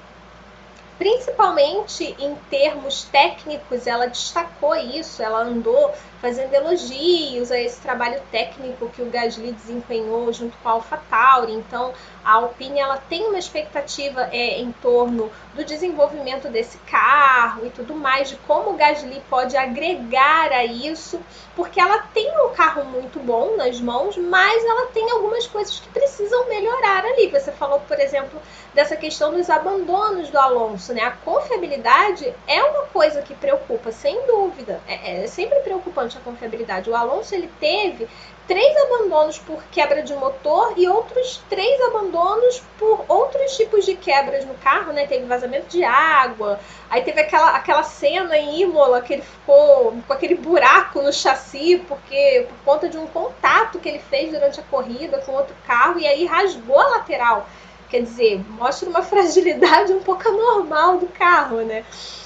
principalmente 1.02 2.04
em 2.20 2.36
termos 2.48 3.06
técnicos, 3.06 3.88
ela 3.88 4.06
destacou 4.06 4.76
isso, 4.76 5.24
ela 5.24 5.40
andou 5.42 5.92
fazendo 6.22 6.54
elogios 6.54 7.52
a 7.52 7.60
esse 7.60 7.82
trabalho 7.82 8.22
técnico 8.32 8.88
que 8.90 9.02
o 9.02 9.10
Gasly 9.10 9.52
desempenhou 9.52 10.32
junto 10.32 10.56
com 10.60 10.70
a 10.70 10.74
AlphaTauri. 10.74 11.54
Então, 11.54 11.94
a 12.24 12.34
Alpine 12.34 12.80
ela 12.80 12.98
tem 12.98 13.26
uma 13.26 13.40
expectativa 13.40 14.30
é, 14.32 14.60
em 14.60 14.72
torno 14.72 15.32
do 15.56 15.66
desenvolvimento 15.66 16.48
desse 16.48 16.78
carro 16.80 17.66
e 17.66 17.72
tudo 17.72 17.96
mais, 17.96 18.30
de 18.30 18.36
como 18.48 18.70
o 18.70 18.78
Gasly 18.78 19.22
pode 19.30 19.58
agregar 19.58 20.52
a 20.52 20.64
isso, 20.64 21.20
porque 21.56 21.80
ela 21.80 21.98
tem 22.14 22.32
um 22.46 22.50
carro 22.50 22.86
muito 22.86 23.20
bom 23.20 23.58
nas 23.58 23.82
mãos, 23.82 24.16
mas 24.16 24.64
ela 24.64 24.88
tem 24.88 25.10
algumas 25.10 25.48
coisas 25.48 25.80
que 25.80 25.90
precisam 25.90 26.48
melhorar 26.48 27.04
ali. 27.04 27.28
Você 27.28 27.52
falou, 27.52 27.80
por 27.80 28.00
exemplo, 28.00 28.40
dessa 28.74 28.96
questão 28.96 29.34
dos 29.34 29.50
abandonos 29.50 30.30
do 30.30 30.38
Alonso, 30.38 30.94
né? 30.94 31.02
A 31.02 31.12
confiabilidade 31.12 32.32
é 32.48 32.64
uma 32.64 32.84
coisa 32.84 33.24
que 33.24 33.34
preocupa, 33.34 33.92
sem 33.92 34.26
dúvida. 34.28 34.80
É, 34.88 35.24
é 35.24 35.28
sempre 35.28 35.60
preocupante 35.62 36.11
a 36.18 36.22
confiabilidade. 36.22 36.90
O 36.90 36.96
Alonso 36.96 37.34
ele 37.34 37.50
teve 37.60 38.08
três 38.48 38.76
abandonos 38.84 39.38
por 39.38 39.64
quebra 39.72 40.04
de 40.04 40.14
motor 40.14 40.74
e 40.76 40.88
outros 40.88 41.42
três 41.50 41.80
abandonos 41.82 42.62
por 42.78 43.06
outros 43.08 43.56
tipos 43.56 43.86
de 43.86 43.96
quebras 43.96 44.46
no 44.46 44.54
carro, 44.56 44.92
né? 44.92 45.08
Teve 45.08 45.26
vazamento 45.26 45.68
de 45.70 45.84
água, 45.84 46.60
aí 46.90 47.02
teve 47.02 47.22
aquela, 47.22 47.56
aquela 47.56 47.84
cena 47.84 48.38
em 48.38 48.62
Imola 48.62 49.02
que 49.02 49.14
ele 49.14 49.22
ficou 49.22 49.96
com 50.06 50.14
aquele 50.14 50.36
buraco 50.36 51.02
no 51.02 51.14
chassi 51.14 51.84
porque 51.88 52.48
por 52.50 52.74
conta 52.74 52.90
de 52.90 52.98
um 52.98 53.08
contato 53.08 53.80
que 53.80 53.88
ele 53.88 54.00
fez 54.00 54.32
durante 54.32 54.60
a 54.60 54.64
corrida 54.64 55.20
com 55.20 55.32
outro 55.32 55.56
carro 55.66 56.00
e 56.00 56.08
aí 56.08 56.26
rasgou 56.26 56.80
a 56.80 56.90
lateral. 56.90 57.48
Quer 57.90 58.04
dizer, 58.04 58.44
mostra 58.50 58.90
uma 58.90 59.04
fragilidade 59.04 59.94
um 59.94 60.02
pouco 60.02 60.28
anormal 60.28 60.98
do 60.98 61.08
carro, 61.08 61.62
né? 61.62 61.86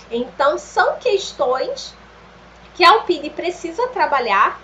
Então 0.10 0.58
são 0.58 0.96
questões 0.98 1.94
que 2.76 2.84
a 2.84 2.92
Alpine 2.92 3.30
precisa 3.30 3.88
trabalhar. 3.88 4.60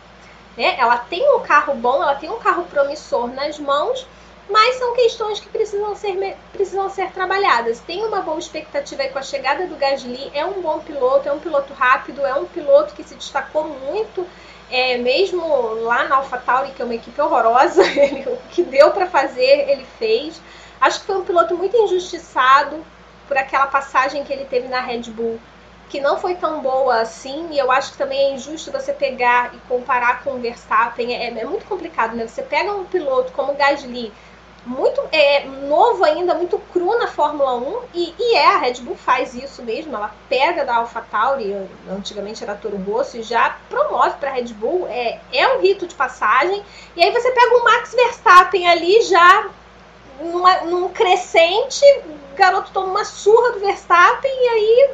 Né? 0.55 0.75
Ela 0.77 0.97
tem 0.97 1.33
um 1.33 1.39
carro 1.39 1.73
bom, 1.73 2.03
ela 2.03 2.15
tem 2.15 2.29
um 2.29 2.39
carro 2.39 2.65
promissor 2.65 3.27
nas 3.27 3.57
mãos, 3.57 4.05
mas 4.49 4.75
são 4.75 4.93
questões 4.93 5.39
que 5.39 5.47
precisam 5.47 5.95
ser, 5.95 6.37
precisam 6.51 6.89
ser 6.89 7.09
trabalhadas. 7.11 7.79
Tem 7.79 8.03
uma 8.03 8.21
boa 8.21 8.37
expectativa 8.37 9.01
aí 9.01 9.09
com 9.09 9.19
a 9.19 9.23
chegada 9.23 9.65
do 9.65 9.77
Gasly, 9.77 10.29
é 10.33 10.45
um 10.45 10.61
bom 10.61 10.79
piloto, 10.79 11.29
é 11.29 11.31
um 11.31 11.39
piloto 11.39 11.73
rápido, 11.73 12.25
é 12.25 12.35
um 12.35 12.45
piloto 12.45 12.93
que 12.93 13.03
se 13.03 13.15
destacou 13.15 13.63
muito, 13.63 14.27
é, 14.69 14.97
mesmo 14.97 15.45
lá 15.83 16.03
na 16.07 16.17
AlphaTauri, 16.17 16.71
que 16.71 16.81
é 16.81 16.85
uma 16.85 16.95
equipe 16.95 17.19
horrorosa, 17.21 17.81
o 18.27 18.37
que 18.49 18.61
deu 18.63 18.91
para 18.91 19.07
fazer, 19.07 19.69
ele 19.69 19.85
fez. 19.97 20.41
Acho 20.81 20.99
que 20.99 21.05
foi 21.05 21.17
um 21.17 21.23
piloto 21.23 21.55
muito 21.55 21.77
injustiçado 21.77 22.83
por 23.27 23.37
aquela 23.37 23.67
passagem 23.67 24.25
que 24.25 24.33
ele 24.33 24.45
teve 24.45 24.67
na 24.67 24.81
Red 24.81 25.03
Bull, 25.03 25.39
que 25.91 25.99
não 25.99 26.17
foi 26.17 26.35
tão 26.35 26.61
boa 26.61 27.01
assim, 27.01 27.49
e 27.51 27.59
eu 27.59 27.69
acho 27.69 27.91
que 27.91 27.97
também 27.97 28.17
é 28.17 28.33
injusto 28.33 28.71
você 28.71 28.93
pegar 28.93 29.53
e 29.53 29.57
comparar 29.67 30.23
com 30.23 30.31
o 30.31 30.39
Verstappen, 30.39 31.13
é, 31.13 31.37
é 31.37 31.43
muito 31.43 31.65
complicado, 31.65 32.15
né? 32.15 32.25
Você 32.25 32.41
pega 32.41 32.71
um 32.71 32.85
piloto 32.85 33.33
como 33.33 33.51
o 33.51 33.55
Gasly, 33.55 34.13
muito 34.65 35.01
é, 35.11 35.43
novo 35.43 36.05
ainda, 36.05 36.33
muito 36.33 36.57
cru 36.71 36.97
na 36.97 37.07
Fórmula 37.07 37.55
1, 37.55 37.81
e, 37.93 38.15
e, 38.17 38.35
é, 38.35 38.55
a 38.55 38.57
Red 38.59 38.75
Bull 38.75 38.95
faz 38.95 39.33
isso 39.33 39.61
mesmo, 39.63 39.93
ela 39.93 40.15
pega 40.29 40.63
da 40.63 40.77
AlphaTauri, 40.77 41.67
antigamente 41.89 42.41
era 42.41 42.55
Toro 42.55 42.77
Rosso, 42.77 43.17
e 43.17 43.23
já 43.23 43.57
promove 43.69 44.15
para 44.17 44.29
a 44.29 44.33
Red 44.33 44.53
Bull, 44.53 44.87
é, 44.87 45.19
é 45.33 45.55
um 45.55 45.59
rito 45.59 45.85
de 45.85 45.95
passagem, 45.95 46.63
e 46.95 47.03
aí 47.03 47.11
você 47.11 47.29
pega 47.31 47.57
o 47.57 47.65
Max 47.65 47.93
Verstappen 47.93 48.65
ali 48.69 49.01
já 49.01 49.49
numa, 50.21 50.61
num 50.61 50.87
crescente, 50.87 51.83
o 52.05 52.35
garoto 52.37 52.71
toma 52.71 52.87
uma 52.87 53.03
surra 53.03 53.51
do 53.51 53.59
Verstappen 53.59 54.31
e 54.31 54.47
aí 54.47 54.89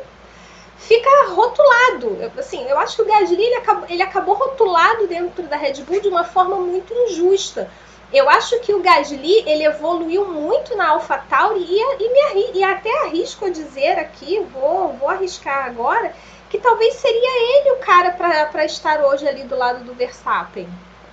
fica 0.88 1.10
rotulado. 1.34 2.18
Eu, 2.20 2.32
assim, 2.38 2.66
eu 2.68 2.78
acho 2.80 2.96
que 2.96 3.02
o 3.02 3.06
Gasly 3.06 3.44
ele 3.44 3.56
acabou, 3.56 3.86
ele 3.90 4.02
acabou 4.02 4.36
rotulado 4.36 5.06
dentro 5.06 5.44
da 5.44 5.58
Red 5.58 5.84
Bull 5.84 6.02
de 6.02 6.08
uma 6.08 6.24
forma 6.24 6.56
muito 6.56 6.94
injusta. 6.94 7.70
Eu 8.12 8.30
acho 8.30 8.58
que 8.62 8.74
o 8.74 8.82
Gasly 8.82 9.44
ele 9.46 9.66
evoluiu 9.66 10.26
muito 10.26 10.78
na 10.78 10.92
AlphaTauri 10.92 11.60
e, 11.60 11.82
e, 11.82 12.10
me, 12.10 12.52
e 12.60 12.64
até 12.64 13.04
arrisco 13.04 13.46
a 13.46 13.50
dizer 13.50 14.00
aqui, 14.00 14.40
vou, 14.54 14.94
vou 14.94 15.10
arriscar 15.10 15.66
agora, 15.66 16.16
que 16.50 16.58
talvez 16.58 16.96
seria 16.96 17.60
ele 17.60 17.72
o 17.72 17.80
cara 17.80 18.12
para 18.12 18.64
estar 18.64 19.02
hoje 19.02 19.28
ali 19.28 19.44
do 19.44 19.58
lado 19.58 19.84
do 19.84 19.94
Verstappen, 19.94 20.70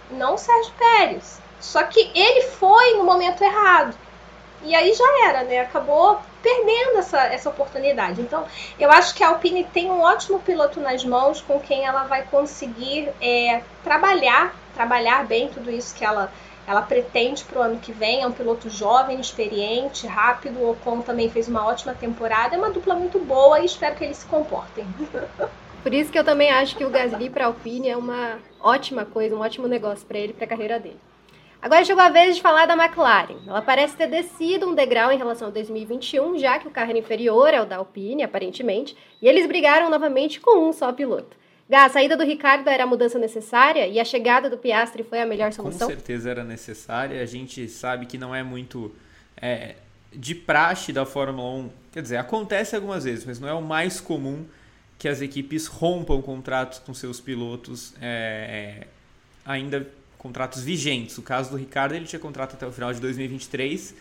não 0.09 0.35
o 0.35 0.39
Sérgio 0.39 0.73
Pérez. 0.79 1.43
Só 1.59 1.83
que 1.83 2.13
ele 2.15 2.43
foi 2.43 2.95
no 2.95 3.05
momento 3.05 3.43
errado. 3.43 3.97
E 4.65 4.75
aí 4.75 4.93
já 4.95 5.29
era, 5.29 5.45
né? 5.45 5.61
Acabou 5.61 6.19
perdendo 6.43 6.99
essa, 6.99 7.25
essa 7.27 7.49
oportunidade. 7.49 8.21
Então, 8.21 8.45
eu 8.79 8.91
acho 8.91 9.15
que 9.15 9.23
a 9.23 9.29
Alpine 9.29 9.65
tem 9.65 9.91
um 9.91 10.01
ótimo 10.01 10.41
piloto 10.41 10.81
nas 10.81 11.05
mãos 11.05 11.41
com 11.41 11.61
quem 11.61 11.85
ela 11.85 12.05
vai 12.05 12.23
conseguir 12.25 13.11
é, 13.21 13.63
trabalhar, 13.83 14.55
trabalhar 14.75 15.25
bem 15.27 15.49
tudo 15.49 15.71
isso 15.71 15.95
que 15.95 16.05
ela, 16.05 16.33
ela 16.67 16.83
pretende 16.83 17.45
para 17.45 17.59
o 17.59 17.63
ano 17.63 17.79
que 17.79 17.93
vem. 17.93 18.23
É 18.23 18.27
um 18.27 18.33
piloto 18.33 18.69
jovem, 18.69 19.21
experiente, 19.21 20.07
rápido. 20.07 20.59
O 20.61 20.71
Ocon 20.73 21.01
também 21.01 21.31
fez 21.31 21.49
uma 21.49 21.67
ótima 21.67 21.95
temporada. 21.95 22.55
É 22.55 22.59
uma 22.59 22.71
dupla 22.71 22.95
muito 22.95 23.19
boa 23.19 23.61
e 23.61 23.67
espero 23.67 23.95
que 23.97 24.05
eles 24.05 24.19
se 24.19 24.27
comportem. 24.27 24.87
Por 25.83 25.93
isso 25.93 26.11
que 26.11 26.19
eu 26.19 26.25
também 26.25 26.51
acho 26.51 26.77
que 26.77 26.85
o 26.85 26.89
Gasly 26.89 27.29
para 27.29 27.45
a 27.45 27.49
Alpine 27.49 27.91
é 27.91 27.97
uma 27.97 28.39
ótima 28.59 29.05
coisa, 29.05 29.37
um 29.37 29.41
ótimo 29.41 29.69
negócio 29.69 30.07
para 30.07 30.19
ele, 30.19 30.33
para 30.33 30.47
a 30.47 30.49
carreira 30.49 30.81
dele. 30.81 30.99
Agora 31.65 31.83
chegou 31.83 32.03
a 32.03 32.11
vez 32.11 32.37
de 32.37 32.43
falar 32.43 32.67
da 32.67 32.75
McLaren. 32.75 33.39
Ela 33.47 33.63
parece 33.63 33.97
ter 33.97 34.07
descido 34.07 34.69
um 34.69 34.75
degrau 34.75 35.11
em 35.11 35.17
relação 35.17 35.47
ao 35.47 35.53
2021, 35.53 36.39
já 36.39 36.59
que 36.59 36.69
o 36.69 36.71
carro 36.71 36.91
era 36.91 36.99
inferior 36.99 37.55
ao 37.55 37.65
da 37.65 37.77
Alpine, 37.77 38.23
aparentemente, 38.23 38.95
e 39.23 39.27
eles 39.27 39.47
brigaram 39.47 39.89
novamente 39.89 40.41
com 40.41 40.69
um 40.69 40.75
só 40.75 40.93
piloto. 40.93 41.35
Gá, 41.67 41.87
a 41.87 41.89
saída 41.89 42.19
do 42.19 42.23
Ricardo 42.23 42.69
era 42.69 42.85
a 42.85 42.87
mudança 42.87 43.19
necessária 43.19 43.89
e 43.89 43.99
a 43.99 44.05
chegada 44.05 44.51
do 44.51 44.59
Piastri 44.59 45.03
foi 45.05 45.23
a 45.23 45.25
melhor 45.25 45.55
solução? 45.55 45.89
Com 45.89 45.95
certeza 45.95 46.31
era 46.31 46.45
necessária. 46.45 47.23
A 47.23 47.25
gente 47.25 47.67
sabe 47.67 48.05
que 48.05 48.19
não 48.19 48.35
é 48.35 48.43
muito 48.43 48.95
é, 49.41 49.77
de 50.13 50.35
praxe 50.35 50.93
da 50.93 51.07
Fórmula 51.07 51.49
1. 51.49 51.71
Quer 51.93 52.03
dizer, 52.03 52.19
acontece 52.19 52.77
algumas 52.77 53.05
vezes, 53.05 53.25
mas 53.25 53.41
não 53.41 53.49
é 53.49 53.55
o 53.55 53.63
mais 53.63 54.03
comum 54.03 54.45
que 54.99 55.09
as 55.09 55.23
equipes 55.23 55.67
rompam 55.67 56.21
contratos 56.21 56.79
com 56.81 56.93
seus 56.93 57.23
pilotos 57.23 57.95
é, 58.03 58.87
ainda 59.47 59.91
contratos 60.25 60.63
vigentes. 60.63 61.19
O 61.19 61.23
caso 61.23 61.51
do 61.51 61.57
Ricardo, 61.59 61.95
ele 61.95 62.07
tinha 62.07 62.19
contrato 62.19 62.55
até 62.55 62.67
o 62.67 62.73
final 62.73 62.95
de 62.95 62.99
2023. 62.99 63.95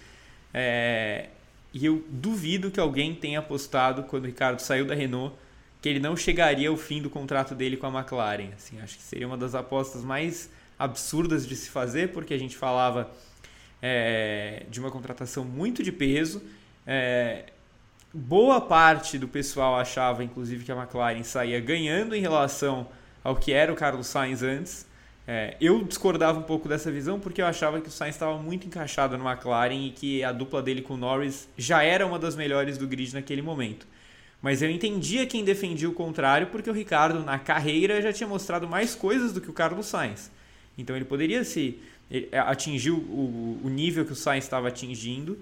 É, 0.53 1.27
e 1.73 1.85
eu 1.85 2.01
duvido 2.09 2.71
que 2.71 2.79
alguém 2.79 3.13
tenha 3.13 3.39
apostado, 3.39 4.03
quando 4.03 4.23
o 4.23 4.27
Ricardo 4.27 4.61
saiu 4.61 4.85
da 4.85 4.95
Renault, 4.95 5.35
que 5.81 5.89
ele 5.89 5.99
não 5.99 6.15
chegaria 6.15 6.69
ao 6.69 6.77
fim 6.77 7.01
do 7.01 7.09
contrato 7.09 7.53
dele 7.53 7.75
com 7.75 7.87
a 7.87 7.99
McLaren. 7.99 8.51
Assim, 8.55 8.79
acho 8.79 8.95
que 8.95 9.03
seria 9.03 9.27
uma 9.27 9.35
das 9.35 9.53
apostas 9.53 10.01
mais 10.01 10.49
absurdas 10.79 11.45
de 11.45 11.57
se 11.57 11.69
fazer, 11.69 12.13
porque 12.13 12.33
a 12.33 12.37
gente 12.37 12.55
falava 12.55 13.11
é, 13.81 14.65
de 14.69 14.79
uma 14.79 14.89
contratação 14.89 15.43
muito 15.43 15.83
de 15.83 15.91
peso. 15.91 16.41
É, 16.87 17.47
boa 18.13 18.61
parte 18.61 19.17
do 19.17 19.27
pessoal 19.27 19.75
achava, 19.75 20.23
inclusive, 20.23 20.63
que 20.63 20.71
a 20.71 20.75
McLaren 20.75 21.23
saía 21.23 21.59
ganhando 21.59 22.15
em 22.15 22.21
relação 22.21 22.87
ao 23.21 23.35
que 23.35 23.51
era 23.51 23.73
o 23.73 23.75
Carlos 23.75 24.07
Sainz 24.07 24.41
antes. 24.41 24.92
É, 25.25 25.55
eu 25.61 25.83
discordava 25.83 26.37
um 26.37 26.43
pouco 26.43 26.67
dessa 26.67 26.91
visão 26.91 27.19
porque 27.19 27.41
eu 27.41 27.45
achava 27.45 27.79
que 27.79 27.87
o 27.87 27.91
Sainz 27.91 28.15
estava 28.15 28.37
muito 28.37 28.67
encaixado 28.67 29.17
no 29.17 29.27
McLaren 29.27 29.87
e 29.87 29.91
que 29.91 30.23
a 30.23 30.33
dupla 30.33 30.61
dele 30.61 30.81
com 30.81 30.95
o 30.95 30.97
Norris 30.97 31.47
já 31.57 31.81
era 31.81 32.05
uma 32.05 32.19
das 32.19 32.35
melhores 32.35 32.77
do 32.77 32.85
grid 32.85 33.13
naquele 33.13 33.41
momento. 33.41 33.87
Mas 34.41 34.61
eu 34.61 34.69
entendia 34.69 35.25
quem 35.25 35.45
defendia 35.45 35.89
o 35.89 35.93
contrário 35.93 36.47
porque 36.47 36.69
o 36.69 36.73
Ricardo 36.73 37.23
na 37.23 37.39
carreira 37.39 38.01
já 38.01 38.11
tinha 38.11 38.27
mostrado 38.27 38.67
mais 38.67 38.93
coisas 38.93 39.31
do 39.31 39.39
que 39.39 39.49
o 39.49 39.53
Carlos 39.53 39.85
Sainz. 39.85 40.29
Então 40.77 40.93
ele 40.93 41.05
poderia 41.05 41.45
se 41.45 41.79
é, 42.11 42.37
atingir 42.39 42.91
o, 42.91 43.59
o 43.63 43.69
nível 43.69 44.05
que 44.05 44.11
o 44.11 44.15
Sainz 44.15 44.43
estava 44.43 44.67
atingindo 44.67 45.39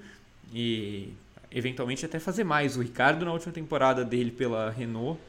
e 0.54 1.12
eventualmente 1.52 2.06
até 2.06 2.20
fazer 2.20 2.44
mais. 2.44 2.78
O 2.78 2.82
Ricardo 2.82 3.26
na 3.26 3.34
última 3.34 3.52
temporada 3.52 4.06
dele 4.06 4.30
pela 4.30 4.70
Renault, 4.70 5.20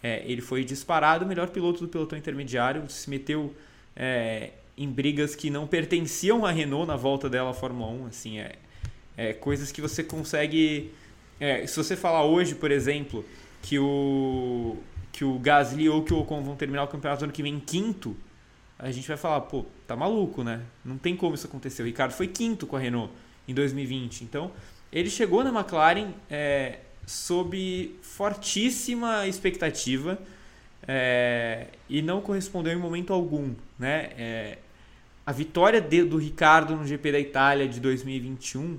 é, 0.00 0.22
ele 0.24 0.40
foi 0.40 0.64
disparado 0.64 1.24
o 1.24 1.28
melhor 1.28 1.48
piloto 1.48 1.80
do 1.80 1.88
pelotão 1.88 2.16
intermediário, 2.16 2.88
se 2.88 3.10
meteu 3.10 3.52
é, 3.96 4.50
em 4.76 4.88
brigas 4.88 5.34
que 5.34 5.48
não 5.48 5.66
pertenciam 5.66 6.44
à 6.44 6.50
Renault 6.50 6.86
na 6.86 6.96
volta 6.96 7.28
dela 7.28 7.50
à 7.50 7.54
Fórmula 7.54 7.90
1. 7.90 8.06
Assim, 8.06 8.38
é, 8.38 8.56
é 9.16 9.32
coisas 9.32 9.72
que 9.72 9.80
você 9.80 10.04
consegue. 10.04 10.92
É, 11.40 11.66
se 11.66 11.76
você 11.76 11.96
falar 11.96 12.24
hoje, 12.24 12.54
por 12.54 12.70
exemplo, 12.70 13.24
que 13.62 13.78
o, 13.78 14.76
que 15.12 15.24
o 15.24 15.38
Gasly 15.38 15.88
ou 15.88 16.02
que 16.04 16.12
o 16.12 16.20
Ocon 16.20 16.42
vão 16.42 16.54
terminar 16.56 16.84
o 16.84 16.88
campeonato 16.88 17.24
ano 17.24 17.32
que 17.32 17.42
vem 17.42 17.54
em 17.54 17.60
quinto, 17.60 18.16
a 18.78 18.90
gente 18.90 19.08
vai 19.08 19.16
falar, 19.16 19.40
pô, 19.42 19.64
tá 19.86 19.96
maluco, 19.96 20.44
né? 20.44 20.60
Não 20.84 20.98
tem 20.98 21.16
como 21.16 21.34
isso 21.34 21.46
acontecer. 21.46 21.82
O 21.82 21.86
Ricardo 21.86 22.12
foi 22.12 22.26
quinto 22.26 22.66
com 22.66 22.76
a 22.76 22.78
Renault 22.78 23.12
em 23.48 23.54
2020. 23.54 24.22
Então, 24.22 24.52
ele 24.92 25.08
chegou 25.08 25.42
na 25.42 25.50
McLaren 25.50 26.12
é, 26.28 26.80
sob 27.06 27.94
fortíssima 28.02 29.26
expectativa 29.26 30.18
é, 30.86 31.68
e 31.88 32.00
não 32.02 32.20
correspondeu 32.20 32.72
em 32.72 32.76
momento 32.78 33.12
algum. 33.12 33.54
Né? 33.78 34.10
É, 34.16 34.58
a 35.24 35.32
vitória 35.32 35.80
de, 35.80 36.04
do 36.04 36.18
Ricardo 36.18 36.76
no 36.76 36.86
GP 36.86 37.12
da 37.12 37.18
Itália 37.18 37.68
de 37.68 37.80
2021 37.80 38.78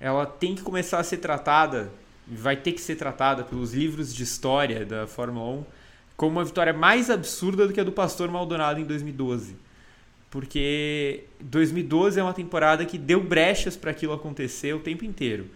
ela 0.00 0.26
tem 0.26 0.54
que 0.54 0.62
começar 0.62 0.98
a 0.98 1.02
ser 1.02 1.16
tratada, 1.18 1.90
vai 2.26 2.56
ter 2.56 2.72
que 2.72 2.80
ser 2.80 2.96
tratada 2.96 3.42
pelos 3.42 3.72
livros 3.72 4.14
de 4.14 4.22
história 4.22 4.84
da 4.84 5.06
Fórmula 5.06 5.60
1 5.60 5.64
como 6.16 6.32
uma 6.32 6.44
vitória 6.44 6.72
mais 6.72 7.10
absurda 7.10 7.66
do 7.66 7.72
que 7.72 7.80
a 7.80 7.84
do 7.84 7.92
Pastor 7.92 8.30
Maldonado 8.30 8.80
em 8.80 8.84
2012. 8.84 9.56
Porque 10.30 11.24
2012 11.40 12.18
é 12.18 12.22
uma 12.22 12.32
temporada 12.32 12.84
que 12.84 12.98
deu 12.98 13.22
brechas 13.22 13.76
para 13.76 13.90
aquilo 13.90 14.12
acontecer 14.12 14.74
o 14.74 14.80
tempo 14.80 15.04
inteiro. 15.04 15.48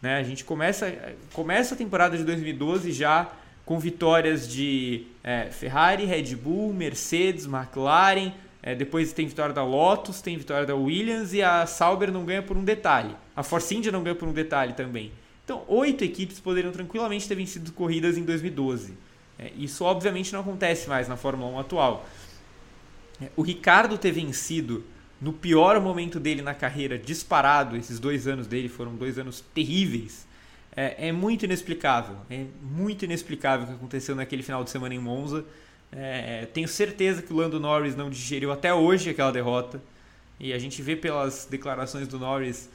Né? 0.00 0.16
A 0.16 0.22
gente 0.22 0.44
começa, 0.44 1.14
começa 1.32 1.74
a 1.74 1.78
temporada 1.78 2.16
de 2.16 2.24
2012 2.24 2.92
já 2.92 3.30
com 3.68 3.78
vitórias 3.78 4.48
de 4.48 5.04
é, 5.22 5.50
Ferrari, 5.50 6.06
Red 6.06 6.34
Bull, 6.36 6.72
Mercedes, 6.72 7.44
McLaren. 7.44 8.32
É, 8.62 8.74
depois 8.74 9.12
tem 9.12 9.26
vitória 9.26 9.54
da 9.54 9.62
Lotus, 9.62 10.22
tem 10.22 10.38
vitória 10.38 10.66
da 10.66 10.74
Williams 10.74 11.34
e 11.34 11.42
a 11.42 11.66
Sauber 11.66 12.10
não 12.10 12.24
ganha 12.24 12.42
por 12.42 12.56
um 12.56 12.64
detalhe. 12.64 13.14
A 13.36 13.42
Force 13.42 13.76
India 13.76 13.92
não 13.92 14.02
ganha 14.02 14.14
por 14.14 14.26
um 14.26 14.32
detalhe 14.32 14.72
também. 14.72 15.12
Então, 15.44 15.64
oito 15.68 16.02
equipes 16.02 16.40
poderiam 16.40 16.72
tranquilamente 16.72 17.28
ter 17.28 17.34
vencido 17.34 17.70
corridas 17.72 18.16
em 18.16 18.24
2012. 18.24 18.94
É, 19.38 19.52
isso, 19.54 19.84
obviamente, 19.84 20.32
não 20.32 20.40
acontece 20.40 20.88
mais 20.88 21.06
na 21.06 21.18
Fórmula 21.18 21.52
1 21.52 21.58
atual. 21.58 22.08
É, 23.20 23.28
o 23.36 23.42
Ricardo 23.42 23.98
ter 23.98 24.12
vencido 24.12 24.82
no 25.20 25.34
pior 25.34 25.78
momento 25.78 26.18
dele 26.18 26.40
na 26.40 26.54
carreira, 26.54 26.98
disparado, 26.98 27.76
esses 27.76 28.00
dois 28.00 28.26
anos 28.26 28.46
dele 28.46 28.70
foram 28.70 28.94
dois 28.94 29.18
anos 29.18 29.44
terríveis 29.52 30.26
é, 30.78 31.08
é, 31.08 31.12
muito 31.12 31.44
inexplicável. 31.44 32.14
É 32.30 32.44
muito 32.62 33.04
inexplicável 33.04 33.64
o 33.64 33.68
que 33.68 33.74
aconteceu 33.74 34.14
naquele 34.14 34.44
final 34.44 34.62
de 34.62 34.70
semana 34.70 34.94
em 34.94 34.98
Monza. 35.00 35.44
É, 35.90 36.46
tenho 36.54 36.68
certeza 36.68 37.20
que 37.20 37.32
o 37.32 37.36
Lando 37.36 37.58
Norris 37.58 37.96
não 37.96 38.08
digeriu 38.08 38.52
até 38.52 38.72
hoje 38.72 39.10
aquela 39.10 39.32
derrota. 39.32 39.82
E 40.38 40.52
a 40.52 40.58
gente 40.58 40.80
vê 40.80 40.94
pelas 40.94 41.48
declarações 41.50 42.06
do 42.06 42.16
Norris 42.16 42.70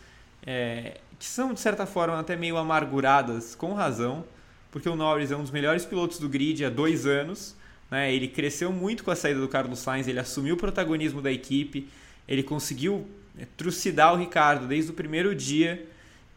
é, 0.46 0.98
que 1.18 1.24
são, 1.26 1.54
de 1.54 1.62
certa 1.62 1.86
forma, 1.86 2.20
até 2.20 2.36
meio 2.36 2.58
amarguradas, 2.58 3.56
com 3.56 3.74
razão, 3.74 4.26
porque 4.70 4.90
o 4.90 4.98
Norris 4.98 5.32
é 5.32 5.38
um 5.38 5.42
dos 5.42 5.52
melhores 5.52 5.86
pilotos 5.86 6.20
do 6.20 6.28
grid 6.28 6.66
há 6.66 6.70
dois 6.70 7.06
anos. 7.06 7.56
Né? 7.90 8.14
Ele 8.14 8.28
cresceu 8.28 8.70
muito 8.74 9.06
com 9.06 9.12
a 9.12 9.16
saída 9.16 9.40
do 9.40 9.48
Carlos 9.48 9.80
Sainz, 9.80 10.10
ele 10.10 10.20
assumiu 10.20 10.56
o 10.56 10.58
protagonismo 10.58 11.22
da 11.22 11.32
equipe, 11.32 11.88
ele 12.28 12.44
conseguiu 12.44 13.08
é, 13.40 13.48
trucidar 13.56 14.14
o 14.14 14.18
Ricardo 14.18 14.68
desde 14.68 14.92
o 14.92 14.94
primeiro 14.94 15.34
dia, 15.34 15.88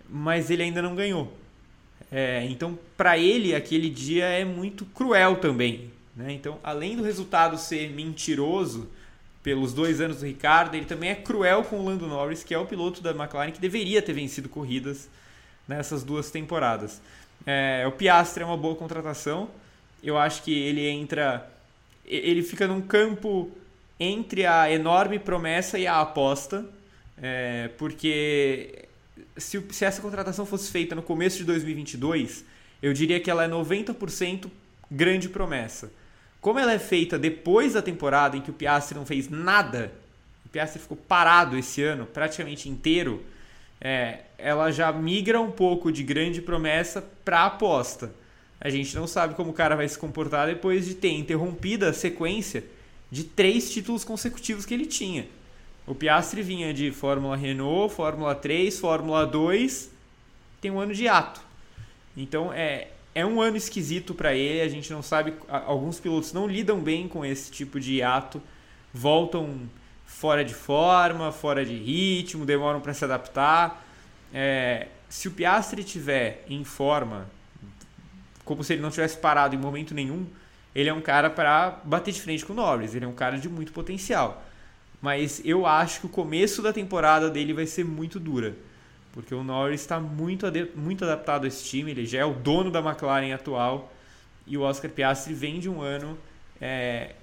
mas 0.08 0.48
ele 0.48 0.62
ainda 0.62 0.80
não 0.80 0.94
ganhou. 0.94 1.36
É, 2.10 2.44
então, 2.44 2.78
para 2.96 3.18
ele, 3.18 3.54
aquele 3.54 3.90
dia 3.90 4.24
é 4.24 4.44
muito 4.44 4.84
cruel 4.84 5.36
também. 5.36 5.90
Né? 6.14 6.32
Então, 6.32 6.58
além 6.62 6.96
do 6.96 7.02
resultado 7.02 7.58
ser 7.58 7.90
mentiroso 7.90 8.88
pelos 9.42 9.72
dois 9.72 10.00
anos 10.00 10.20
do 10.20 10.26
Ricardo, 10.26 10.74
ele 10.74 10.86
também 10.86 11.10
é 11.10 11.14
cruel 11.14 11.62
com 11.64 11.78
o 11.78 11.84
Lando 11.84 12.06
Norris, 12.06 12.42
que 12.42 12.54
é 12.54 12.58
o 12.58 12.66
piloto 12.66 13.00
da 13.02 13.10
McLaren 13.10 13.52
que 13.52 13.60
deveria 13.60 14.00
ter 14.00 14.12
vencido 14.12 14.48
corridas 14.48 15.08
nessas 15.68 16.02
duas 16.02 16.30
temporadas. 16.30 17.00
É, 17.44 17.84
o 17.86 17.92
Piastri 17.92 18.42
é 18.42 18.46
uma 18.46 18.56
boa 18.56 18.74
contratação. 18.74 19.48
Eu 20.02 20.16
acho 20.16 20.42
que 20.42 20.52
ele 20.52 20.86
entra. 20.88 21.48
Ele 22.04 22.42
fica 22.42 22.66
num 22.66 22.80
campo 22.80 23.50
entre 23.98 24.46
a 24.46 24.70
enorme 24.70 25.18
promessa 25.18 25.78
e 25.78 25.86
a 25.86 26.00
aposta, 26.00 26.64
é, 27.20 27.70
porque 27.78 28.85
se, 29.36 29.62
se 29.70 29.84
essa 29.84 30.00
contratação 30.00 30.46
fosse 30.46 30.70
feita 30.70 30.94
no 30.94 31.02
começo 31.02 31.38
de 31.38 31.44
2022, 31.44 32.44
eu 32.82 32.92
diria 32.92 33.20
que 33.20 33.30
ela 33.30 33.44
é 33.44 33.48
90% 33.48 34.50
grande 34.90 35.28
promessa. 35.28 35.90
Como 36.40 36.58
ela 36.58 36.72
é 36.72 36.78
feita 36.78 37.18
depois 37.18 37.72
da 37.72 37.82
temporada 37.82 38.36
em 38.36 38.40
que 38.40 38.50
o 38.50 38.54
Piastri 38.54 38.96
não 38.96 39.06
fez 39.06 39.28
nada, 39.28 39.92
o 40.44 40.48
Piastri 40.48 40.80
ficou 40.80 40.96
parado 40.96 41.56
esse 41.56 41.82
ano 41.82 42.06
praticamente 42.06 42.68
inteiro, 42.68 43.24
é, 43.80 44.20
ela 44.38 44.70
já 44.70 44.92
migra 44.92 45.40
um 45.40 45.50
pouco 45.50 45.90
de 45.90 46.02
grande 46.02 46.40
promessa 46.40 47.02
para 47.24 47.46
aposta. 47.46 48.12
A 48.60 48.70
gente 48.70 48.94
não 48.96 49.06
sabe 49.06 49.34
como 49.34 49.50
o 49.50 49.54
cara 49.54 49.76
vai 49.76 49.88
se 49.88 49.98
comportar 49.98 50.46
depois 50.46 50.86
de 50.86 50.94
ter 50.94 51.10
interrompido 51.10 51.84
a 51.84 51.92
sequência 51.92 52.64
de 53.10 53.24
três 53.24 53.70
títulos 53.70 54.04
consecutivos 54.04 54.64
que 54.64 54.72
ele 54.72 54.86
tinha. 54.86 55.26
O 55.86 55.94
Piastri 55.94 56.42
vinha 56.42 56.74
de 56.74 56.90
Fórmula 56.90 57.36
Renault, 57.36 57.94
Fórmula 57.94 58.34
3, 58.34 58.78
Fórmula 58.78 59.24
2, 59.24 59.90
tem 60.60 60.70
um 60.70 60.80
ano 60.80 60.92
de 60.92 61.06
ato. 61.06 61.40
Então 62.16 62.52
é, 62.52 62.88
é 63.14 63.24
um 63.24 63.40
ano 63.40 63.56
esquisito 63.56 64.12
para 64.12 64.34
ele, 64.34 64.60
a 64.62 64.68
gente 64.68 64.92
não 64.92 65.02
sabe, 65.02 65.34
alguns 65.48 66.00
pilotos 66.00 66.32
não 66.32 66.48
lidam 66.48 66.80
bem 66.80 67.06
com 67.06 67.24
esse 67.24 67.52
tipo 67.52 67.78
de 67.78 68.02
ato, 68.02 68.42
voltam 68.92 69.60
fora 70.04 70.44
de 70.44 70.54
forma, 70.54 71.30
fora 71.30 71.64
de 71.64 71.76
ritmo, 71.76 72.44
demoram 72.44 72.80
para 72.80 72.92
se 72.92 73.04
adaptar. 73.04 73.84
é, 74.34 74.88
se 75.08 75.28
o 75.28 75.30
Piastri 75.30 75.84
tiver 75.84 76.44
em 76.48 76.64
forma, 76.64 77.28
como 78.44 78.64
se 78.64 78.72
ele 78.72 78.82
não 78.82 78.90
tivesse 78.90 79.16
parado 79.18 79.54
em 79.54 79.58
momento 79.58 79.94
nenhum, 79.94 80.26
ele 80.74 80.88
é 80.88 80.92
um 80.92 81.00
cara 81.00 81.30
para 81.30 81.80
bater 81.84 82.12
de 82.12 82.20
frente 82.20 82.44
com 82.44 82.52
o 82.52 82.56
Norris. 82.56 82.94
Ele 82.94 83.04
é 83.04 83.08
um 83.08 83.14
cara 83.14 83.38
de 83.38 83.48
muito 83.48 83.72
potencial. 83.72 84.44
Mas 85.06 85.40
eu 85.44 85.66
acho 85.66 86.00
que 86.00 86.06
o 86.06 86.08
começo 86.08 86.60
da 86.60 86.72
temporada 86.72 87.30
dele 87.30 87.52
vai 87.52 87.64
ser 87.64 87.84
muito 87.84 88.18
dura. 88.18 88.56
Porque 89.12 89.32
o 89.32 89.44
Norris 89.44 89.82
está 89.82 90.00
muito, 90.00 90.44
muito 90.74 91.04
adaptado 91.04 91.44
a 91.44 91.46
esse 91.46 91.62
time. 91.62 91.92
Ele 91.92 92.04
já 92.04 92.18
é 92.18 92.24
o 92.24 92.34
dono 92.34 92.72
da 92.72 92.80
McLaren 92.80 93.32
atual. 93.32 93.92
E 94.48 94.58
o 94.58 94.62
Oscar 94.62 94.90
Piastri 94.90 95.32
vem 95.32 95.60
de 95.60 95.68
um 95.68 95.80
ano 95.80 96.18
é, 96.60 97.14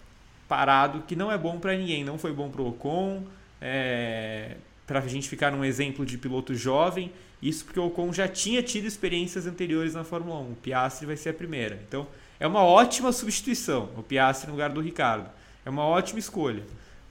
parado 0.47 1.03
que 1.05 1.13
não 1.13 1.29
é 1.29 1.37
bom 1.37 1.59
para 1.59 1.75
ninguém. 1.75 2.05
Não 2.05 2.17
foi 2.17 2.31
bom 2.31 2.49
para 2.49 2.61
o 2.61 2.69
Ocon. 2.69 3.25
É, 3.61 4.55
para 4.87 4.99
a 4.99 5.07
gente 5.09 5.27
ficar 5.27 5.51
num 5.51 5.65
exemplo 5.65 6.05
de 6.05 6.17
piloto 6.17 6.55
jovem. 6.55 7.11
Isso 7.41 7.65
porque 7.65 7.81
o 7.81 7.87
Ocon 7.87 8.13
já 8.13 8.29
tinha 8.29 8.63
tido 8.63 8.85
experiências 8.85 9.45
anteriores 9.45 9.93
na 9.93 10.05
Fórmula 10.05 10.39
1. 10.39 10.51
O 10.53 10.55
Piastri 10.55 11.05
vai 11.05 11.17
ser 11.17 11.31
a 11.31 11.33
primeira. 11.33 11.77
Então 11.85 12.07
é 12.39 12.47
uma 12.47 12.63
ótima 12.63 13.11
substituição, 13.11 13.89
o 13.97 14.01
Piastri 14.01 14.47
no 14.47 14.53
lugar 14.53 14.69
do 14.69 14.79
Ricardo. 14.79 15.29
É 15.65 15.69
uma 15.69 15.83
ótima 15.83 16.19
escolha. 16.19 16.63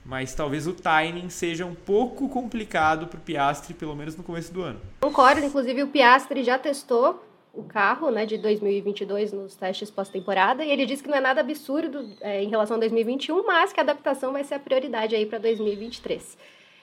Mas 0.05 0.35
talvez 0.35 0.67
o 0.67 0.73
timing 0.73 1.29
seja 1.29 1.65
um 1.65 1.73
pouco 1.73 2.27
complicado 2.27 3.07
para 3.07 3.17
o 3.17 3.21
Piastri, 3.21 3.73
pelo 3.73 3.95
menos 3.95 4.15
no 4.15 4.23
começo 4.23 4.53
do 4.53 4.61
ano. 4.61 4.81
Concordo, 5.01 5.43
inclusive 5.43 5.83
o 5.83 5.87
Piastri 5.87 6.43
já 6.43 6.57
testou 6.57 7.23
o 7.53 7.63
carro 7.63 8.09
né, 8.09 8.25
de 8.25 8.37
2022 8.37 9.31
nos 9.31 9.55
testes 9.55 9.91
pós-temporada 9.91 10.65
e 10.65 10.71
ele 10.71 10.85
disse 10.85 11.03
que 11.03 11.09
não 11.09 11.17
é 11.17 11.21
nada 11.21 11.41
absurdo 11.41 12.09
é, 12.19 12.43
em 12.43 12.49
relação 12.49 12.77
a 12.77 12.79
2021, 12.79 13.45
mas 13.45 13.71
que 13.71 13.79
a 13.79 13.83
adaptação 13.83 14.33
vai 14.33 14.43
ser 14.43 14.55
a 14.55 14.59
prioridade 14.59 15.15
aí 15.15 15.25
para 15.25 15.37
2023. 15.37 16.37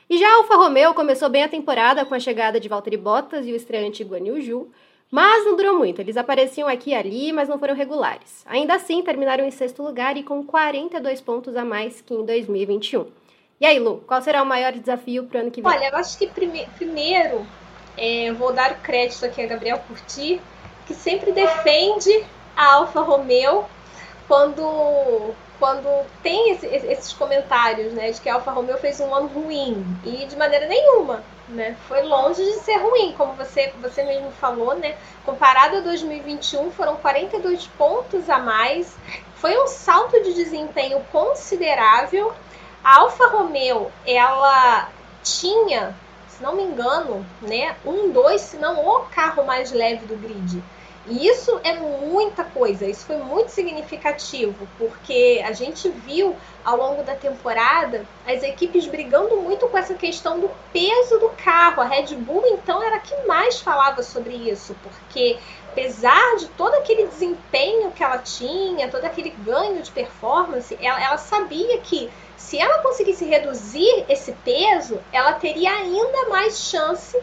E 0.09 0.17
já 0.17 0.29
a 0.29 0.37
Alfa 0.39 0.57
Romeo 0.57 0.95
começou 0.95 1.29
bem 1.29 1.43
a 1.43 1.49
temporada 1.49 2.05
com 2.05 2.15
a 2.15 2.21
chegada 2.21 2.61
de 2.61 2.69
Valtteri 2.69 2.97
Bottas 2.97 3.47
e 3.47 3.53
o 3.53 3.57
estreante 3.57 4.05
Guan 4.05 4.27
Yu 4.27 4.71
mas 5.11 5.45
não 5.45 5.57
durou 5.57 5.77
muito, 5.77 6.01
eles 6.01 6.17
apareciam 6.17 6.69
aqui 6.69 6.91
e 6.91 6.95
ali, 6.95 7.33
mas 7.33 7.49
não 7.49 7.59
foram 7.59 7.75
regulares. 7.75 8.45
Ainda 8.47 8.75
assim, 8.75 9.03
terminaram 9.03 9.45
em 9.45 9.51
sexto 9.51 9.83
lugar 9.83 10.17
e 10.17 10.23
com 10.23 10.45
42 10.45 11.21
pontos 11.21 11.57
a 11.57 11.65
mais 11.65 12.01
que 12.01 12.15
em 12.15 12.25
2021. 12.25 13.07
E 13.61 13.67
aí, 13.67 13.79
Lu, 13.79 14.03
qual 14.07 14.23
será 14.23 14.43
o 14.43 14.47
maior 14.47 14.73
desafio 14.73 15.25
para 15.25 15.39
o 15.39 15.41
ano 15.43 15.51
que 15.51 15.61
vem? 15.61 15.71
Olha, 15.71 15.89
eu 15.89 15.97
acho 15.97 16.17
que 16.17 16.27
prime 16.27 16.67
primeiro 16.77 17.45
é, 17.97 18.33
vou 18.33 18.53
dar 18.53 18.73
o 18.73 18.77
crédito 18.77 19.27
aqui 19.27 19.43
a 19.43 19.47
Gabriel 19.47 19.79
Curti, 19.87 20.41
que 20.87 20.95
sempre 20.95 21.33
defende 21.33 22.25
a 22.57 22.75
Alfa 22.75 23.01
Romeo 23.01 23.65
quando 24.27 25.35
quando 25.59 26.07
tem 26.23 26.53
esse, 26.53 26.67
esses 26.67 27.13
comentários, 27.13 27.93
né, 27.93 28.11
de 28.11 28.19
que 28.19 28.31
a 28.31 28.35
Alfa 28.37 28.51
Romeo 28.51 28.79
fez 28.79 28.99
um 28.99 29.15
ano 29.15 29.27
ruim 29.27 29.85
e 30.03 30.25
de 30.25 30.35
maneira 30.35 30.67
nenhuma, 30.67 31.23
né, 31.51 31.77
foi 31.87 32.03
longe 32.03 32.43
de 32.43 32.55
ser 32.61 32.77
ruim, 32.77 33.15
como 33.17 33.35
você 33.35 33.73
você 33.81 34.03
mesmo 34.03 34.31
falou, 34.33 34.75
né, 34.75 34.97
comparado 35.25 35.77
a 35.77 35.81
2021 35.81 36.71
foram 36.71 36.97
42 36.97 37.67
pontos 37.67 38.29
a 38.31 38.39
mais, 38.39 38.97
foi 39.37 39.59
um 39.59 39.67
salto 39.67 40.23
de 40.23 40.35
desempenho 40.35 41.01
considerável. 41.11 42.33
A 42.85 43.01
Alfa 43.01 43.27
Romeo 43.29 43.91
ela 44.07 44.91
tinha, 45.23 45.95
se 46.29 46.43
não 46.43 46.55
me 46.55 46.63
engano, 46.63 47.27
né, 47.43 47.77
um, 47.85 48.11
dois, 48.11 48.41
se 48.43 48.57
não 48.57 48.87
o 48.87 49.01
carro 49.07 49.45
mais 49.45 49.73
leve 49.73 50.07
do 50.07 50.17
grid. 50.17 50.63
E 51.07 51.27
isso 51.27 51.59
é 51.65 51.75
muita 51.79 52.45
coisa, 52.45 52.87
isso 52.87 53.07
foi 53.07 53.17
muito 53.17 53.49
significativo, 53.51 54.69
porque 54.77 55.43
a 55.45 55.53
gente 55.53 55.89
viu 55.89 56.37
ao 56.63 56.77
longo 56.77 57.03
da 57.03 57.15
temporada 57.15 58.05
as 58.27 58.43
equipes 58.43 58.87
brigando 58.87 59.37
muito 59.39 59.67
com 59.67 59.79
essa 59.79 59.95
questão 59.95 60.39
do 60.39 60.51
peso 60.73 61.19
do 61.19 61.31
carro. 61.31 61.81
A 61.81 61.87
Red 61.87 62.15
Bull, 62.17 62.45
então, 62.49 62.83
era 62.83 62.97
a 62.97 63.01
que 63.01 63.17
mais 63.27 63.61
falava 63.61 64.03
sobre 64.03 64.35
isso, 64.35 64.77
porque 64.83 65.39
apesar 65.73 66.37
de 66.37 66.49
todo 66.49 66.75
aquele 66.75 67.07
desempenho 67.07 67.91
que 67.93 68.05
ela 68.05 68.19
tinha, 68.19 68.91
todo 68.91 69.05
aquele 69.05 69.31
ganho 69.31 69.83
de 69.83 69.91
performance, 69.91 70.77
ela, 70.83 71.03
ela 71.03 71.17
sabia 71.17 71.79
que 71.79 72.11
se 72.37 72.59
ela 72.59 72.83
conseguisse 72.83 73.25
reduzir 73.25 74.05
esse 74.09 74.33
peso, 74.33 75.01
ela 75.13 75.33
teria 75.33 75.71
ainda 75.71 76.29
mais 76.29 76.59
chance 76.59 77.19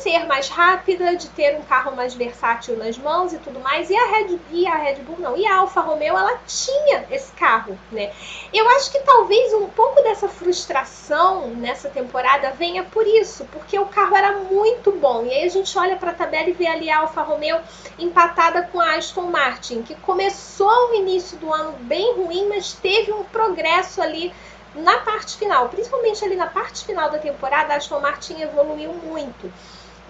ser 0.00 0.26
mais 0.26 0.48
rápida, 0.48 1.14
de 1.16 1.28
ter 1.28 1.56
um 1.56 1.62
carro 1.62 1.94
mais 1.94 2.14
versátil 2.14 2.76
nas 2.76 2.98
mãos 2.98 3.32
e 3.32 3.38
tudo 3.38 3.60
mais. 3.60 3.90
E 3.90 3.96
a 3.96 4.06
Red, 4.06 4.38
e 4.50 4.66
a 4.66 4.76
Red 4.76 4.96
Bull 4.96 5.18
não, 5.18 5.36
e 5.36 5.46
a 5.46 5.56
Alfa 5.56 5.80
Romeo 5.80 6.16
ela 6.16 6.38
tinha 6.46 7.06
esse 7.10 7.32
carro, 7.32 7.78
né? 7.92 8.12
Eu 8.52 8.68
acho 8.70 8.90
que 8.90 8.98
talvez 9.00 9.52
um 9.54 9.68
pouco 9.68 10.02
dessa 10.02 10.28
frustração 10.28 11.48
nessa 11.48 11.88
temporada 11.88 12.50
venha 12.52 12.82
por 12.82 13.06
isso, 13.06 13.44
porque 13.52 13.78
o 13.78 13.86
carro 13.86 14.16
era 14.16 14.38
muito 14.38 14.92
bom. 14.92 15.24
E 15.24 15.32
aí 15.32 15.44
a 15.44 15.50
gente 15.50 15.76
olha 15.78 15.96
para 15.96 16.10
a 16.10 16.14
tabela 16.14 16.48
e 16.48 16.52
vê 16.52 16.66
ali 16.66 16.90
a 16.90 17.00
Alfa 17.00 17.22
Romeo 17.22 17.60
empatada 17.98 18.62
com 18.62 18.80
a 18.80 18.96
Aston 18.96 19.30
Martin, 19.30 19.82
que 19.82 19.94
começou 19.94 20.90
o 20.90 20.94
início 20.94 21.36
do 21.38 21.52
ano 21.52 21.72
bem 21.80 22.14
ruim, 22.14 22.48
mas 22.48 22.72
teve 22.72 23.12
um 23.12 23.24
progresso 23.24 24.02
ali 24.02 24.32
na 24.74 24.98
parte 24.98 25.36
final, 25.36 25.68
principalmente 25.68 26.24
ali 26.24 26.36
na 26.36 26.46
parte 26.46 26.84
final 26.84 27.10
da 27.10 27.18
temporada, 27.18 27.74
a 27.74 27.76
Aston 27.76 28.00
Martin 28.00 28.40
evoluiu 28.40 28.92
muito. 28.92 29.52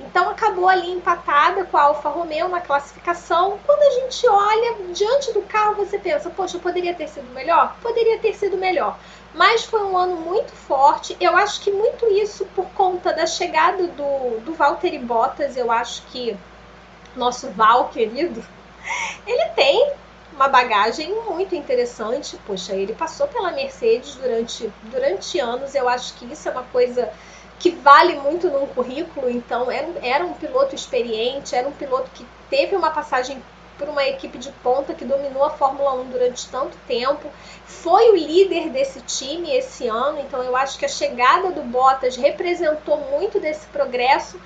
Então 0.01 0.31
acabou 0.31 0.69
ali 0.69 0.91
empatada 0.91 1.65
com 1.65 1.77
a 1.77 1.83
Alfa 1.83 2.09
Romeo 2.09 2.49
na 2.49 2.61
classificação. 2.61 3.59
Quando 3.67 3.83
a 3.83 4.01
gente 4.01 4.27
olha 4.27 4.75
diante 4.93 5.33
do 5.33 5.43
carro, 5.43 5.75
você 5.75 5.99
pensa, 5.99 6.31
poxa, 6.31 6.59
poderia 6.59 6.95
ter 6.95 7.09
sido 7.09 7.31
melhor? 7.35 7.77
Poderia 7.83 8.19
ter 8.19 8.35
sido 8.35 8.57
melhor. 8.57 8.99
Mas 9.35 9.65
foi 9.65 9.83
um 9.85 9.97
ano 9.97 10.17
muito 10.17 10.53
forte. 10.53 11.17
Eu 11.21 11.37
acho 11.37 11.61
que 11.61 11.71
muito 11.71 12.07
isso 12.07 12.47
por 12.47 12.67
conta 12.71 13.13
da 13.13 13.27
chegada 13.27 13.87
do, 13.89 14.41
do 14.41 14.55
Valtteri 14.55 14.99
Bottas. 14.99 15.57
Eu 15.57 15.71
acho 15.71 16.03
que 16.07 16.37
nosso 17.15 17.51
Val 17.51 17.89
querido, 17.89 18.43
ele 19.27 19.49
tem 19.51 19.93
uma 20.41 20.49
bagagem 20.49 21.15
muito 21.29 21.55
interessante. 21.55 22.39
Poxa, 22.47 22.75
ele 22.75 22.95
passou 22.95 23.29
pela 23.29 23.53
Mercedes 23.53 24.15
durante, 24.15 24.73
durante 24.85 25.39
anos. 25.39 25.75
Eu 25.75 25.87
acho 25.87 26.15
que 26.15 26.33
isso 26.33 26.49
é 26.49 26.53
uma 26.53 26.63
coisa 26.63 27.11
que 27.59 27.71
vale 27.71 28.15
muito 28.15 28.49
num 28.49 28.67
currículo. 28.69 29.29
Então, 29.29 29.71
era, 29.71 29.87
era 30.01 30.25
um 30.25 30.33
piloto 30.33 30.75
experiente, 30.75 31.55
era 31.55 31.69
um 31.69 31.73
piloto 31.73 32.11
que 32.15 32.27
teve 32.49 32.75
uma 32.75 32.91
passagem 32.91 33.43
por 33.77 33.89
uma 33.89 34.05
equipe 34.05 34.39
de 34.39 34.51
ponta 34.63 34.95
que 34.95 35.05
dominou 35.05 35.45
a 35.45 35.51
Fórmula 35.51 35.95
1 35.95 36.11
durante 36.11 36.49
tanto 36.51 36.77
tempo, 36.87 37.31
foi 37.65 38.11
o 38.11 38.15
líder 38.15 38.69
desse 38.69 39.01
time 39.01 39.57
esse 39.57 39.89
ano, 39.89 40.21
então 40.21 40.43
eu 40.43 40.55
acho 40.55 40.79
que 40.79 40.85
a 40.85 40.89
chegada 40.89 41.51
do 41.51 41.63
Bottas 41.63 42.15
representou 42.15 42.99
muito 43.11 43.41
desse 43.41 43.67
progresso. 43.69 44.39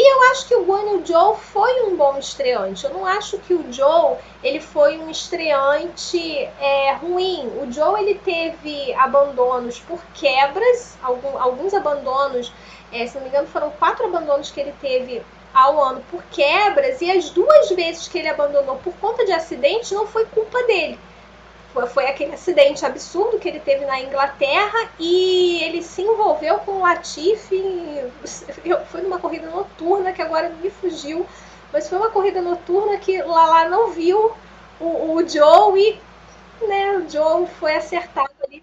E 0.00 0.14
eu 0.14 0.30
acho 0.30 0.46
que 0.46 0.54
o 0.54 0.62
Guanyu 0.62 1.04
Joe 1.04 1.36
foi 1.36 1.82
um 1.82 1.96
bom 1.96 2.16
estreante. 2.18 2.84
Eu 2.84 2.94
não 2.94 3.04
acho 3.04 3.36
que 3.38 3.52
o 3.52 3.72
Joe 3.72 4.16
ele 4.44 4.60
foi 4.60 4.96
um 4.96 5.10
estreante 5.10 6.48
é, 6.60 6.92
ruim. 6.94 7.50
O 7.60 7.72
Joe 7.72 8.00
ele 8.00 8.14
teve 8.14 8.94
abandonos 8.94 9.80
por 9.80 10.00
quebras, 10.14 10.96
algum, 11.02 11.36
alguns 11.36 11.74
abandonos, 11.74 12.52
é, 12.92 13.08
se 13.08 13.16
não 13.16 13.22
me 13.22 13.28
engano, 13.28 13.48
foram 13.48 13.72
quatro 13.72 14.06
abandonos 14.06 14.52
que 14.52 14.60
ele 14.60 14.72
teve 14.80 15.20
ao 15.52 15.82
ano 15.82 16.00
por 16.12 16.22
quebras, 16.30 17.00
e 17.00 17.10
as 17.10 17.30
duas 17.30 17.68
vezes 17.70 18.06
que 18.06 18.18
ele 18.18 18.28
abandonou 18.28 18.76
por 18.76 18.94
conta 18.98 19.24
de 19.24 19.32
acidente 19.32 19.94
não 19.94 20.06
foi 20.06 20.26
culpa 20.26 20.62
dele 20.64 20.96
foi 21.92 22.06
aquele 22.06 22.34
acidente 22.34 22.84
absurdo 22.84 23.38
que 23.38 23.48
ele 23.48 23.60
teve 23.60 23.84
na 23.84 24.00
Inglaterra 24.00 24.90
e 24.98 25.62
ele 25.62 25.82
se 25.82 26.02
envolveu 26.02 26.58
com 26.60 26.72
o 26.72 26.80
Latifi. 26.80 27.62
Foi 28.90 29.02
numa 29.02 29.18
corrida 29.18 29.48
noturna 29.50 30.12
que 30.12 30.22
agora 30.22 30.48
me 30.48 30.70
fugiu, 30.70 31.26
mas 31.72 31.88
foi 31.88 31.98
uma 31.98 32.10
corrida 32.10 32.40
noturna 32.40 32.98
que 32.98 33.22
Lala 33.22 33.68
não 33.68 33.90
viu 33.90 34.32
o, 34.80 35.14
o 35.14 35.28
Joe 35.28 35.80
e 35.80 36.66
né, 36.66 36.96
o 36.98 37.08
Joe 37.08 37.46
foi 37.46 37.76
acertado 37.76 38.30
ali 38.44 38.62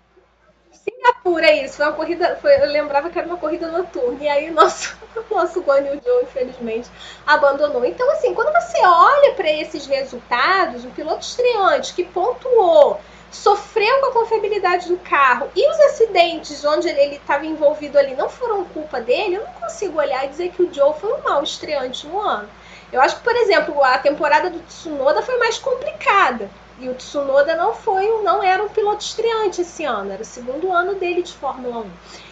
Singapura, 0.87 1.47
é 1.47 1.65
isso. 1.65 1.77
Foi 1.77 1.85
uma 1.87 1.93
corrida. 1.93 2.37
Foi, 2.39 2.55
eu 2.61 2.67
lembrava 2.67 3.09
que 3.09 3.17
era 3.17 3.27
uma 3.27 3.37
corrida 3.37 3.67
noturna. 3.71 4.23
E 4.23 4.27
aí 4.27 4.51
nosso, 4.51 4.95
nosso 5.31 5.61
Guan 5.61 5.79
Yu 5.79 5.99
Zhou, 6.03 6.21
infelizmente, 6.21 6.89
abandonou. 7.25 7.83
Então, 7.83 8.09
assim, 8.11 8.33
quando 8.33 8.53
você 8.53 8.77
olha 8.85 9.33
para 9.33 9.51
esses 9.51 9.87
resultados, 9.87 10.85
um 10.85 10.91
piloto 10.91 11.25
estreante 11.25 11.93
que 11.93 12.03
pontuou, 12.03 13.01
sofreu 13.31 13.99
com 13.99 14.05
a 14.05 14.11
confiabilidade 14.11 14.87
do 14.87 14.97
carro 14.97 15.49
e 15.55 15.69
os 15.69 15.79
acidentes 15.81 16.63
onde 16.63 16.87
ele 16.87 17.15
estava 17.15 17.45
envolvido 17.45 17.97
ali 17.97 18.15
não 18.15 18.29
foram 18.29 18.63
culpa 18.65 19.01
dele, 19.01 19.35
eu 19.35 19.43
não 19.43 19.53
consigo 19.53 19.99
olhar 19.99 20.25
e 20.25 20.29
dizer 20.29 20.51
que 20.51 20.61
o 20.61 20.73
Joe 20.73 20.93
foi 20.93 21.11
um 21.13 21.21
mau 21.21 21.43
estreante 21.43 22.07
no 22.07 22.19
ano. 22.19 22.47
Eu 22.91 23.01
acho 23.01 23.17
que, 23.17 23.23
por 23.23 23.35
exemplo, 23.35 23.83
a 23.83 23.97
temporada 23.97 24.49
do 24.49 24.59
Tsunoda 24.59 25.21
foi 25.21 25.37
mais 25.37 25.57
complicada. 25.57 26.49
E 26.79 26.89
o 26.89 26.93
Tsunoda 26.95 27.55
não 27.55 27.73
foi, 27.73 28.05
não 28.21 28.43
era 28.43 28.61
um 28.61 28.69
piloto 28.69 29.03
estreante 29.03 29.61
esse 29.61 29.85
ano, 29.85 30.11
era 30.11 30.21
o 30.21 30.25
segundo 30.25 30.71
ano 30.71 30.95
dele 30.95 31.23
de 31.23 31.33
Fórmula 31.33 31.79
1. 31.79 31.89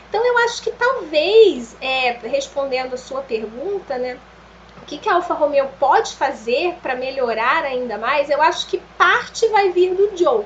Então 0.09 0.25
eu 0.25 0.37
acho 0.39 0.61
que 0.61 0.71
talvez, 0.71 1.75
é, 1.79 2.11
respondendo 2.11 2.93
a 2.93 2.97
sua 2.97 3.21
pergunta, 3.21 3.97
né, 3.97 4.19
o 4.81 4.85
que, 4.85 4.97
que 4.97 5.07
a 5.07 5.15
Alfa 5.15 5.33
Romeo 5.33 5.69
pode 5.79 6.13
fazer 6.15 6.75
para 6.81 6.93
melhorar 6.93 7.63
ainda 7.63 7.97
mais, 7.97 8.29
eu 8.29 8.41
acho 8.41 8.67
que 8.67 8.81
parte 8.97 9.47
vai 9.47 9.71
vir 9.71 9.95
do 9.95 10.15
Joe. 10.15 10.45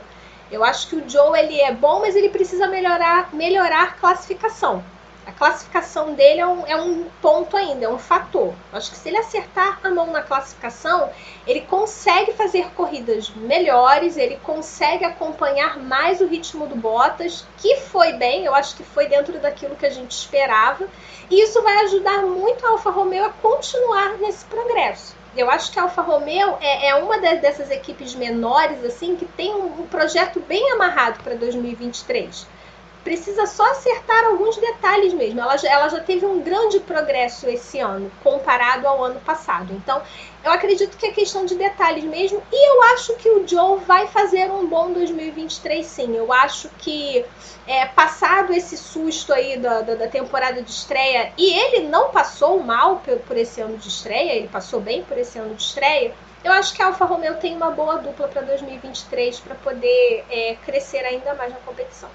Eu 0.51 0.63
acho 0.63 0.87
que 0.87 0.95
o 0.95 1.09
Joe 1.09 1.37
ele 1.37 1.59
é 1.59 1.73
bom, 1.73 1.99
mas 1.99 2.15
ele 2.15 2.29
precisa 2.29 2.67
melhorar, 2.67 3.33
melhorar 3.33 3.83
a 3.83 3.91
classificação. 3.91 4.83
A 5.27 5.31
classificação 5.33 6.13
dele 6.13 6.39
é 6.39 6.47
um, 6.47 6.65
é 6.65 6.75
um 6.77 7.03
ponto 7.21 7.57
ainda, 7.57 7.85
é 7.85 7.89
um 7.89 7.99
fator. 7.99 8.53
Acho 8.71 8.91
que 8.91 8.95
se 8.95 9.09
ele 9.09 9.17
acertar 9.17 9.77
a 9.83 9.89
mão 9.89 10.07
na 10.07 10.21
classificação, 10.21 11.09
ele 11.45 11.59
consegue 11.61 12.31
fazer 12.31 12.71
corridas 12.71 13.29
melhores, 13.31 14.15
ele 14.15 14.37
consegue 14.37 15.03
acompanhar 15.03 15.77
mais 15.79 16.21
o 16.21 16.27
ritmo 16.27 16.65
do 16.65 16.77
Bottas, 16.77 17.45
que 17.57 17.75
foi 17.75 18.13
bem, 18.13 18.45
eu 18.45 18.55
acho 18.55 18.77
que 18.77 18.83
foi 18.83 19.07
dentro 19.07 19.37
daquilo 19.39 19.75
que 19.75 19.85
a 19.85 19.89
gente 19.89 20.11
esperava, 20.11 20.87
e 21.29 21.43
isso 21.43 21.61
vai 21.61 21.75
ajudar 21.83 22.21
muito 22.21 22.65
a 22.65 22.69
Alfa 22.69 22.89
Romeo 22.89 23.25
a 23.25 23.29
continuar 23.29 24.17
nesse 24.19 24.45
progresso. 24.45 25.13
Eu 25.35 25.51
acho 25.51 25.73
que 25.73 25.77
a 25.77 25.83
Alfa 25.83 26.03
Romeo 26.03 26.55
é, 26.61 26.87
é 26.87 26.95
uma 26.95 27.19
dessas 27.19 27.69
equipes 27.69 28.15
menores 28.15 28.81
assim 28.85 29.17
que 29.17 29.25
tem 29.25 29.53
um, 29.53 29.81
um 29.81 29.87
projeto 29.87 30.39
bem 30.39 30.71
amarrado 30.71 31.21
para 31.21 31.35
2023 31.35 32.55
precisa 33.03 33.45
só 33.45 33.63
acertar 33.71 34.25
alguns 34.25 34.57
detalhes 34.57 35.13
mesmo. 35.13 35.39
Ela, 35.39 35.55
ela 35.65 35.89
já 35.89 35.99
teve 35.99 36.25
um 36.25 36.41
grande 36.41 36.79
progresso 36.79 37.47
esse 37.49 37.79
ano, 37.79 38.11
comparado 38.23 38.87
ao 38.87 39.03
ano 39.03 39.19
passado. 39.21 39.73
Então, 39.73 40.01
eu 40.43 40.51
acredito 40.51 40.97
que 40.97 41.05
é 41.05 41.11
questão 41.11 41.45
de 41.45 41.55
detalhes 41.55 42.03
mesmo. 42.03 42.41
E 42.51 42.69
eu 42.69 42.83
acho 42.93 43.15
que 43.15 43.29
o 43.29 43.47
Joe 43.47 43.79
vai 43.79 44.07
fazer 44.07 44.51
um 44.51 44.67
bom 44.67 44.91
2023, 44.91 45.85
sim. 45.85 46.15
Eu 46.15 46.31
acho 46.31 46.69
que, 46.77 47.25
é, 47.65 47.85
passado 47.85 48.53
esse 48.53 48.77
susto 48.77 49.33
aí 49.33 49.57
da, 49.57 49.81
da, 49.81 49.95
da, 49.95 50.07
temporada 50.07 50.61
de 50.61 50.69
estreia, 50.69 51.31
e 51.37 51.53
ele 51.53 51.87
não 51.87 52.11
passou 52.11 52.61
mal 52.61 52.97
por, 52.97 53.17
por 53.19 53.37
esse 53.37 53.61
ano 53.61 53.77
de 53.77 53.87
estreia, 53.87 54.33
ele 54.33 54.47
passou 54.47 54.79
bem 54.79 55.03
por 55.03 55.17
esse 55.17 55.37
ano 55.37 55.55
de 55.55 55.63
estreia. 55.63 56.13
Eu 56.43 56.51
acho 56.53 56.73
que 56.73 56.81
a 56.81 56.87
Alfa 56.87 57.03
Romeo 57.05 57.35
tem 57.35 57.55
uma 57.55 57.71
boa 57.71 57.97
dupla 57.97 58.27
para 58.27 58.41
2023 58.41 59.39
para 59.39 59.55
poder 59.55 60.25
é, 60.29 60.55
crescer 60.63 61.03
ainda 61.03 61.33
mais 61.33 61.51
na 61.51 61.59
competição. 61.59 62.09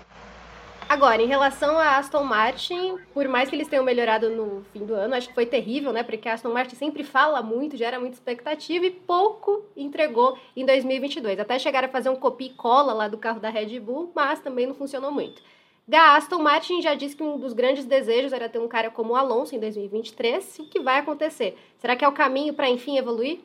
Agora, 0.93 1.23
em 1.23 1.27
relação 1.27 1.79
a 1.79 1.97
Aston 1.97 2.23
Martin, 2.23 2.99
por 3.15 3.27
mais 3.27 3.49
que 3.49 3.57
eles 3.57 3.67
tenham 3.67 3.83
melhorado 3.83 4.29
no 4.29 4.63
fim 4.75 4.85
do 4.85 4.93
ano, 4.93 5.15
acho 5.15 5.29
que 5.29 5.35
foi 5.35 5.47
terrível, 5.47 5.91
né? 5.91 6.03
Porque 6.03 6.29
a 6.29 6.35
Aston 6.35 6.53
Martin 6.53 6.77
sempre 6.77 7.03
fala 7.03 7.43
muito, 7.43 7.79
gera 7.79 7.99
muita 7.99 8.17
expectativa 8.17 8.85
e 8.85 8.91
pouco 8.91 9.65
entregou 9.75 10.39
em 10.55 10.67
2022. 10.67 11.41
Até 11.41 11.59
chegaram 11.59 11.89
a 11.89 11.91
fazer 11.91 12.11
um 12.11 12.15
copia 12.17 12.49
e 12.49 12.51
cola 12.51 12.93
lá 12.93 13.09
do 13.09 13.17
carro 13.17 13.41
da 13.41 13.49
Red 13.49 13.81
Bull, 13.81 14.13
mas 14.15 14.41
também 14.41 14.67
não 14.67 14.75
funcionou 14.75 15.11
muito. 15.11 15.41
Da 15.89 16.15
Aston 16.15 16.41
Martin 16.41 16.83
já 16.83 16.95
disse 16.95 17.17
que 17.17 17.23
um 17.23 17.39
dos 17.39 17.55
grandes 17.55 17.87
desejos 17.87 18.31
era 18.31 18.47
ter 18.47 18.59
um 18.59 18.69
cara 18.69 18.91
como 18.91 19.15
o 19.15 19.17
Alonso 19.17 19.57
em 19.57 19.61
2023. 19.61 20.59
O 20.59 20.69
que 20.69 20.79
vai 20.79 20.99
acontecer? 20.99 21.57
Será 21.79 21.97
que 21.97 22.05
é 22.05 22.09
o 22.09 22.13
caminho 22.13 22.53
para 22.53 22.69
enfim 22.69 22.99
evoluir? 22.99 23.41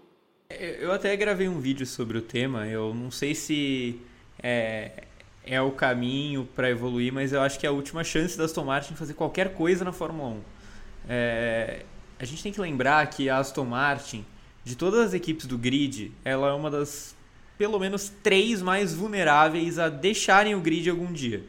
Eu 0.50 0.92
até 0.92 1.16
gravei 1.16 1.48
um 1.48 1.62
vídeo 1.62 1.86
sobre 1.86 2.18
o 2.18 2.22
tema. 2.22 2.68
Eu 2.68 2.94
não 2.94 3.10
sei 3.10 3.34
se 3.34 4.02
é, 4.44 5.07
é 5.48 5.62
o 5.62 5.72
caminho 5.72 6.48
para 6.56 6.70
evoluir, 6.70 7.14
mas 7.14 7.34
eu 7.34 7.42
acho 7.42 7.60
que 7.60 7.66
é 7.66 7.70
a 7.70 7.72
última 7.72 8.04
chance 8.04 8.38
da 8.38 8.46
Aston 8.46 8.64
Martin 8.64 8.96
fazer 8.96 9.14
qualquer 9.14 9.54
coisa 9.54 9.86
na 9.86 9.92
Fórmula 9.92 10.30
1. 10.30 10.42
É, 11.10 11.86
a 12.20 12.26
gente 12.26 12.44
tem 12.44 12.52
que 12.52 12.60
lembrar 12.60 13.06
que 13.08 13.30
a 13.30 13.38
Aston 13.38 13.66
Martin, 13.66 14.26
de 14.64 14.76
todas 14.76 15.00
as 15.00 15.14
equipes 15.14 15.46
do 15.46 15.58
grid, 15.58 16.12
ela 16.24 16.50
é 16.50 16.54
uma 16.54 16.70
das 16.70 17.16
pelo 17.58 17.80
menos 17.80 18.10
três 18.22 18.62
mais 18.62 18.94
vulneráveis 18.94 19.80
a 19.80 19.90
deixarem 19.90 20.54
o 20.54 20.62
grid 20.62 20.90
algum 20.90 21.12
dia. 21.12 21.44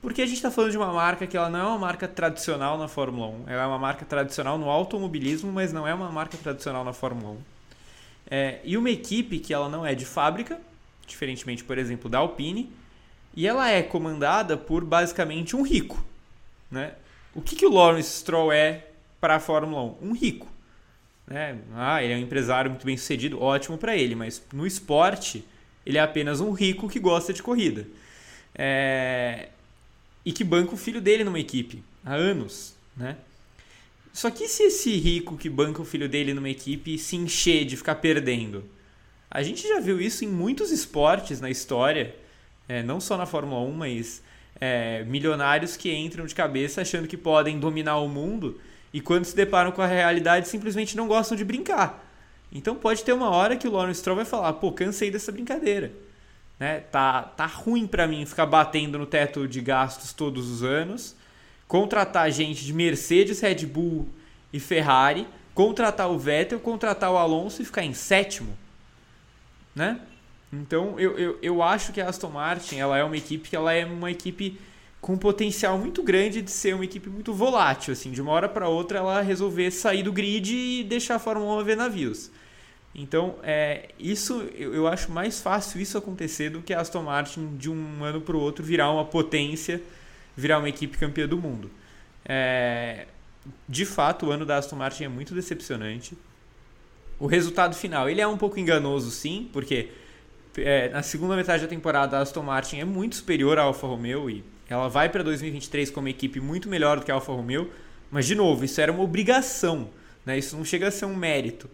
Porque 0.00 0.22
a 0.22 0.26
gente 0.26 0.36
está 0.36 0.50
falando 0.50 0.70
de 0.70 0.76
uma 0.76 0.92
marca 0.92 1.26
que 1.26 1.36
ela 1.36 1.50
não 1.50 1.58
é 1.58 1.64
uma 1.64 1.78
marca 1.78 2.06
tradicional 2.06 2.78
na 2.78 2.86
Fórmula 2.86 3.28
1. 3.28 3.44
Ela 3.48 3.62
é 3.62 3.66
uma 3.66 3.78
marca 3.78 4.04
tradicional 4.04 4.56
no 4.56 4.68
automobilismo, 4.68 5.50
mas 5.50 5.72
não 5.72 5.88
é 5.88 5.94
uma 5.94 6.10
marca 6.10 6.36
tradicional 6.36 6.84
na 6.84 6.92
Fórmula 6.92 7.32
1. 7.32 7.38
É, 8.30 8.60
e 8.62 8.76
uma 8.76 8.90
equipe 8.90 9.38
que 9.38 9.52
ela 9.52 9.68
não 9.68 9.84
é 9.84 9.94
de 9.94 10.04
fábrica, 10.04 10.60
diferentemente, 11.06 11.64
por 11.64 11.78
exemplo, 11.78 12.08
da 12.08 12.18
Alpine, 12.18 12.70
e 13.34 13.46
ela 13.46 13.70
é 13.70 13.82
comandada 13.82 14.56
por 14.56 14.84
basicamente 14.84 15.54
um 15.54 15.62
rico. 15.62 16.04
Né? 16.70 16.92
O 17.34 17.40
que, 17.40 17.56
que 17.56 17.66
o 17.66 17.72
Lawrence 17.72 18.18
Stroll 18.18 18.52
é 18.52 18.86
para 19.20 19.36
a 19.36 19.40
Fórmula 19.40 19.96
1? 20.02 20.08
Um 20.08 20.12
rico. 20.12 20.48
Né? 21.26 21.58
Ah, 21.74 22.02
ele 22.02 22.14
é 22.14 22.16
um 22.16 22.20
empresário 22.20 22.70
muito 22.70 22.86
bem 22.86 22.96
sucedido, 22.96 23.40
ótimo 23.40 23.76
para 23.78 23.96
ele, 23.96 24.14
mas 24.14 24.42
no 24.52 24.66
esporte 24.66 25.44
ele 25.84 25.98
é 25.98 26.00
apenas 26.00 26.40
um 26.40 26.52
rico 26.52 26.88
que 26.88 26.98
gosta 26.98 27.32
de 27.32 27.42
corrida. 27.42 27.86
É... 28.54 29.48
E 30.24 30.32
que 30.32 30.44
banca 30.44 30.74
o 30.74 30.76
filho 30.76 31.00
dele 31.00 31.24
numa 31.24 31.38
equipe 31.38 31.82
há 32.04 32.14
anos. 32.14 32.74
Né? 32.96 33.16
Só 34.12 34.30
que 34.30 34.48
se 34.48 34.64
esse 34.64 34.96
rico 34.96 35.36
que 35.36 35.48
banca 35.48 35.80
o 35.80 35.84
filho 35.84 36.08
dele 36.08 36.34
numa 36.34 36.50
equipe 36.50 36.98
se 36.98 37.16
encher 37.16 37.64
de 37.64 37.76
ficar 37.76 37.94
perdendo? 37.96 38.64
A 39.30 39.42
gente 39.42 39.66
já 39.66 39.78
viu 39.78 40.00
isso 40.00 40.24
em 40.24 40.28
muitos 40.28 40.70
esportes 40.70 41.40
na 41.40 41.50
história 41.50 42.14
é, 42.68 42.82
não 42.82 43.00
só 43.00 43.16
na 43.16 43.26
Fórmula 43.26 43.60
1, 43.62 43.72
mas 43.72 44.22
é, 44.60 45.04
milionários 45.04 45.76
que 45.76 45.92
entram 45.92 46.26
de 46.26 46.34
cabeça 46.34 46.82
achando 46.82 47.08
que 47.08 47.16
podem 47.16 47.58
dominar 47.58 47.98
o 47.98 48.08
mundo 48.08 48.60
e 48.92 49.00
quando 49.00 49.24
se 49.24 49.34
deparam 49.34 49.72
com 49.72 49.82
a 49.82 49.86
realidade 49.86 50.48
simplesmente 50.48 50.96
não 50.96 51.08
gostam 51.08 51.36
de 51.36 51.44
brincar. 51.44 52.04
Então 52.52 52.74
pode 52.74 53.04
ter 53.04 53.12
uma 53.12 53.30
hora 53.30 53.56
que 53.56 53.68
o 53.68 53.70
Lawrence 53.70 54.00
Stroll 54.00 54.16
vai 54.16 54.24
falar, 54.24 54.52
pô, 54.54 54.72
cansei 54.72 55.10
dessa 55.10 55.30
brincadeira. 55.30 55.92
Né? 56.58 56.80
Tá, 56.80 57.22
tá 57.22 57.46
ruim 57.46 57.86
para 57.86 58.06
mim 58.06 58.26
ficar 58.26 58.46
batendo 58.46 58.98
no 58.98 59.06
teto 59.06 59.46
de 59.46 59.60
gastos 59.60 60.12
todos 60.12 60.50
os 60.50 60.62
anos, 60.62 61.14
contratar 61.66 62.30
gente 62.32 62.64
de 62.64 62.72
Mercedes, 62.72 63.40
Red 63.40 63.66
Bull 63.66 64.08
e 64.52 64.58
Ferrari, 64.58 65.26
contratar 65.54 66.10
o 66.10 66.18
Vettel, 66.18 66.58
contratar 66.58 67.12
o 67.12 67.16
Alonso 67.16 67.62
e 67.62 67.64
ficar 67.64 67.84
em 67.84 67.94
sétimo. 67.94 68.56
Né? 69.74 70.00
Então 70.52 70.98
eu, 70.98 71.18
eu, 71.18 71.38
eu 71.42 71.62
acho 71.62 71.92
que 71.92 72.00
a 72.00 72.08
Aston 72.08 72.30
Martin 72.30 72.76
ela 72.76 72.96
é 72.96 73.04
uma 73.04 73.16
equipe 73.16 73.48
que 73.48 73.56
ela 73.56 73.72
é 73.72 73.84
uma 73.84 74.10
equipe 74.10 74.58
com 75.00 75.12
um 75.12 75.18
potencial 75.18 75.78
muito 75.78 76.02
grande 76.02 76.42
de 76.42 76.50
ser 76.50 76.74
uma 76.74 76.84
equipe 76.84 77.08
muito 77.08 77.32
volátil, 77.32 77.92
assim, 77.92 78.10
de 78.10 78.20
uma 78.20 78.32
hora 78.32 78.48
para 78.48 78.68
outra 78.68 78.98
ela 78.98 79.20
resolver 79.20 79.70
sair 79.70 80.02
do 80.02 80.12
grid 80.12 80.52
e 80.54 80.84
deixar 80.84 81.16
a 81.16 81.18
Fórmula 81.18 81.62
1 81.62 81.64
ver 81.64 81.76
navios. 81.76 82.30
Então, 82.94 83.36
é, 83.42 83.90
isso 83.98 84.48
eu, 84.56 84.74
eu 84.74 84.88
acho 84.88 85.12
mais 85.12 85.40
fácil 85.40 85.80
isso 85.80 85.96
acontecer 85.96 86.50
do 86.50 86.62
que 86.62 86.74
a 86.74 86.80
Aston 86.80 87.02
Martin 87.02 87.56
de 87.56 87.70
um 87.70 88.02
ano 88.02 88.20
para 88.20 88.36
o 88.36 88.40
outro 88.40 88.64
virar 88.64 88.90
uma 88.90 89.04
potência, 89.04 89.80
virar 90.36 90.58
uma 90.58 90.68
equipe 90.68 90.98
campeã 90.98 91.28
do 91.28 91.38
mundo. 91.38 91.70
É, 92.24 93.06
de 93.68 93.86
fato, 93.86 94.26
o 94.26 94.30
ano 94.30 94.44
da 94.44 94.56
Aston 94.56 94.76
Martin 94.76 95.04
é 95.04 95.08
muito 95.08 95.32
decepcionante. 95.34 96.16
O 97.20 97.26
resultado 97.26 97.74
final 97.74 98.08
ele 98.08 98.20
é 98.20 98.26
um 98.26 98.36
pouco 98.36 98.58
enganoso, 98.58 99.10
sim, 99.10 99.48
porque 99.52 99.90
é, 100.56 100.88
na 100.88 101.02
segunda 101.02 101.36
metade 101.36 101.62
da 101.62 101.68
temporada 101.68 102.18
a 102.18 102.20
Aston 102.20 102.42
Martin 102.42 102.78
é 102.78 102.84
muito 102.84 103.16
superior 103.16 103.58
à 103.58 103.62
Alfa 103.62 103.86
Romeo 103.86 104.30
e 104.30 104.44
ela 104.68 104.88
vai 104.88 105.08
para 105.08 105.22
2023 105.22 105.90
com 105.90 106.00
uma 106.00 106.10
equipe 106.10 106.40
muito 106.40 106.68
melhor 106.68 106.98
do 106.98 107.04
que 107.04 107.10
a 107.10 107.14
Alfa 107.14 107.32
Romeo, 107.32 107.70
mas 108.10 108.26
de 108.26 108.34
novo, 108.34 108.64
isso 108.64 108.80
era 108.80 108.92
uma 108.92 109.02
obrigação, 109.02 109.90
né? 110.24 110.38
Isso 110.38 110.56
não 110.56 110.64
chega 110.64 110.88
a 110.88 110.90
ser 110.90 111.06
um 111.06 111.16
mérito, 111.16 111.68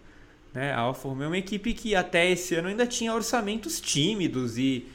né? 0.52 0.72
A 0.72 0.80
Alfa 0.80 1.08
Romeo 1.08 1.24
é 1.24 1.28
uma 1.28 1.38
equipe 1.38 1.74
que 1.74 1.94
até 1.94 2.30
esse 2.30 2.54
ano 2.54 2.68
ainda 2.68 2.86
tinha 2.86 3.12
orçamentos 3.12 3.80
tímidos 3.80 4.56
e 4.58 4.86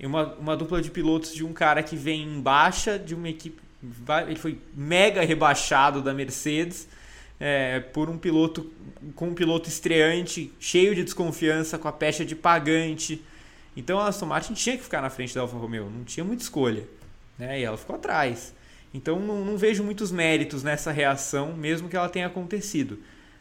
uma, 0.00 0.34
uma 0.34 0.56
dupla 0.56 0.82
de 0.82 0.90
pilotos 0.90 1.34
de 1.34 1.44
um 1.44 1.52
cara 1.52 1.82
que 1.82 1.96
vem 1.96 2.22
em 2.22 2.40
baixa 2.40 2.98
de 2.98 3.14
uma 3.14 3.28
equipe, 3.28 3.62
ele 4.26 4.36
foi 4.36 4.58
mega 4.74 5.22
rebaixado 5.24 6.02
da 6.02 6.12
Mercedes. 6.12 6.88
É, 7.38 7.80
por 7.80 8.08
um 8.08 8.16
piloto 8.16 8.70
com 9.14 9.28
um 9.28 9.34
piloto 9.34 9.68
estreante, 9.68 10.52
cheio 10.58 10.94
de 10.94 11.04
desconfiança, 11.04 11.78
com 11.78 11.86
a 11.86 11.92
pecha 11.92 12.24
de 12.24 12.34
pagante, 12.34 13.22
então 13.76 14.00
a 14.00 14.06
Aston 14.06 14.26
Martin 14.26 14.54
tinha 14.54 14.76
que 14.76 14.82
ficar 14.82 15.02
na 15.02 15.10
frente 15.10 15.34
da 15.34 15.42
Alfa 15.42 15.56
Romeo, 15.56 15.90
não 15.90 16.02
tinha 16.02 16.24
muita 16.24 16.42
escolha. 16.42 16.84
Né? 17.38 17.60
E 17.60 17.64
ela 17.64 17.76
ficou 17.76 17.94
atrás. 17.96 18.54
Então 18.94 19.20
não, 19.20 19.44
não, 19.44 19.58
vejo 19.58 19.84
muitos 19.84 20.10
méritos 20.10 20.62
nessa 20.62 20.90
reação, 20.90 21.54
mesmo 21.54 21.88
que 21.88 21.96
ela 21.96 22.08
tenha 22.08 22.26
acontecido. 22.26 22.98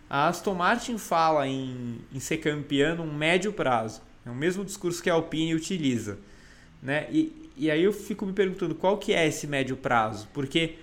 A 0.09 0.27
Aston 0.27 0.53
Martin 0.53 0.97
fala 0.97 1.47
em, 1.47 1.99
em 2.13 2.19
ser 2.19 2.37
campeã 2.37 2.95
num 2.95 3.11
médio 3.13 3.53
prazo. 3.53 4.01
É 4.25 4.29
o 4.29 4.35
mesmo 4.35 4.65
discurso 4.65 5.01
que 5.01 5.09
a 5.09 5.13
Alpine 5.13 5.55
utiliza. 5.55 6.17
Né? 6.83 7.07
E, 7.09 7.51
e 7.55 7.71
aí 7.71 7.83
eu 7.83 7.93
fico 7.93 8.25
me 8.25 8.33
perguntando 8.33 8.75
qual 8.75 8.97
que 8.97 9.13
é 9.13 9.25
esse 9.25 9.47
médio 9.47 9.77
prazo. 9.77 10.27
Porque 10.33 10.75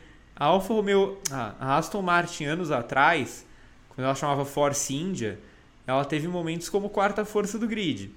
a 0.42 0.46
Alfa 0.46 0.74
Romeo, 0.74 1.18
a 1.30 1.76
Aston 1.76 2.02
Martin 2.02 2.44
anos 2.44 2.70
atrás, 2.70 3.46
quando 3.90 4.06
ela 4.06 4.14
chamava 4.14 4.44
Force 4.44 4.94
India, 4.94 5.38
ela 5.86 6.04
teve 6.04 6.26
momentos 6.26 6.68
como 6.68 6.88
quarta 6.88 7.24
força 7.24 7.58
do 7.58 7.66
grid 7.66 8.12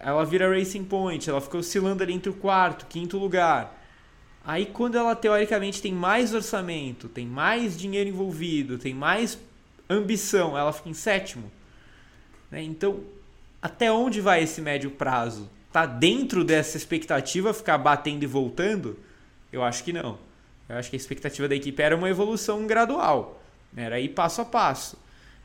ela 0.00 0.24
vira 0.24 0.48
Racing 0.48 0.84
Point, 0.84 1.28
ela 1.28 1.40
fica 1.40 1.58
oscilando 1.58 2.02
ali 2.02 2.12
entre 2.12 2.30
o 2.30 2.34
quarto, 2.34 2.86
quinto 2.86 3.18
lugar. 3.18 3.76
Aí 4.44 4.66
quando 4.66 4.96
ela 4.96 5.14
teoricamente 5.14 5.82
tem 5.82 5.92
mais 5.92 6.32
orçamento, 6.32 7.08
tem 7.08 7.26
mais 7.26 7.76
dinheiro 7.76 8.08
envolvido, 8.08 8.78
tem 8.78 8.94
mais 8.94 9.38
ambição, 9.90 10.56
ela 10.56 10.72
fica 10.72 10.88
em 10.88 10.94
sétimo. 10.94 11.50
Né? 12.50 12.62
Então, 12.62 13.00
até 13.60 13.90
onde 13.90 14.20
vai 14.20 14.42
esse 14.42 14.60
médio 14.60 14.90
prazo? 14.90 15.50
Tá 15.72 15.84
dentro 15.84 16.44
dessa 16.44 16.76
expectativa 16.76 17.52
ficar 17.52 17.76
batendo 17.76 18.22
e 18.22 18.26
voltando? 18.26 18.98
Eu 19.52 19.62
acho 19.62 19.84
que 19.84 19.92
não. 19.92 20.18
Eu 20.68 20.76
acho 20.76 20.90
que 20.90 20.96
a 20.96 20.98
expectativa 20.98 21.48
da 21.48 21.54
equipe 21.54 21.82
era 21.82 21.96
uma 21.96 22.08
evolução 22.08 22.66
gradual. 22.66 23.42
Era 23.76 23.98
ir 23.98 24.10
passo 24.10 24.40
a 24.40 24.44
passo 24.44 24.98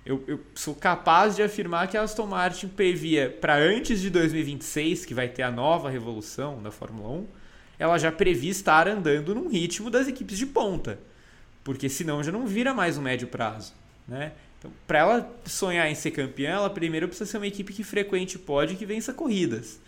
eu, 0.06 0.24
eu, 0.28 0.40
sou 0.54 0.76
capaz 0.76 1.36
de 1.36 1.42
afirmar 1.42 1.88
que 1.88 1.98
a 1.98 2.02
Aston 2.02 2.28
Martin 2.28 2.68
previa 2.68 3.30
para 3.30 3.56
antes 3.56 4.02
de 4.02 4.10
2026, 4.10 5.06
que 5.06 5.14
vai 5.14 5.30
ter 5.30 5.44
a 5.44 5.52
nova 5.52 5.90
revolução 5.90 6.62
da 6.62 6.72
Fórmula 6.72 7.10
1, 7.10 7.28
ela 7.80 7.98
já 7.98 8.12
previa 8.12 8.52
estar 8.52 8.88
andando 8.88 9.34
num 9.34 9.48
ritmo 9.48 9.90
das 9.90 10.08
equipes 10.08 10.38
de 10.38 10.46
ponta. 10.46 11.00
Porque 11.64 11.88
senão 11.88 12.22
já 12.22 12.32
não 12.32 12.46
vira 12.46 12.74
mais 12.74 12.98
um 12.98 13.02
médio 13.02 13.28
prazo. 13.28 13.74
Né? 14.06 14.34
Então, 14.60 14.72
para 14.86 15.00
ela 15.00 15.36
sonhar 15.46 15.90
em 15.90 15.96
ser 15.96 16.12
campeã, 16.12 16.52
ela 16.52 16.70
primeiro 16.70 17.08
precisa 17.08 17.30
ser 17.30 17.38
uma 17.38 17.48
equipe 17.48 17.72
que 17.72 17.84
frequente 17.84 18.38
pode 18.38 18.74
e 18.74 18.76
que 18.76 18.86
vença 18.86 19.14
corridas. 19.14 19.80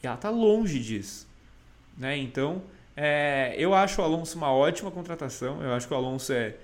E 0.00 0.06
ela 0.06 0.14
está 0.14 0.30
longe 0.30 0.78
disso. 0.78 1.26
Né? 1.96 2.16
Então, 2.16 2.62
é, 3.00 3.54
eu 3.56 3.74
acho 3.74 4.00
o 4.00 4.04
Alonso 4.04 4.36
uma 4.36 4.52
ótima 4.52 4.90
contratação. 4.90 5.62
Eu 5.62 5.72
acho 5.72 5.86
que 5.86 5.94
o 5.94 5.96
Alonso 5.96 6.32
é, 6.32 6.56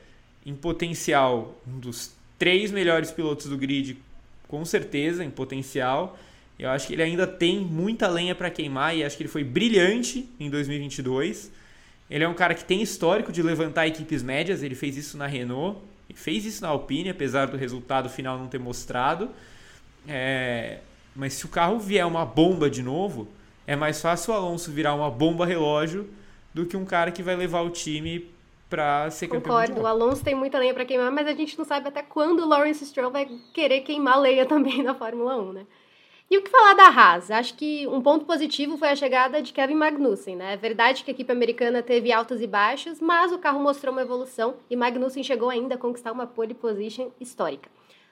em 0.44 0.52
potencial, 0.52 1.56
um 1.64 1.78
dos 1.78 2.10
três 2.36 2.72
melhores 2.72 3.12
pilotos 3.12 3.46
do 3.46 3.56
grid, 3.56 3.96
com 4.48 4.64
certeza, 4.64 5.24
em 5.24 5.30
potencial. 5.30 6.18
Eu 6.58 6.70
acho 6.70 6.88
que 6.88 6.94
ele 6.94 7.04
ainda 7.04 7.24
tem 7.24 7.60
muita 7.60 8.08
lenha 8.08 8.34
para 8.34 8.50
queimar 8.50 8.96
e 8.96 9.04
acho 9.04 9.16
que 9.16 9.22
ele 9.22 9.30
foi 9.30 9.44
brilhante 9.44 10.28
em 10.40 10.50
2022. 10.50 11.52
Ele 12.10 12.24
é 12.24 12.28
um 12.28 12.34
cara 12.34 12.52
que 12.52 12.64
tem 12.64 12.82
histórico 12.82 13.30
de 13.30 13.40
levantar 13.40 13.86
equipes 13.86 14.20
médias, 14.20 14.60
ele 14.60 14.74
fez 14.74 14.96
isso 14.96 15.16
na 15.16 15.28
Renault, 15.28 15.78
fez 16.16 16.44
isso 16.44 16.62
na 16.62 16.68
Alpine, 16.68 17.10
apesar 17.10 17.46
do 17.46 17.56
resultado 17.56 18.08
final 18.08 18.36
não 18.36 18.48
ter 18.48 18.58
mostrado. 18.58 19.30
É, 20.08 20.80
mas 21.14 21.34
se 21.34 21.46
o 21.46 21.48
carro 21.48 21.78
vier 21.78 22.04
uma 22.04 22.26
bomba 22.26 22.68
de 22.68 22.82
novo, 22.82 23.28
é 23.68 23.76
mais 23.76 24.00
fácil 24.00 24.32
o 24.34 24.36
Alonso 24.36 24.72
virar 24.72 24.96
uma 24.96 25.08
bomba 25.08 25.46
relógio 25.46 26.10
do 26.54 26.64
que 26.64 26.76
um 26.76 26.84
cara 26.84 27.10
que 27.10 27.22
vai 27.22 27.34
levar 27.34 27.62
o 27.62 27.70
time 27.70 28.32
para 28.70 29.10
ser 29.10 29.26
campeão 29.26 29.56
Concordo, 29.56 29.80
o 29.82 29.86
Alonso 29.86 30.24
tem 30.24 30.34
muita 30.34 30.58
lenha 30.58 30.72
para 30.72 30.84
queimar, 30.84 31.10
mas 31.10 31.26
a 31.26 31.34
gente 31.34 31.58
não 31.58 31.64
sabe 31.64 31.88
até 31.88 32.02
quando 32.02 32.40
o 32.40 32.48
Lawrence 32.48 32.86
Stroll 32.86 33.10
vai 33.10 33.28
querer 33.52 33.80
queimar 33.80 34.18
lenha 34.20 34.46
também 34.46 34.82
na 34.82 34.94
Fórmula 34.94 35.36
1, 35.36 35.52
né? 35.52 35.66
E 36.30 36.38
o 36.38 36.42
que 36.42 36.50
falar 36.50 36.74
da 36.74 36.88
Haas? 36.88 37.30
Acho 37.30 37.54
que 37.54 37.86
um 37.86 38.00
ponto 38.00 38.24
positivo 38.24 38.78
foi 38.78 38.88
a 38.88 38.96
chegada 38.96 39.42
de 39.42 39.52
Kevin 39.52 39.74
Magnussen, 39.74 40.36
né? 40.36 40.54
É 40.54 40.56
verdade 40.56 41.04
que 41.04 41.10
a 41.10 41.14
equipe 41.14 41.30
americana 41.30 41.82
teve 41.82 42.10
altos 42.10 42.40
e 42.40 42.46
baixos, 42.46 42.98
mas 43.00 43.30
o 43.30 43.38
carro 43.38 43.60
mostrou 43.60 43.92
uma 43.92 44.02
evolução 44.02 44.54
e 44.70 44.74
Magnussen 44.74 45.22
chegou 45.22 45.50
ainda 45.50 45.74
a 45.74 45.78
conquistar 45.78 46.12
uma 46.12 46.26
pole 46.26 46.54
position 46.54 47.10
histórica. 47.20 47.68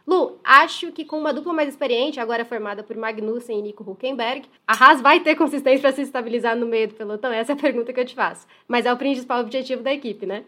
Lu, 0.06 0.38
acho 0.42 0.90
que 0.90 1.04
com 1.04 1.18
uma 1.18 1.32
dupla 1.32 1.52
mais 1.52 1.68
experiente, 1.68 2.18
agora 2.18 2.44
formada 2.44 2.82
por 2.82 2.96
Magnussen 2.96 3.58
e 3.58 3.62
Nico 3.62 3.88
Huckenberg, 3.88 4.48
a 4.66 4.72
Haas 4.72 5.00
vai 5.00 5.20
ter 5.20 5.36
consistência 5.36 5.80
para 5.80 5.92
se 5.92 6.02
estabilizar 6.02 6.56
no 6.56 6.66
meio 6.66 6.88
do 6.88 6.94
pelotão? 6.94 7.32
Essa 7.32 7.52
é 7.52 7.54
a 7.54 7.58
pergunta 7.58 7.92
que 7.92 8.00
eu 8.00 8.04
te 8.04 8.14
faço. 8.14 8.46
Mas 8.66 8.84
é 8.84 8.92
o 8.92 8.96
principal 8.96 9.40
objetivo 9.40 9.82
da 9.82 9.92
equipe, 9.92 10.26
né? 10.26 10.44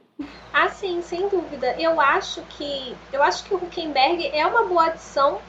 Ah, 0.53 0.69
sim, 0.69 1.01
sem 1.03 1.29
dúvida. 1.29 1.75
Eu 1.79 2.01
acho 2.01 2.43
que 2.51 2.95
eu 3.13 3.23
acho 3.23 3.45
que 3.45 3.55
o 3.55 3.59
Huckenberg 3.59 4.27
é 4.27 4.45
uma 4.45 4.65
boa 4.65 4.87
adição 4.87 5.41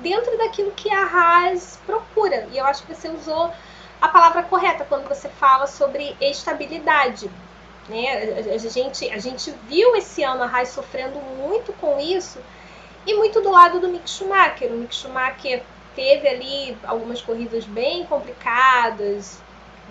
dentro 0.00 0.36
daquilo 0.36 0.70
que 0.72 0.92
a 0.92 1.02
Haas 1.02 1.80
procura. 1.86 2.46
E 2.52 2.58
eu 2.58 2.66
acho 2.66 2.86
que 2.86 2.94
você 2.94 3.08
usou 3.08 3.50
a 4.00 4.08
palavra 4.08 4.42
correta 4.42 4.84
quando 4.84 5.08
você 5.08 5.28
fala 5.28 5.66
sobre 5.66 6.14
estabilidade. 6.20 7.30
Né? 7.88 8.52
A, 8.52 8.58
gente, 8.58 9.10
a 9.10 9.18
gente 9.18 9.50
viu 9.66 9.96
esse 9.96 10.22
ano 10.22 10.42
a 10.42 10.46
Haas 10.46 10.68
sofrendo 10.68 11.18
muito 11.38 11.72
com 11.74 11.98
isso 11.98 12.38
e 13.06 13.14
muito 13.14 13.40
do 13.40 13.50
lado 13.50 13.80
do 13.80 13.88
Mick 13.88 14.08
Schumacher. 14.08 14.72
O 14.72 14.76
Mick 14.76 14.94
Schumacher 14.94 15.62
teve 15.94 16.28
ali 16.28 16.76
algumas 16.84 17.20
corridas 17.20 17.64
bem 17.64 18.04
complicadas, 18.06 19.40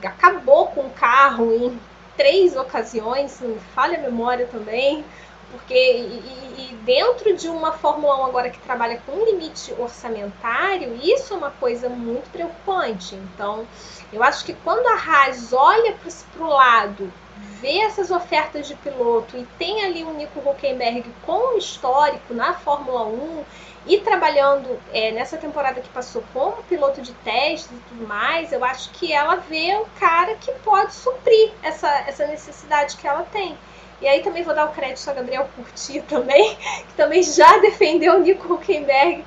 acabou 0.03 0.67
com 0.67 0.81
o 0.81 0.89
carro 0.91 1.51
em 1.53 1.79
três 2.15 2.55
ocasiões, 2.55 3.31
se 3.31 3.43
não 3.43 3.55
me 3.55 3.59
falha 3.73 3.97
a 3.97 4.01
memória 4.01 4.47
também. 4.47 5.03
Porque 5.51 5.73
e, 5.73 6.57
e, 6.57 6.75
dentro 6.83 7.33
de 7.35 7.47
uma 7.47 7.71
Fórmula 7.71 8.21
1 8.21 8.25
agora 8.25 8.49
que 8.49 8.59
trabalha 8.59 9.01
com 9.05 9.23
limite 9.23 9.73
orçamentário, 9.77 10.99
isso 11.01 11.33
é 11.33 11.37
uma 11.37 11.51
coisa 11.51 11.87
muito 11.87 12.29
preocupante. 12.31 13.15
Então, 13.15 13.65
eu 14.11 14.21
acho 14.21 14.43
que 14.43 14.53
quando 14.53 14.85
a 14.87 14.95
Haas 14.95 15.53
olha 15.53 15.95
para 16.33 16.43
o 16.43 16.49
lado, 16.49 17.13
vê 17.61 17.79
essas 17.79 18.11
ofertas 18.11 18.67
de 18.67 18.75
piloto 18.75 19.37
e 19.37 19.45
tem 19.57 19.83
ali 19.85 20.03
o 20.03 20.13
Nico 20.13 20.39
Huckenberg 20.39 21.05
com 21.25 21.57
histórico 21.57 22.33
na 22.33 22.53
Fórmula 22.53 23.05
1 23.05 23.43
e 23.87 23.99
trabalhando 23.99 24.79
é, 24.93 25.11
nessa 25.11 25.37
temporada 25.37 25.79
que 25.79 25.89
passou 25.89 26.23
como 26.33 26.61
piloto 26.63 27.01
de 27.01 27.13
teste 27.13 27.73
e 27.73 27.77
tudo 27.89 28.07
mais, 28.07 28.51
eu 28.51 28.63
acho 28.63 28.91
que 28.91 29.13
ela 29.13 29.37
vê 29.37 29.75
um 29.75 29.85
cara 29.97 30.35
que 30.35 30.51
pode 30.63 30.93
suprir 30.93 31.51
essa, 31.63 31.89
essa 32.07 32.27
necessidade 32.27 32.97
que 32.97 33.07
ela 33.07 33.23
tem. 33.23 33.57
E 34.01 34.07
aí 34.07 34.21
também 34.21 34.43
vou 34.43 34.53
dar 34.53 34.65
o 34.65 34.73
crédito 34.73 35.09
a 35.09 35.13
Gabriel 35.13 35.49
Curti 35.55 36.01
também, 36.07 36.55
que 36.55 36.93
também 36.95 37.23
já 37.23 37.57
defendeu 37.59 38.15
o 38.15 38.19
Nico 38.19 38.53
Huckenberg 38.53 39.23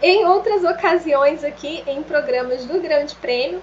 em 0.00 0.24
outras 0.26 0.64
ocasiões 0.64 1.44
aqui 1.44 1.82
em 1.86 2.02
programas 2.02 2.64
do 2.64 2.80
Grande 2.80 3.14
Prêmio. 3.16 3.62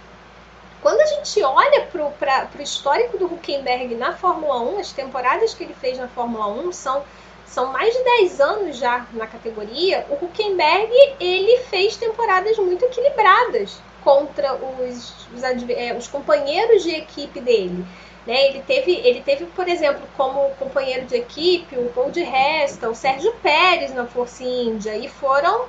Quando 0.81 0.99
a 0.99 1.05
gente 1.05 1.43
olha 1.43 1.85
para 1.91 2.49
o 2.57 2.61
histórico 2.61 3.17
do 3.17 3.25
Huckenberg 3.25 3.93
na 3.95 4.13
Fórmula 4.13 4.59
1, 4.61 4.79
as 4.79 4.91
temporadas 4.91 5.53
que 5.53 5.63
ele 5.63 5.75
fez 5.75 5.97
na 5.99 6.07
Fórmula 6.07 6.47
1 6.47 6.71
são, 6.71 7.03
são 7.45 7.67
mais 7.67 7.93
de 7.93 8.03
10 8.03 8.41
anos 8.41 8.77
já 8.77 9.05
na 9.13 9.27
categoria, 9.27 10.07
o 10.09 10.25
Huckenberg 10.25 10.91
ele 11.19 11.57
fez 11.69 11.97
temporadas 11.97 12.57
muito 12.57 12.83
equilibradas 12.85 13.79
contra 14.03 14.55
os, 14.55 15.27
os, 15.31 15.43
é, 15.69 15.95
os 15.95 16.07
companheiros 16.07 16.81
de 16.81 16.95
equipe 16.95 17.39
dele. 17.39 17.85
Né? 18.25 18.47
Ele, 18.47 18.63
teve, 18.65 18.91
ele 18.91 19.21
teve, 19.21 19.45
por 19.45 19.67
exemplo, 19.67 20.01
como 20.17 20.49
companheiro 20.55 21.05
de 21.05 21.15
equipe 21.15 21.77
o 21.77 21.89
Paul 21.89 22.09
de 22.09 22.23
Resta, 22.23 22.89
o 22.89 22.95
Sérgio 22.95 23.31
Pérez 23.43 23.93
na 23.93 24.07
Força 24.07 24.43
Índia, 24.43 24.95
e 24.97 25.07
foram 25.07 25.65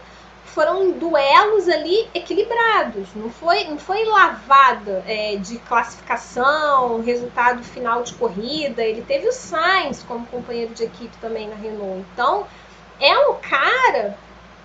foram 0.53 0.91
duelos 0.93 1.67
ali 1.67 2.09
equilibrados, 2.15 3.09
não 3.15 3.31
foi, 3.31 3.65
não 3.65 3.79
foi 3.79 4.05
lavada 4.05 5.03
é, 5.07 5.37
de 5.37 5.59
classificação, 5.61 7.01
resultado 7.01 7.65
final 7.65 8.03
de 8.03 8.13
corrida. 8.15 8.83
Ele 8.83 9.01
teve 9.03 9.29
o 9.29 9.33
Sainz 9.33 10.03
como 10.03 10.27
companheiro 10.27 10.75
de 10.75 10.85
equipe 10.85 11.17
também 11.23 11.49
na 11.49 11.57
Renault. 11.57 12.05
Então, 12.13 12.47
é 13.01 13.17
um 13.29 13.35
cara 13.37 14.17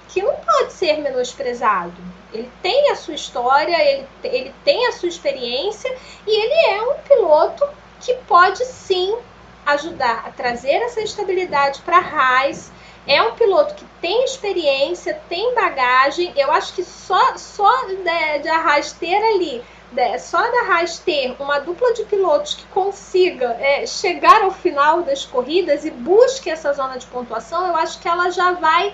que 0.09 0.21
não 0.21 0.35
pode 0.35 0.73
ser 0.73 0.97
menosprezado. 0.97 1.95
Ele 2.33 2.49
tem 2.61 2.91
a 2.91 2.95
sua 2.95 3.13
história, 3.13 3.75
ele, 3.81 4.07
ele 4.23 4.53
tem 4.65 4.87
a 4.87 4.91
sua 4.91 5.07
experiência 5.07 5.89
e 6.25 6.43
ele 6.43 6.75
é 6.75 6.81
um 6.81 6.95
piloto 6.99 7.65
que 8.01 8.13
pode 8.27 8.63
sim 8.65 9.17
ajudar 9.65 10.23
a 10.25 10.31
trazer 10.31 10.75
essa 10.81 11.01
estabilidade 11.01 11.81
para 11.81 11.97
a 11.97 12.01
Haas. 12.01 12.71
É 13.07 13.21
um 13.21 13.35
piloto 13.35 13.73
que 13.73 13.85
tem 14.01 14.25
experiência, 14.25 15.19
tem 15.29 15.55
bagagem. 15.55 16.33
Eu 16.35 16.51
acho 16.51 16.73
que 16.73 16.83
só, 16.83 17.37
só 17.37 17.85
de, 17.85 17.95
de 18.41 18.49
a 18.49 18.57
Haas 18.57 18.91
ter 18.91 19.15
ali, 19.15 19.63
de, 19.91 20.19
só 20.19 20.41
da 20.41 20.73
Haas 20.73 20.99
ter 20.99 21.33
uma 21.39 21.59
dupla 21.59 21.93
de 21.93 22.03
pilotos 22.03 22.55
que 22.55 22.65
consiga 22.67 23.55
é, 23.61 23.85
chegar 23.85 24.41
ao 24.41 24.51
final 24.51 25.03
das 25.03 25.23
corridas 25.23 25.85
e 25.85 25.91
busque 25.91 26.49
essa 26.49 26.73
zona 26.73 26.97
de 26.97 27.07
pontuação, 27.07 27.67
eu 27.67 27.77
acho 27.77 27.97
que 27.99 28.09
ela 28.09 28.29
já 28.29 28.51
vai 28.51 28.93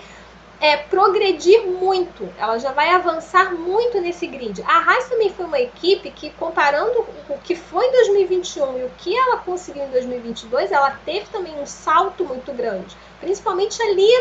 é, 0.61 0.77
progredir 0.77 1.65
muito, 1.65 2.29
ela 2.37 2.57
já 2.57 2.71
vai 2.71 2.89
avançar 2.89 3.53
muito 3.53 3.99
nesse 3.99 4.27
grid. 4.27 4.63
A 4.65 4.77
Haas 4.77 5.09
também 5.09 5.29
foi 5.29 5.45
uma 5.45 5.59
equipe 5.59 6.09
que, 6.11 6.29
comparando 6.29 7.05
o 7.27 7.37
que 7.43 7.55
foi 7.55 7.85
em 7.87 7.91
2021 7.91 8.79
e 8.79 8.83
o 8.83 8.91
que 8.97 9.17
ela 9.17 9.37
conseguiu 9.37 9.83
em 9.83 9.89
2022, 9.89 10.71
ela 10.71 10.91
teve 11.03 11.25
também 11.31 11.53
um 11.59 11.65
salto 11.65 12.23
muito 12.23 12.53
grande, 12.53 12.95
principalmente 13.23 13.81
ali 13.81 14.11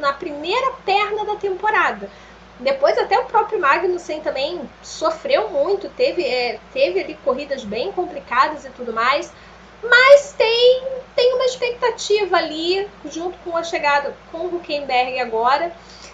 na 0.00 0.12
primeira 0.12 0.72
perna 0.84 1.24
da 1.24 1.36
temporada. 1.36 2.08
Depois 2.60 2.96
até 2.96 3.18
o 3.18 3.24
próprio 3.24 3.60
Magnussen 3.60 4.20
também 4.20 4.60
sofreu 4.82 5.48
muito, 5.50 5.88
teve, 5.90 6.24
é, 6.24 6.60
teve 6.72 7.00
ali 7.00 7.18
corridas 7.24 7.64
bem 7.64 7.90
complicadas 7.90 8.64
e 8.64 8.70
tudo 8.70 8.92
mais, 8.92 9.32
mas 9.82 10.32
tem, 10.38 10.82
tem 11.16 11.34
uma 11.34 11.44
expectativa 11.44 12.36
ali, 12.36 12.88
junto 13.10 13.36
com 13.38 13.56
a 13.56 13.64
chegada 13.64 14.14
com 14.30 14.38
o 14.38 14.56
Huckenberg 14.56 15.18
agora. 15.18 15.72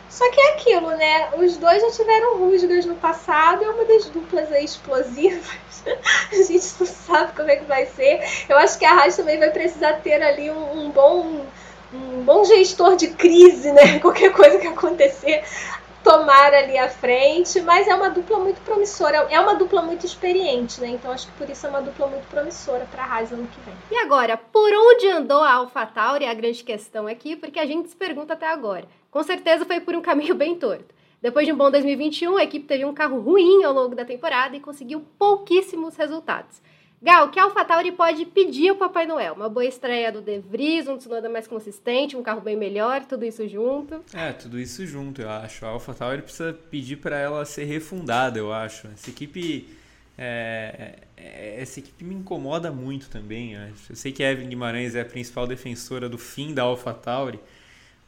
Só 0.08 0.28
que 0.30 0.40
é 0.40 0.52
aquilo, 0.54 0.88
né? 0.92 1.28
Os 1.36 1.58
dois 1.58 1.82
já 1.82 1.90
tiveram 1.90 2.38
rusgas 2.38 2.86
no 2.86 2.94
passado, 2.94 3.62
é 3.62 3.68
uma 3.68 3.84
das 3.84 4.06
duplas 4.06 4.50
explosivas. 4.52 5.84
a 5.86 6.34
gente 6.34 6.66
não 6.80 6.86
sabe 6.86 7.32
como 7.36 7.50
é 7.50 7.56
que 7.56 7.64
vai 7.64 7.84
ser. 7.86 8.20
Eu 8.48 8.56
acho 8.56 8.78
que 8.78 8.86
a 8.86 8.92
Haas 8.92 9.16
também 9.16 9.38
vai 9.38 9.50
precisar 9.50 10.00
ter 10.00 10.22
ali 10.22 10.50
um, 10.50 10.86
um 10.86 10.90
bom 10.90 11.44
um 11.92 12.22
bom 12.22 12.44
gestor 12.44 12.96
de 12.96 13.08
crise, 13.08 13.72
né? 13.72 13.98
Qualquer 14.00 14.32
coisa 14.32 14.58
que 14.58 14.66
acontecer, 14.66 15.42
tomar 16.02 16.54
ali 16.54 16.78
à 16.78 16.88
frente, 16.88 17.60
mas 17.60 17.86
é 17.86 17.94
uma 17.94 18.08
dupla 18.08 18.38
muito 18.38 18.60
promissora, 18.62 19.26
é 19.30 19.40
uma 19.40 19.54
dupla 19.54 19.82
muito 19.82 20.06
experiente, 20.06 20.80
né? 20.80 20.88
Então 20.88 21.10
acho 21.10 21.26
que 21.26 21.32
por 21.32 21.48
isso 21.48 21.66
é 21.66 21.70
uma 21.70 21.82
dupla 21.82 22.06
muito 22.06 22.26
promissora 22.28 22.86
para 22.90 23.04
a 23.04 23.06
Haas 23.06 23.32
ano 23.32 23.46
que 23.46 23.60
vem. 23.60 23.74
E 23.90 23.96
agora, 23.96 24.36
por 24.36 24.70
onde 24.72 25.08
andou 25.08 25.42
a 25.42 25.52
AlphaTauri? 25.52 26.24
É 26.24 26.30
a 26.30 26.34
grande 26.34 26.62
questão 26.62 27.06
aqui, 27.06 27.36
porque 27.36 27.58
a 27.58 27.66
gente 27.66 27.88
se 27.88 27.96
pergunta 27.96 28.34
até 28.34 28.46
agora. 28.46 28.86
Com 29.10 29.22
certeza 29.22 29.64
foi 29.64 29.80
por 29.80 29.94
um 29.94 30.02
caminho 30.02 30.34
bem 30.34 30.56
torto. 30.56 30.94
Depois 31.20 31.44
de 31.44 31.52
um 31.52 31.56
bom 31.56 31.68
2021, 31.68 32.36
a 32.36 32.44
equipe 32.44 32.64
teve 32.64 32.84
um 32.84 32.94
carro 32.94 33.18
ruim 33.18 33.64
ao 33.64 33.74
longo 33.74 33.94
da 33.94 34.04
temporada 34.04 34.56
e 34.56 34.60
conseguiu 34.60 35.04
pouquíssimos 35.18 35.96
resultados. 35.96 36.62
Gal, 37.00 37.30
que 37.30 37.38
a 37.38 37.44
AlphaTauri 37.44 37.92
pode 37.92 38.26
pedir 38.26 38.70
ao 38.70 38.76
Papai 38.76 39.06
Noel? 39.06 39.34
Uma 39.34 39.48
boa 39.48 39.64
estreia 39.64 40.10
do 40.10 40.20
De 40.20 40.40
Vries, 40.40 40.88
um 40.88 40.96
Tsunoda 40.96 41.28
mais 41.28 41.46
consistente, 41.46 42.16
um 42.16 42.22
carro 42.24 42.40
bem 42.40 42.56
melhor, 42.56 43.04
tudo 43.04 43.24
isso 43.24 43.46
junto? 43.48 44.02
É, 44.12 44.32
tudo 44.32 44.58
isso 44.58 44.84
junto, 44.84 45.22
eu 45.22 45.30
acho. 45.30 45.64
A 45.64 45.68
AlphaTauri 45.68 46.22
precisa 46.22 46.52
pedir 46.52 46.96
para 46.96 47.16
ela 47.16 47.44
ser 47.44 47.64
refundada, 47.64 48.36
eu 48.40 48.52
acho. 48.52 48.88
Essa 48.88 49.10
equipe, 49.10 49.68
é, 50.18 50.96
é, 51.16 51.62
essa 51.62 51.78
equipe 51.78 52.02
me 52.04 52.16
incomoda 52.16 52.72
muito 52.72 53.08
também. 53.08 53.52
Eu 53.54 53.94
sei 53.94 54.10
que 54.10 54.24
a 54.24 54.32
Evelyn 54.32 54.48
Guimarães 54.48 54.96
é 54.96 55.00
a 55.00 55.04
principal 55.04 55.46
defensora 55.46 56.08
do 56.08 56.18
fim 56.18 56.52
da 56.52 56.62
AlphaTauri, 56.64 57.38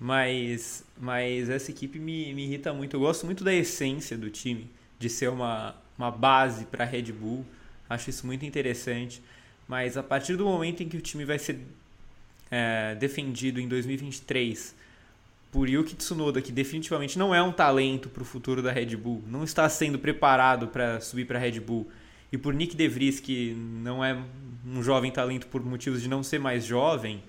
Mas, 0.01 0.85
mas 0.99 1.49
essa 1.49 1.71
equipe 1.71 2.01
me, 2.01 2.35
me 2.35 2.45
irrita 2.45 2.73
muito. 2.73 2.97
Eu 2.97 3.01
gosto 3.01 3.25
muito 3.25 3.45
da 3.45 3.55
essência 3.55 4.19
do 4.19 4.31
time, 4.31 4.69
de 4.99 5.09
ser 5.09 5.29
uma, 5.29 5.77
uma 5.97 6.11
base 6.11 6.65
para 6.65 6.83
a 6.83 6.87
Red 6.87 7.13
Bull. 7.13 7.45
Acho 7.91 8.09
isso 8.09 8.27
muito 8.27 8.47
interessante. 8.47 9.21
Mas 9.67 9.97
a 9.97 10.03
partir 10.03 10.37
do 10.37 10.45
momento 10.45 10.83
em 10.83 10.89
que 10.89 10.97
o 10.97 11.01
time 11.01 11.25
vai 11.25 11.39
ser 11.39 11.61
é, 12.51 12.95
defendido 12.95 13.61
em 13.61 13.69
2023 13.69 14.75
por 15.53 15.69
Yuki 15.69 15.97
Tsunoda, 15.97 16.41
que 16.41 16.53
definitivamente 16.53 17.19
não 17.19 17.35
é 17.35 17.43
um 17.43 17.53
talento 17.53 18.09
para 18.09 18.23
o 18.23 18.25
futuro 18.25 18.63
da 18.63 18.71
Red 18.71 18.97
Bull, 18.97 19.23
não 19.27 19.43
está 19.43 19.69
sendo 19.69 19.99
preparado 19.99 20.69
para 20.69 21.01
subir 21.01 21.25
para 21.25 21.39
a 21.39 21.41
Red 21.41 21.59
Bull, 21.59 21.91
e 22.33 22.39
por 22.39 22.55
Nick 22.55 22.77
De 22.77 22.87
Vries, 22.87 23.19
que 23.19 23.53
não 23.55 24.05
é 24.05 24.17
um 24.65 24.83
jovem 24.83 25.11
talento 25.11 25.49
por 25.49 25.65
motivos 25.65 26.01
de 26.01 26.09
não 26.09 26.23
ser 26.23 26.39
mais 26.39 26.65
jovem, 26.65 27.23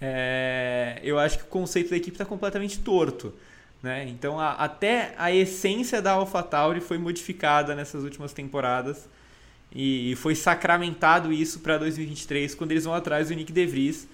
é, 0.00 1.00
eu 1.02 1.18
acho 1.18 1.38
que 1.38 1.44
o 1.44 1.48
conceito 1.48 1.90
da 1.90 1.96
equipe 1.96 2.14
está 2.14 2.24
completamente 2.24 2.78
torto. 2.78 3.34
Né? 3.82 4.06
Então, 4.08 4.40
a, 4.40 4.52
até 4.52 5.14
a 5.18 5.30
essência 5.30 6.00
da 6.00 6.12
AlphaTauri 6.12 6.80
foi 6.80 6.96
modificada 6.96 7.74
nessas 7.74 8.02
últimas 8.02 8.32
temporadas 8.32 9.06
e, 9.78 10.16
foi 10.16 10.34
sacramentado 10.34 11.30
isso 11.30 11.60
para 11.60 11.76
2023, 11.76 12.54
quando 12.54 12.70
eles 12.70 12.84
vão 12.84 12.94
atrás 12.94 13.28
do 13.28 13.34
Nick 13.34 13.52
De 13.52 13.66
Vries, 13.66 14.08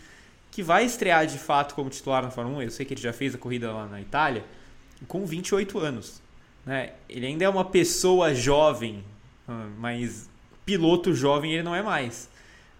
que 0.51 0.61
vai 0.61 0.85
estrear 0.85 1.25
de 1.25 1.39
fato 1.39 1.77
como 1.77 1.89
titular 1.89 2.21
na 2.21 2.31
Fórmula 2.33 2.59
1. 2.59 2.63
Eu 2.63 2.71
sei 2.73 2.85
que 2.85 2.95
ele 2.95 3.01
já 3.01 3.13
fez 3.13 3.37
a 3.37 3.39
corrida 3.39 3.73
lá 3.73 3.87
na 3.87 4.01
Itália, 4.01 4.45
com 5.07 5.25
28 5.25 5.79
anos. 5.79 6.21
Né? 6.67 6.91
Ele 7.09 7.27
ainda 7.27 7.45
é 7.45 7.49
uma 7.49 7.65
pessoa 7.65 8.35
jovem, 8.35 9.05
ah, 9.47 9.69
mas 9.79 10.29
piloto 10.67 11.15
jovem 11.15 11.55
ele 11.55 11.63
não 11.63 11.77
é 11.77 11.83
mais. 11.83 12.29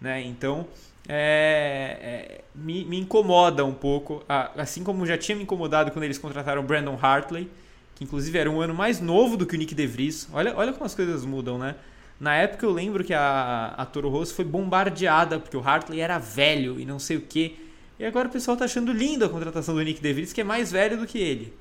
Né? 0.01 0.21
Então, 0.23 0.67
é, 1.09 1.99
é, 2.01 2.45
me, 2.53 2.85
me, 2.85 2.99
incomoda 2.99 3.65
um 3.65 3.75
pouco, 3.75 4.25
assim 4.29 4.83
como 4.83 5.07
já 5.07 5.17
tinha 5.17 5.37
me 5.37 5.45
incomodado 5.45 5.93
quando 5.93 6.03
eles 6.03 6.19
contrataram 6.19 6.65
Brandon 6.65 6.99
Hartley, 7.01 7.49
que 7.95 8.03
inclusive 8.03 8.37
era 8.37 8.51
um 8.51 8.61
ano 8.61 8.75
mais 8.75 9.01
novo 9.01 9.37
do 9.37 9.47
que 9.47 9.55
o 9.55 9.59
Nick 9.59 9.73
De 9.73 9.87
Vries. 9.87 10.29
Olha, 10.33 10.53
olha 10.57 10.73
como 10.73 10.85
as 10.85 10.97
coisas 10.97 11.25
mudam, 11.25 11.59
né? 11.59 11.77
Na 12.23 12.37
época 12.37 12.65
eu 12.65 12.71
lembro 12.71 13.03
que 13.03 13.13
a, 13.13 13.75
a 13.77 13.85
Toro 13.85 14.09
Rosso 14.09 14.33
foi 14.33 14.45
bombardeada, 14.45 15.41
porque 15.41 15.57
o 15.57 15.61
Hartley 15.61 15.99
era 16.01 16.19
velho 16.19 16.79
e 16.79 16.85
não 16.85 17.01
sei 17.01 17.17
o 17.17 17.21
que. 17.21 17.59
E 17.99 18.05
agora 18.05 18.29
o 18.29 18.31
pessoal 18.31 18.57
tá 18.57 18.65
achando 18.65 18.93
lindo 18.93 19.25
a 19.25 19.29
contratação 19.29 19.75
do 19.75 19.83
Nick 19.83 20.01
De 20.01 20.13
Vries, 20.13 20.33
que 20.33 20.41
é 20.41 20.45
mais 20.45 20.71
velho 20.71 20.97
do 20.97 21.05
que 21.05 21.19
ele. 21.19 21.53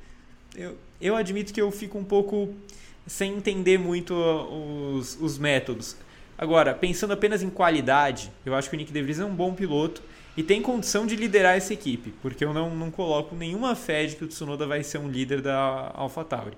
Eu, 0.55 0.77
eu 1.01 1.15
admito 1.15 1.51
que 1.51 1.59
eu 1.59 1.71
fico 1.71 1.97
um 1.97 2.03
pouco 2.03 2.53
sem 3.07 3.33
entender 3.33 3.79
muito 3.79 4.13
os, 4.13 5.19
os 5.19 5.39
métodos. 5.39 5.97
Agora, 6.37 6.75
pensando 6.75 7.11
apenas 7.11 7.41
em 7.41 7.49
qualidade, 7.49 8.31
eu 8.45 8.53
acho 8.53 8.69
que 8.69 8.75
o 8.75 8.77
Nick 8.77 8.93
De 8.93 9.01
Vries 9.01 9.17
é 9.17 9.25
um 9.25 9.33
bom 9.33 9.55
piloto 9.55 10.03
e 10.37 10.43
tem 10.43 10.61
condição 10.61 11.07
de 11.07 11.15
liderar 11.15 11.57
essa 11.57 11.73
equipe, 11.73 12.13
porque 12.21 12.45
eu 12.45 12.53
não, 12.53 12.75
não 12.75 12.91
coloco 12.91 13.35
nenhuma 13.35 13.73
fé 13.73 14.05
de 14.05 14.15
que 14.15 14.23
o 14.23 14.27
Tsunoda 14.27 14.67
vai 14.67 14.83
ser 14.83 14.99
um 14.99 15.09
líder 15.09 15.41
da 15.41 15.91
AlphaTauri. 15.95 16.55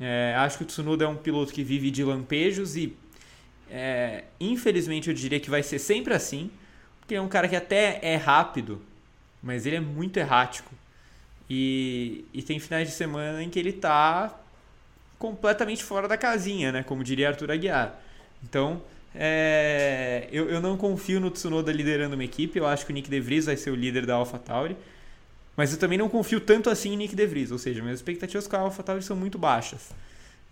É, 0.00 0.34
acho 0.38 0.56
que 0.56 0.62
o 0.62 0.66
Tsunoda 0.66 1.04
é 1.04 1.08
um 1.08 1.16
piloto 1.16 1.52
que 1.52 1.62
vive 1.62 1.90
de 1.90 2.04
lampejos 2.04 2.74
e, 2.74 2.96
é, 3.70 4.24
infelizmente, 4.40 5.08
eu 5.08 5.14
diria 5.14 5.40
que 5.40 5.50
vai 5.50 5.62
ser 5.62 5.78
sempre 5.78 6.14
assim, 6.14 6.50
porque 7.00 7.14
é 7.14 7.20
um 7.20 7.28
cara 7.28 7.48
que 7.48 7.56
até 7.56 7.98
é 8.02 8.16
rápido, 8.16 8.82
mas 9.42 9.66
ele 9.66 9.76
é 9.76 9.80
muito 9.80 10.16
errático. 10.18 10.74
E, 11.48 12.24
e 12.32 12.42
tem 12.42 12.58
finais 12.58 12.88
de 12.88 12.94
semana 12.94 13.42
em 13.42 13.48
que 13.48 13.58
ele 13.58 13.70
está 13.70 14.38
completamente 15.18 15.82
fora 15.82 16.06
da 16.06 16.16
casinha, 16.16 16.70
né? 16.70 16.82
Como 16.82 17.02
diria 17.02 17.28
Arthur 17.28 17.50
Aguiar. 17.50 17.98
Então, 18.42 18.82
é, 19.14 20.28
eu, 20.30 20.48
eu 20.48 20.60
não 20.60 20.76
confio 20.76 21.18
no 21.18 21.30
Tsunoda 21.30 21.72
liderando 21.72 22.14
uma 22.14 22.24
equipe. 22.24 22.58
Eu 22.58 22.66
acho 22.66 22.84
que 22.84 22.92
o 22.92 22.94
Nick 22.94 23.08
De 23.08 23.20
Vries 23.20 23.46
vai 23.46 23.56
ser 23.56 23.70
o 23.70 23.74
líder 23.74 24.06
da 24.06 24.14
AlphaTauri. 24.14 24.76
Mas 25.56 25.72
eu 25.72 25.78
também 25.78 25.98
não 25.98 26.08
confio 26.08 26.40
tanto 26.40 26.70
assim 26.70 26.92
em 26.92 26.96
Nick 26.96 27.16
De 27.16 27.26
Vries. 27.26 27.50
Ou 27.50 27.58
seja, 27.58 27.82
minhas 27.82 27.98
expectativas 27.98 28.46
com 28.46 28.56
a 28.56 28.60
AlphaTauri 28.60 29.02
são 29.02 29.16
muito 29.16 29.38
baixas. 29.38 29.90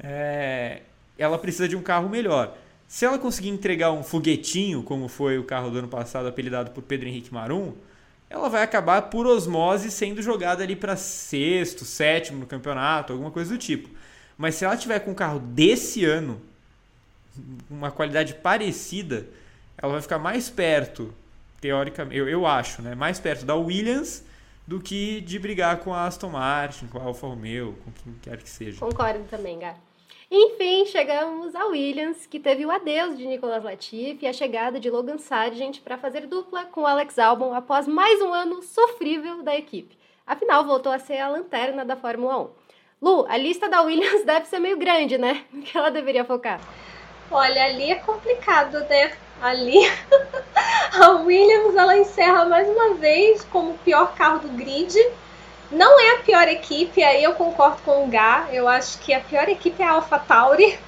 É, 0.01 0.81
ela 1.19 1.39
precisa 1.39 1.69
de 1.69 1.77
um 1.77 1.83
carro 1.83 2.09
melhor. 2.09 2.57
Se 2.89 3.05
ela 3.05 3.18
conseguir 3.18 3.49
entregar 3.49 3.91
um 3.91 4.03
foguetinho, 4.03 4.82
como 4.82 5.09
foi 5.09 5.39
o 5.39 5.45
carro 5.45 5.70
do 5.70 5.78
ano 5.78 5.89
passado 5.89 6.28
apelidado 6.28 6.70
por 6.70 6.82
Pedro 6.82 7.09
Henrique 7.09 7.34
Marum, 7.34 7.72
ela 8.30 8.49
vai 8.49 8.62
acabar 8.62 9.03
por 9.03 9.26
osmose 9.26 9.91
sendo 9.91 10.22
jogada 10.22 10.62
ali 10.62 10.76
para 10.76 10.97
sexto, 10.97 11.84
sétimo 11.84 12.41
no 12.41 12.47
campeonato, 12.47 13.12
alguma 13.12 13.30
coisa 13.30 13.53
do 13.53 13.59
tipo. 13.59 13.89
Mas 14.37 14.55
se 14.55 14.64
ela 14.64 14.76
tiver 14.76 15.01
com 15.01 15.12
um 15.12 15.14
carro 15.14 15.39
desse 15.39 16.05
ano, 16.05 16.41
uma 17.70 17.91
qualidade 17.91 18.34
parecida, 18.34 19.26
ela 19.78 19.93
vai 19.93 20.03
ficar 20.03 20.18
mais 20.18 20.49
perto, 20.49 21.12
teoricamente, 21.61 22.16
eu, 22.16 22.28
eu 22.28 22.47
acho, 22.47 22.82
né? 22.82 22.95
Mais 22.95 23.18
perto 23.18 23.45
da 23.45 23.55
Williams 23.55 24.24
do 24.66 24.80
que 24.80 25.20
de 25.20 25.39
brigar 25.39 25.78
com 25.78 25.95
a 25.95 26.07
Aston 26.07 26.30
Martin, 26.30 26.87
com 26.89 26.99
a 26.99 27.03
Alfa 27.03 27.26
Romeo, 27.26 27.76
com 27.84 27.93
quem 27.93 28.14
quer 28.22 28.39
que 28.39 28.51
seja. 28.51 28.80
Concordo 28.80 29.24
também, 29.30 29.59
Gá. 29.59 29.74
Enfim, 30.29 30.85
chegamos 30.87 31.55
a 31.55 31.66
Williams, 31.66 32.27
que 32.27 32.41
teve 32.41 32.66
o 32.66 32.70
adeus 32.70 33.16
de 33.16 33.24
Nicolas 33.24 33.62
Latifi 33.62 34.24
e 34.24 34.27
a 34.27 34.33
chegada 34.33 34.81
de 34.81 34.91
Logan 34.91 35.18
Sargent 35.18 35.81
para 35.83 35.97
fazer 35.97 36.27
dupla 36.27 36.64
com 36.64 36.85
Alex 36.85 37.16
Albon 37.16 37.55
após 37.55 37.87
mais 37.87 38.20
um 38.20 38.33
ano 38.33 38.61
sofrível 38.61 39.45
da 39.45 39.57
equipe. 39.57 39.97
Afinal, 40.27 40.64
voltou 40.64 40.91
a 40.91 40.99
ser 40.99 41.18
a 41.18 41.29
lanterna 41.29 41.85
da 41.85 41.95
Fórmula 41.95 42.39
1. 42.41 42.49
Lu, 43.01 43.24
a 43.29 43.37
lista 43.37 43.68
da 43.68 43.83
Williams 43.83 44.24
deve 44.27 44.47
ser 44.47 44.59
meio 44.59 44.77
grande, 44.77 45.16
né? 45.16 45.45
O 45.55 45.59
que 45.62 45.79
ela 45.79 45.91
deveria 45.91 46.24
focar? 46.24 46.61
Olha, 47.31 47.64
ali 47.64 47.93
é 47.93 47.95
complicado, 47.95 48.81
né? 48.81 49.12
Ali 49.41 49.79
a 51.01 51.11
Williams 51.20 51.77
ela 51.77 51.97
encerra 51.97 52.45
mais 52.47 52.68
uma 52.68 52.95
vez 52.95 53.45
como 53.45 53.70
o 53.70 53.79
pior 53.79 54.12
carro 54.16 54.41
do 54.41 54.49
grid. 54.49 54.93
Não 55.71 56.01
é 56.01 56.17
a 56.17 56.23
pior 56.23 56.49
equipe, 56.49 57.03
aí 57.03 57.23
eu 57.23 57.35
concordo 57.35 57.83
com 57.85 58.05
o 58.05 58.09
Gá. 58.09 58.49
Eu 58.53 58.69
acho 58.69 58.99
que 58.99 59.12
a 59.12 59.21
pior 59.21 59.49
equipe 59.49 59.83
é 59.83 59.87
a 59.87 59.93
AlphaTauri. 59.93 60.79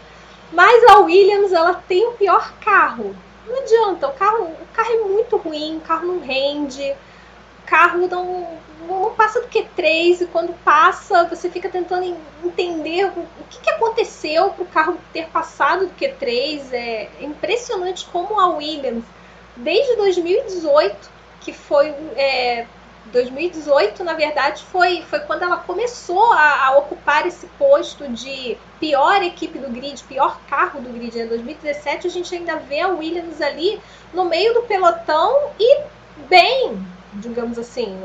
Mas 0.53 0.85
a 0.91 0.99
Williams 1.01 1.53
ela 1.53 1.75
tem 1.75 2.07
o 2.07 2.13
pior 2.13 2.53
carro. 2.61 3.15
Não 3.47 3.59
adianta, 3.59 4.09
o 4.09 4.13
carro, 4.13 4.45
o 4.45 4.67
carro 4.73 4.93
é 4.93 5.05
muito 5.05 5.37
ruim, 5.37 5.77
o 5.77 5.81
carro 5.81 6.07
não 6.07 6.21
rende 6.21 6.95
carro 7.69 8.09
não, 8.09 8.59
não 8.89 9.15
passa 9.15 9.43
do 9.43 9.49
Q3 9.49 10.23
e 10.23 10.27
quando 10.27 10.55
passa 10.65 11.25
você 11.25 11.51
fica 11.51 11.69
tentando 11.69 12.17
entender 12.43 13.05
o 13.07 13.45
que, 13.51 13.61
que 13.61 13.71
aconteceu 13.71 14.51
para 14.51 14.65
o 14.65 14.67
carro 14.67 14.99
ter 15.13 15.29
passado 15.29 15.87
do 15.87 15.95
Q3. 15.95 16.73
É 16.73 17.11
impressionante 17.21 18.07
como 18.07 18.41
a 18.41 18.49
Williams, 18.57 19.05
desde 19.55 19.97
2018, 19.97 21.11
que 21.43 21.53
foi. 21.53 21.89
É, 22.17 22.67
2018, 23.13 24.05
na 24.05 24.15
verdade, 24.15 24.63
foi, 24.65 25.03
foi 25.03 25.21
quando 25.21 25.43
ela 25.43 25.57
começou 25.59 26.33
a, 26.33 26.67
a, 26.67 26.79
ocupar 26.79 27.27
esse 27.27 27.47
posto 27.59 28.09
de 28.09 28.57
pior 28.79 29.23
equipe 29.23 29.59
do 29.59 29.69
grid, 29.71 30.03
pior 30.05 30.39
carro 30.49 30.81
do 30.81 30.91
grid. 30.91 31.19
Em 31.19 31.27
2017, 31.27 32.07
a 32.07 32.11
gente 32.11 32.35
ainda 32.35 32.57
vê 32.57 32.81
a 32.81 32.89
Williams 32.89 33.41
ali 33.41 33.81
no 34.13 34.25
meio 34.25 34.55
do 34.55 34.63
pelotão 34.63 35.51
e 35.59 35.81
bem, 36.29 36.87
digamos 37.15 37.59
assim, 37.59 37.99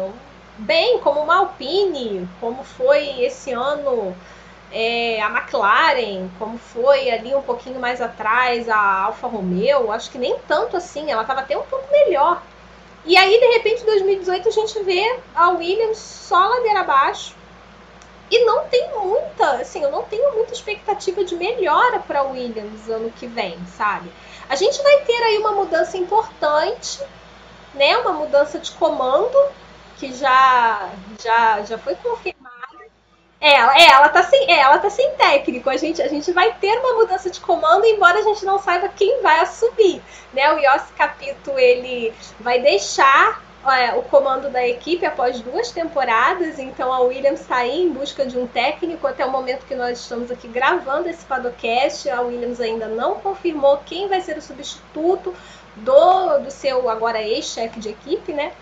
bem 0.57 0.99
como 0.99 1.21
uma 1.21 1.37
Alpine, 1.37 2.27
como 2.39 2.63
foi 2.63 3.23
esse 3.23 3.51
ano 3.51 4.15
é, 4.71 5.21
a 5.21 5.29
McLaren, 5.29 6.29
como 6.39 6.57
foi 6.57 7.11
ali 7.11 7.35
um 7.35 7.41
pouquinho 7.41 7.79
mais 7.79 8.01
atrás 8.01 8.67
a 8.67 9.03
Alfa 9.03 9.27
Romeo, 9.27 9.91
acho 9.91 10.09
que 10.09 10.17
nem 10.17 10.37
tanto 10.47 10.75
assim, 10.75 11.11
ela 11.11 11.21
estava 11.21 11.41
até 11.41 11.57
um 11.57 11.63
pouco 11.63 11.91
melhor. 11.91 12.41
E 13.05 13.17
aí, 13.17 13.39
de 13.39 13.45
repente, 13.57 13.83
em 13.83 13.85
2018, 13.85 14.47
a 14.47 14.51
gente 14.51 14.83
vê 14.83 15.19
a 15.35 15.49
Williams 15.49 15.97
só 15.97 16.47
ladeira 16.47 16.81
abaixo. 16.81 17.35
E 18.31 18.45
não 18.45 18.65
tem 18.67 18.89
muita, 18.97 19.57
assim, 19.61 19.83
eu 19.83 19.91
não 19.91 20.03
tenho 20.03 20.33
muita 20.33 20.53
expectativa 20.53 21.23
de 21.23 21.35
melhora 21.35 21.99
para 21.99 22.23
Williams 22.23 22.89
ano 22.89 23.11
que 23.11 23.27
vem, 23.27 23.59
sabe? 23.67 24.11
A 24.49 24.55
gente 24.55 24.81
vai 24.81 25.01
ter 25.01 25.21
aí 25.23 25.37
uma 25.37 25.51
mudança 25.51 25.97
importante 25.97 26.99
né, 27.73 27.97
uma 27.97 28.13
mudança 28.13 28.59
de 28.59 28.71
comando 28.73 29.37
que 29.97 30.13
já 30.13 30.91
já 31.21 31.63
já 31.63 31.77
foi 31.77 31.95
confirmada. 31.95 32.42
Ela, 33.43 33.77
é, 33.77 33.89
ela 33.89 34.07
tá 34.07 34.23
sem, 34.23 34.49
é, 34.49 34.61
ela 34.61 34.79
tá 34.79 34.89
sem 34.89 35.11
técnico. 35.15 35.69
A 35.69 35.75
gente, 35.75 36.01
a 36.01 36.07
gente 36.07 36.31
vai 36.31 36.53
ter 36.53 36.79
uma 36.79 36.93
mudança 36.93 37.29
de 37.29 37.41
comando, 37.41 37.83
embora 37.85 38.19
a 38.19 38.21
gente 38.21 38.45
não 38.45 38.57
saiba 38.57 38.87
quem 38.87 39.21
vai 39.21 39.41
assumir, 39.41 40.01
né? 40.31 40.53
O 40.53 40.59
Yossi 40.59 40.93
Capito 40.93 41.51
ele 41.59 42.13
vai 42.39 42.59
deixar 42.59 43.43
é, 43.67 43.95
o 43.95 44.01
comando 44.03 44.49
da 44.49 44.65
equipe 44.65 45.05
após 45.05 45.41
duas 45.41 45.71
temporadas, 45.71 46.57
então 46.57 46.93
a 46.93 47.01
Williams 47.01 47.45
aí 47.51 47.83
em 47.83 47.91
busca 47.91 48.25
de 48.25 48.39
um 48.39 48.47
técnico 48.47 49.05
até 49.05 49.25
o 49.25 49.31
momento 49.31 49.65
que 49.65 49.75
nós 49.75 49.99
estamos 49.99 50.31
aqui 50.31 50.47
gravando 50.47 51.09
esse 51.09 51.25
Padocast. 51.25 52.09
A 52.09 52.21
Williams 52.21 52.61
ainda 52.61 52.87
não 52.87 53.15
confirmou 53.15 53.77
quem 53.85 54.07
vai 54.07 54.21
ser 54.21 54.37
o 54.37 54.41
substituto 54.41 55.35
do, 55.75 56.39
do 56.39 56.49
seu 56.49 56.89
agora 56.89 57.21
ex-chefe 57.21 57.77
de 57.81 57.89
equipe, 57.89 58.31
né? 58.31 58.53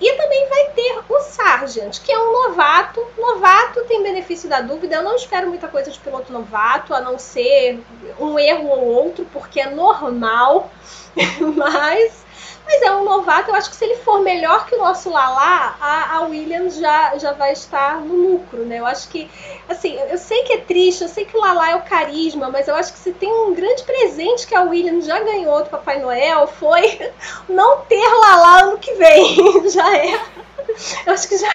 E 0.00 0.12
também 0.14 0.48
vai 0.48 0.64
ter 0.70 1.00
o 1.08 1.20
Sargent, 1.20 2.00
que 2.00 2.12
é 2.12 2.18
um 2.18 2.32
novato. 2.32 3.06
Novato 3.16 3.84
tem 3.84 4.02
benefício 4.02 4.48
da 4.48 4.60
dúvida. 4.60 4.96
Eu 4.96 5.02
não 5.02 5.14
espero 5.14 5.48
muita 5.48 5.68
coisa 5.68 5.90
de 5.90 5.98
piloto 5.98 6.32
novato, 6.32 6.94
a 6.94 7.00
não 7.00 7.18
ser 7.18 7.80
um 8.18 8.38
erro 8.38 8.68
ou 8.68 8.84
outro, 8.86 9.26
porque 9.32 9.60
é 9.60 9.70
normal. 9.70 10.70
Mas 11.56 12.23
Mas 12.66 12.80
é 12.82 12.90
um 12.92 13.04
novato, 13.04 13.50
eu 13.50 13.54
acho 13.54 13.68
que 13.68 13.76
se 13.76 13.84
ele 13.84 13.96
for 13.96 14.20
melhor 14.20 14.66
que 14.66 14.74
o 14.74 14.78
nosso 14.78 15.10
Lala, 15.10 15.76
a, 15.78 16.16
a 16.16 16.20
Williams 16.22 16.76
já, 16.76 17.16
já 17.18 17.32
vai 17.32 17.52
estar 17.52 18.00
no 18.00 18.14
lucro, 18.14 18.64
né? 18.64 18.78
Eu 18.78 18.86
acho 18.86 19.08
que, 19.08 19.30
assim, 19.68 19.98
eu 20.10 20.16
sei 20.16 20.42
que 20.44 20.54
é 20.54 20.58
triste, 20.58 21.02
eu 21.02 21.08
sei 21.08 21.26
que 21.26 21.36
o 21.36 21.40
Lala 21.40 21.70
é 21.70 21.76
o 21.76 21.82
carisma, 21.82 22.48
mas 22.50 22.66
eu 22.66 22.74
acho 22.74 22.92
que 22.92 22.98
se 22.98 23.12
tem 23.12 23.30
um 23.30 23.54
grande 23.54 23.82
presente 23.82 24.46
que 24.46 24.54
a 24.54 24.62
Williams 24.62 25.04
já 25.04 25.20
ganhou 25.20 25.62
do 25.62 25.68
Papai 25.68 25.98
Noel 25.98 26.46
foi 26.46 27.12
não 27.48 27.80
ter 27.82 28.08
Lala 28.08 28.62
ano 28.62 28.78
que 28.78 28.94
vem. 28.94 29.68
já 29.68 29.96
é. 29.96 30.20
Eu 31.06 31.12
acho 31.12 31.28
que 31.28 31.36
já 31.36 31.48
é 31.48 31.54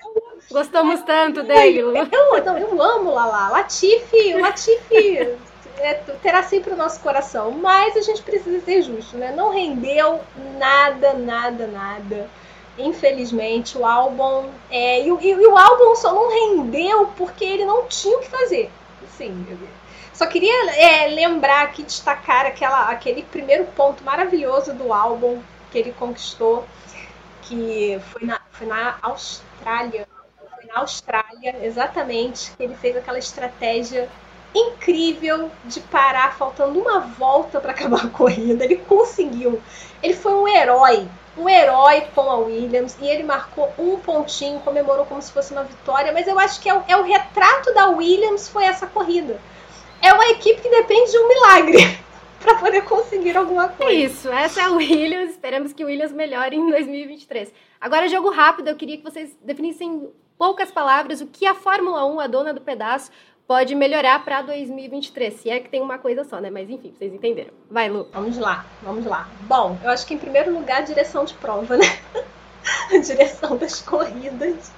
Gostamos 0.51 1.01
tanto 1.01 1.43
dele. 1.43 1.79
Eu, 1.79 1.95
eu, 1.95 2.57
eu 2.57 2.81
amo 2.81 3.13
Lala. 3.13 3.49
Latifi, 3.49 4.33
Latifi 4.33 5.37
é, 5.81 5.93
terá 6.21 6.43
sempre 6.43 6.73
o 6.73 6.77
nosso 6.77 6.99
coração, 6.99 7.51
mas 7.51 7.95
a 7.95 8.01
gente 8.01 8.21
precisa 8.21 8.59
ser 8.61 8.81
justo, 8.81 9.17
né? 9.17 9.31
Não 9.35 9.51
rendeu 9.51 10.19
nada, 10.57 11.13
nada, 11.13 11.67
nada. 11.67 12.29
Infelizmente, 12.77 13.77
o 13.77 13.85
álbum. 13.85 14.49
É, 14.69 15.01
e, 15.01 15.09
e, 15.09 15.29
e 15.29 15.47
o 15.47 15.57
álbum 15.57 15.95
só 15.95 16.13
não 16.13 16.29
rendeu 16.29 17.07
porque 17.17 17.43
ele 17.43 17.65
não 17.65 17.85
tinha 17.87 18.17
o 18.17 18.21
que 18.21 18.29
fazer. 18.29 18.71
Sim, 19.17 19.45
só 20.13 20.25
queria 20.25 20.71
é, 20.71 21.07
lembrar 21.07 21.63
aqui, 21.63 21.81
destacar 21.81 22.45
aquela, 22.45 22.89
aquele 22.89 23.23
primeiro 23.23 23.65
ponto 23.67 24.03
maravilhoso 24.03 24.73
do 24.73 24.91
álbum 24.91 25.41
que 25.71 25.77
ele 25.77 25.93
conquistou, 25.93 26.65
que 27.43 27.97
foi 28.11 28.25
na, 28.25 28.41
foi 28.51 28.67
na 28.67 28.97
Austrália. 29.01 30.07
Foi 30.55 30.65
na 30.65 30.79
Austrália, 30.79 31.55
exatamente, 31.63 32.51
que 32.51 32.63
ele 32.63 32.75
fez 32.75 32.97
aquela 32.97 33.17
estratégia 33.17 34.09
incrível 34.53 35.51
de 35.65 35.79
parar 35.81 36.35
faltando 36.35 36.79
uma 36.79 36.99
volta 36.99 37.59
para 37.59 37.71
acabar 37.71 38.05
a 38.05 38.09
corrida. 38.09 38.63
Ele 38.63 38.77
conseguiu. 38.77 39.61
Ele 40.01 40.13
foi 40.13 40.33
um 40.33 40.47
herói, 40.47 41.07
um 41.37 41.47
herói 41.47 42.01
com 42.15 42.21
a 42.21 42.37
Williams 42.37 42.97
e 43.01 43.07
ele 43.07 43.23
marcou 43.23 43.71
um 43.77 43.97
pontinho, 43.99 44.59
comemorou 44.61 45.05
como 45.05 45.21
se 45.21 45.31
fosse 45.31 45.51
uma 45.51 45.63
vitória. 45.63 46.11
Mas 46.11 46.27
eu 46.27 46.39
acho 46.39 46.59
que 46.59 46.69
é 46.69 46.75
o, 46.75 46.83
é 46.87 46.97
o 46.97 47.03
retrato 47.03 47.73
da 47.73 47.87
Williams 47.87 48.49
foi 48.49 48.65
essa 48.65 48.87
corrida. 48.87 49.39
É 50.01 50.13
uma 50.13 50.27
equipe 50.27 50.61
que 50.61 50.69
depende 50.69 51.11
de 51.11 51.17
um 51.17 51.27
milagre 51.27 51.99
para 52.39 52.55
poder 52.55 52.83
conseguir 52.85 53.35
alguma 53.35 53.67
coisa. 53.67 53.91
É 53.91 53.95
isso, 53.95 54.29
essa 54.29 54.61
é 54.61 54.63
a 54.63 54.71
Williams. 54.71 55.31
Esperamos 55.31 55.73
que 55.73 55.83
o 55.83 55.87
Williams 55.87 56.13
melhore 56.13 56.55
em 56.55 56.69
2023. 56.69 57.51
Agora, 57.81 58.07
jogo 58.07 58.29
rápido, 58.29 58.69
eu 58.69 58.75
queria 58.75 58.97
que 58.97 59.03
vocês 59.03 59.35
definissem 59.41 60.09
poucas 60.39 60.71
palavras 60.71 61.19
o 61.19 61.27
que 61.27 61.45
a 61.45 61.53
Fórmula 61.53 62.05
1, 62.05 62.19
a 62.21 62.27
dona 62.27 62.53
do 62.53 62.61
pedaço, 62.61 63.11
pode 63.49 63.73
melhorar 63.73 64.23
para 64.23 64.43
2023. 64.43 65.33
Se 65.33 65.49
é 65.49 65.59
que 65.59 65.69
tem 65.69 65.81
uma 65.81 65.97
coisa 65.97 66.23
só, 66.23 66.39
né? 66.39 66.51
Mas 66.51 66.69
enfim, 66.69 66.93
vocês 66.95 67.11
entenderam. 67.11 67.49
Vai, 67.67 67.89
Lu. 67.89 68.07
Vamos 68.13 68.37
lá, 68.37 68.63
vamos 68.83 69.03
lá. 69.05 69.27
Bom, 69.41 69.75
eu 69.83 69.89
acho 69.89 70.05
que 70.05 70.13
em 70.13 70.19
primeiro 70.19 70.53
lugar, 70.53 70.83
direção 70.83 71.25
de 71.25 71.33
prova, 71.33 71.75
né? 71.75 71.99
direção 73.03 73.57
das 73.57 73.81
corridas. 73.81 74.71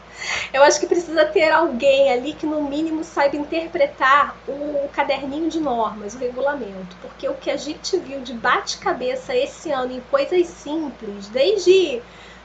Eu 0.53 0.63
acho 0.63 0.80
que 0.80 0.88
precisa 0.88 1.26
ter 1.26 1.51
alguém 1.51 2.13
ali 2.13 2.32
que, 2.32 2.45
no 2.45 2.63
mínimo, 2.63 3.03
saiba 3.03 3.36
interpretar 3.36 4.38
o 4.47 4.88
caderninho 4.93 5.49
de 5.49 5.59
normas, 5.59 6.15
o 6.15 6.19
regulamento. 6.19 6.95
Porque 7.01 7.28
o 7.28 7.34
que 7.34 7.51
a 7.51 7.57
gente 7.57 7.97
viu 7.97 8.22
de 8.22 8.34
bate-cabeça 8.34 9.36
esse 9.36 9.69
ano 9.69 9.91
em 9.91 9.99
coisas 10.09 10.47
simples, 10.47 11.28
desde 11.28 12.01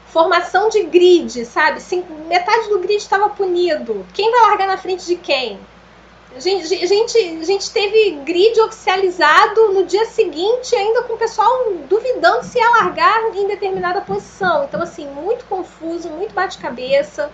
formação 0.06 0.70
de 0.70 0.82
grid, 0.82 1.44
sabe? 1.44 1.80
Sim, 1.80 2.04
metade 2.26 2.68
do 2.68 2.80
grid 2.80 2.96
estava 2.96 3.28
punido. 3.28 4.04
Quem 4.12 4.28
vai 4.32 4.40
largar 4.40 4.66
na 4.66 4.76
frente 4.76 5.06
de 5.06 5.14
quem? 5.14 5.60
A 6.36 6.40
gente, 6.40 6.86
gente, 6.86 7.18
a 7.18 7.44
gente 7.44 7.70
teve 7.70 8.10
grid 8.22 8.60
oficializado 8.60 9.72
no 9.72 9.86
dia 9.86 10.04
seguinte, 10.04 10.76
ainda 10.76 11.02
com 11.04 11.14
o 11.14 11.16
pessoal 11.16 11.72
duvidando 11.88 12.44
se 12.44 12.58
ia 12.58 12.68
largar 12.72 13.34
em 13.34 13.48
determinada 13.48 14.02
posição. 14.02 14.64
Então, 14.64 14.82
assim, 14.82 15.08
muito 15.08 15.46
confuso, 15.46 16.10
muito 16.10 16.34
bate-cabeça, 16.34 17.32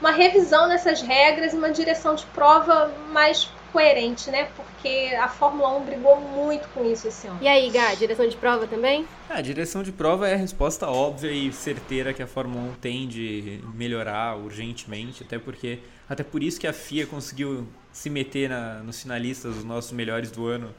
uma 0.00 0.10
revisão 0.10 0.66
nessas 0.66 1.02
regras 1.02 1.52
e 1.52 1.56
uma 1.56 1.70
direção 1.70 2.14
de 2.14 2.24
prova 2.26 2.90
mais 3.10 3.50
coerente, 3.70 4.30
né? 4.30 4.48
Porque 4.56 5.14
a 5.20 5.28
Fórmula 5.28 5.76
1 5.76 5.84
brigou 5.84 6.18
muito 6.18 6.66
com 6.68 6.90
isso 6.90 7.06
esse 7.06 7.26
ano. 7.26 7.38
E 7.42 7.46
aí, 7.46 7.68
Gá, 7.68 7.94
direção 7.94 8.26
de 8.26 8.36
prova 8.36 8.66
também? 8.66 9.06
É, 9.28 9.34
a 9.34 9.40
direção 9.42 9.82
de 9.82 9.92
prova 9.92 10.26
é 10.26 10.32
a 10.32 10.38
resposta 10.38 10.88
óbvia 10.88 11.30
e 11.30 11.52
certeira 11.52 12.14
que 12.14 12.22
a 12.22 12.26
Fórmula 12.26 12.62
1 12.70 12.74
tem 12.76 13.06
de 13.06 13.60
melhorar 13.74 14.38
urgentemente, 14.38 15.22
até 15.22 15.38
porque 15.38 15.80
até 16.08 16.24
por 16.24 16.42
isso 16.42 16.58
que 16.58 16.66
a 16.66 16.72
FIA 16.72 17.06
conseguiu 17.06 17.66
se 17.98 18.08
meter 18.08 18.48
na, 18.48 18.80
nos 18.84 19.02
finalistas, 19.02 19.56
os 19.56 19.64
nossos 19.64 19.90
melhores 19.90 20.30
do 20.30 20.46
ano, 20.46 20.72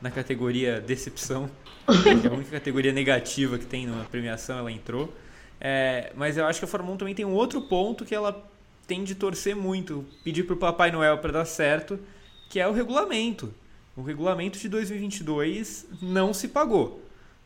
na 0.00 0.10
categoria 0.10 0.80
decepção, 0.80 1.50
é 1.86 2.26
a 2.26 2.32
única 2.32 2.50
categoria 2.50 2.92
negativa 2.92 3.58
que 3.58 3.66
tem 3.66 3.86
na 3.86 4.04
premiação, 4.04 4.58
ela 4.58 4.72
entrou. 4.72 5.12
É, 5.60 6.12
mas 6.16 6.38
eu 6.38 6.46
acho 6.46 6.58
que 6.58 6.64
a 6.64 6.68
Fórmula 6.68 6.94
1 6.94 6.96
também 6.96 7.14
tem 7.14 7.26
um 7.26 7.34
outro 7.34 7.60
ponto 7.60 8.06
que 8.06 8.14
ela 8.14 8.42
tem 8.86 9.04
de 9.04 9.14
torcer 9.14 9.54
muito, 9.54 10.06
pedir 10.24 10.44
para 10.44 10.54
o 10.54 10.56
Papai 10.56 10.90
Noel 10.90 11.18
para 11.18 11.30
dar 11.30 11.44
certo, 11.44 12.00
que 12.48 12.58
é 12.58 12.66
o 12.66 12.72
regulamento. 12.72 13.52
O 13.94 14.00
regulamento 14.00 14.58
de 14.58 14.66
2022 14.70 15.86
não 16.00 16.32
se 16.32 16.48
pagou. 16.48 17.02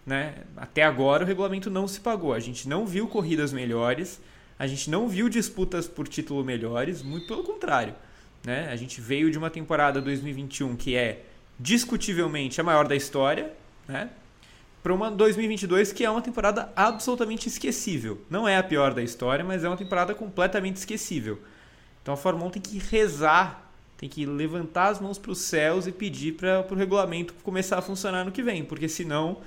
Né? 0.07 0.35
Até 0.57 0.85
agora 0.85 1.24
o 1.24 1.27
regulamento 1.27 1.68
não 1.68 1.89
se 1.89 1.99
pagou. 1.99 2.33
A 2.33 2.39
gente 2.39 2.68
não 2.68 2.87
viu 2.87 3.09
corridas 3.09 3.53
melhores, 3.53 4.20
a 4.57 4.68
gente 4.68 4.89
não 4.89 5.09
viu 5.09 5.29
disputas 5.29 5.89
por 5.89 6.07
título 6.07 6.45
melhores, 6.45 7.03
muito 7.03 7.27
pelo 7.27 7.43
contrário. 7.43 7.93
Né? 8.47 8.68
A 8.70 8.76
gente 8.76 9.01
veio 9.01 9.28
de 9.28 9.36
uma 9.36 9.51
temporada 9.51 10.01
2021 10.01 10.76
que 10.76 10.94
é 10.94 11.24
discutivelmente 11.59 12.61
a 12.61 12.64
maior 12.64 12.86
da 12.86 12.94
história, 12.94 13.53
né? 13.88 14.09
para 14.84 14.94
uma 14.94 15.11
2022 15.11 15.92
que 15.92 16.05
é 16.05 16.11
uma 16.11 16.22
temporada 16.22 16.72
absolutamente 16.76 17.49
esquecível. 17.49 18.22
Não 18.30 18.47
é 18.47 18.57
a 18.57 18.62
pior 18.62 18.94
da 18.94 19.03
história, 19.03 19.44
mas 19.44 19.64
é 19.64 19.68
uma 19.68 19.76
temporada 19.76 20.14
completamente 20.14 20.76
esquecível. 20.76 21.40
Então 22.01 22.14
a 22.14 22.16
Fórmula 22.16 22.47
1 22.47 22.51
tem 22.51 22.62
que 22.62 22.78
rezar, 22.78 23.68
tem 23.99 24.09
que 24.09 24.24
levantar 24.24 24.90
as 24.90 25.01
mãos 25.01 25.18
para 25.18 25.32
os 25.32 25.38
céus 25.38 25.88
e 25.88 25.90
pedir 25.90 26.34
para 26.34 26.64
o 26.70 26.74
regulamento 26.76 27.34
começar 27.42 27.78
a 27.78 27.82
funcionar 27.82 28.24
no 28.24 28.30
que 28.30 28.44
vem, 28.44 28.64
porque 28.64 28.88
senão 28.88 29.38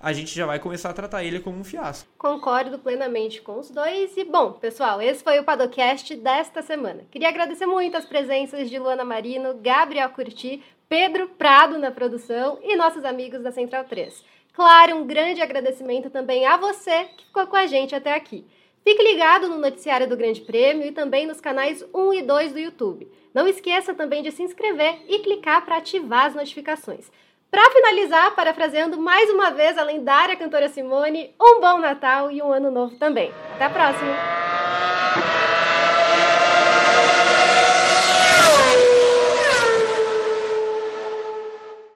a 0.00 0.12
gente 0.12 0.34
já 0.34 0.46
vai 0.46 0.58
começar 0.58 0.90
a 0.90 0.94
tratar 0.94 1.24
ele 1.24 1.40
como 1.40 1.58
um 1.58 1.64
fiasco. 1.64 2.08
Concordo 2.18 2.78
plenamente 2.78 3.40
com 3.40 3.58
os 3.58 3.70
dois. 3.70 4.16
E, 4.16 4.24
bom, 4.24 4.52
pessoal, 4.52 5.00
esse 5.00 5.24
foi 5.24 5.38
o 5.38 5.44
Padocast 5.44 6.14
desta 6.16 6.62
semana. 6.62 7.04
Queria 7.10 7.28
agradecer 7.28 7.66
muito 7.66 7.96
as 7.96 8.04
presenças 8.04 8.68
de 8.68 8.78
Luana 8.78 9.04
Marino, 9.04 9.54
Gabriel 9.54 10.10
Curti, 10.10 10.62
Pedro 10.88 11.28
Prado 11.28 11.78
na 11.78 11.90
produção 11.90 12.58
e 12.62 12.76
nossos 12.76 13.04
amigos 13.04 13.42
da 13.42 13.50
Central 13.50 13.84
3. 13.84 14.24
Claro, 14.52 14.96
um 14.96 15.06
grande 15.06 15.42
agradecimento 15.42 16.08
também 16.08 16.46
a 16.46 16.56
você 16.56 17.04
que 17.16 17.26
ficou 17.26 17.46
com 17.46 17.56
a 17.56 17.66
gente 17.66 17.94
até 17.94 18.14
aqui. 18.14 18.46
Fique 18.82 19.02
ligado 19.02 19.48
no 19.48 19.58
noticiário 19.58 20.08
do 20.08 20.16
Grande 20.16 20.40
Prêmio 20.42 20.86
e 20.86 20.92
também 20.92 21.26
nos 21.26 21.40
canais 21.40 21.84
1 21.92 22.14
e 22.14 22.22
2 22.22 22.52
do 22.52 22.58
YouTube. 22.60 23.10
Não 23.34 23.48
esqueça 23.48 23.92
também 23.92 24.22
de 24.22 24.30
se 24.30 24.44
inscrever 24.44 25.00
e 25.08 25.18
clicar 25.18 25.64
para 25.64 25.78
ativar 25.78 26.26
as 26.26 26.36
notificações. 26.36 27.10
Para 27.50 27.70
finalizar, 27.70 28.34
parafraseando 28.34 29.00
mais 29.00 29.30
uma 29.30 29.50
vez 29.50 29.78
a 29.78 29.82
lendária 29.82 30.36
cantora 30.36 30.68
Simone, 30.68 31.34
um 31.40 31.60
bom 31.60 31.78
Natal 31.78 32.30
e 32.30 32.42
um 32.42 32.52
ano 32.52 32.70
novo 32.70 32.96
também. 32.96 33.32
Até 33.54 33.64
a 33.64 33.70
próxima! 33.70 34.12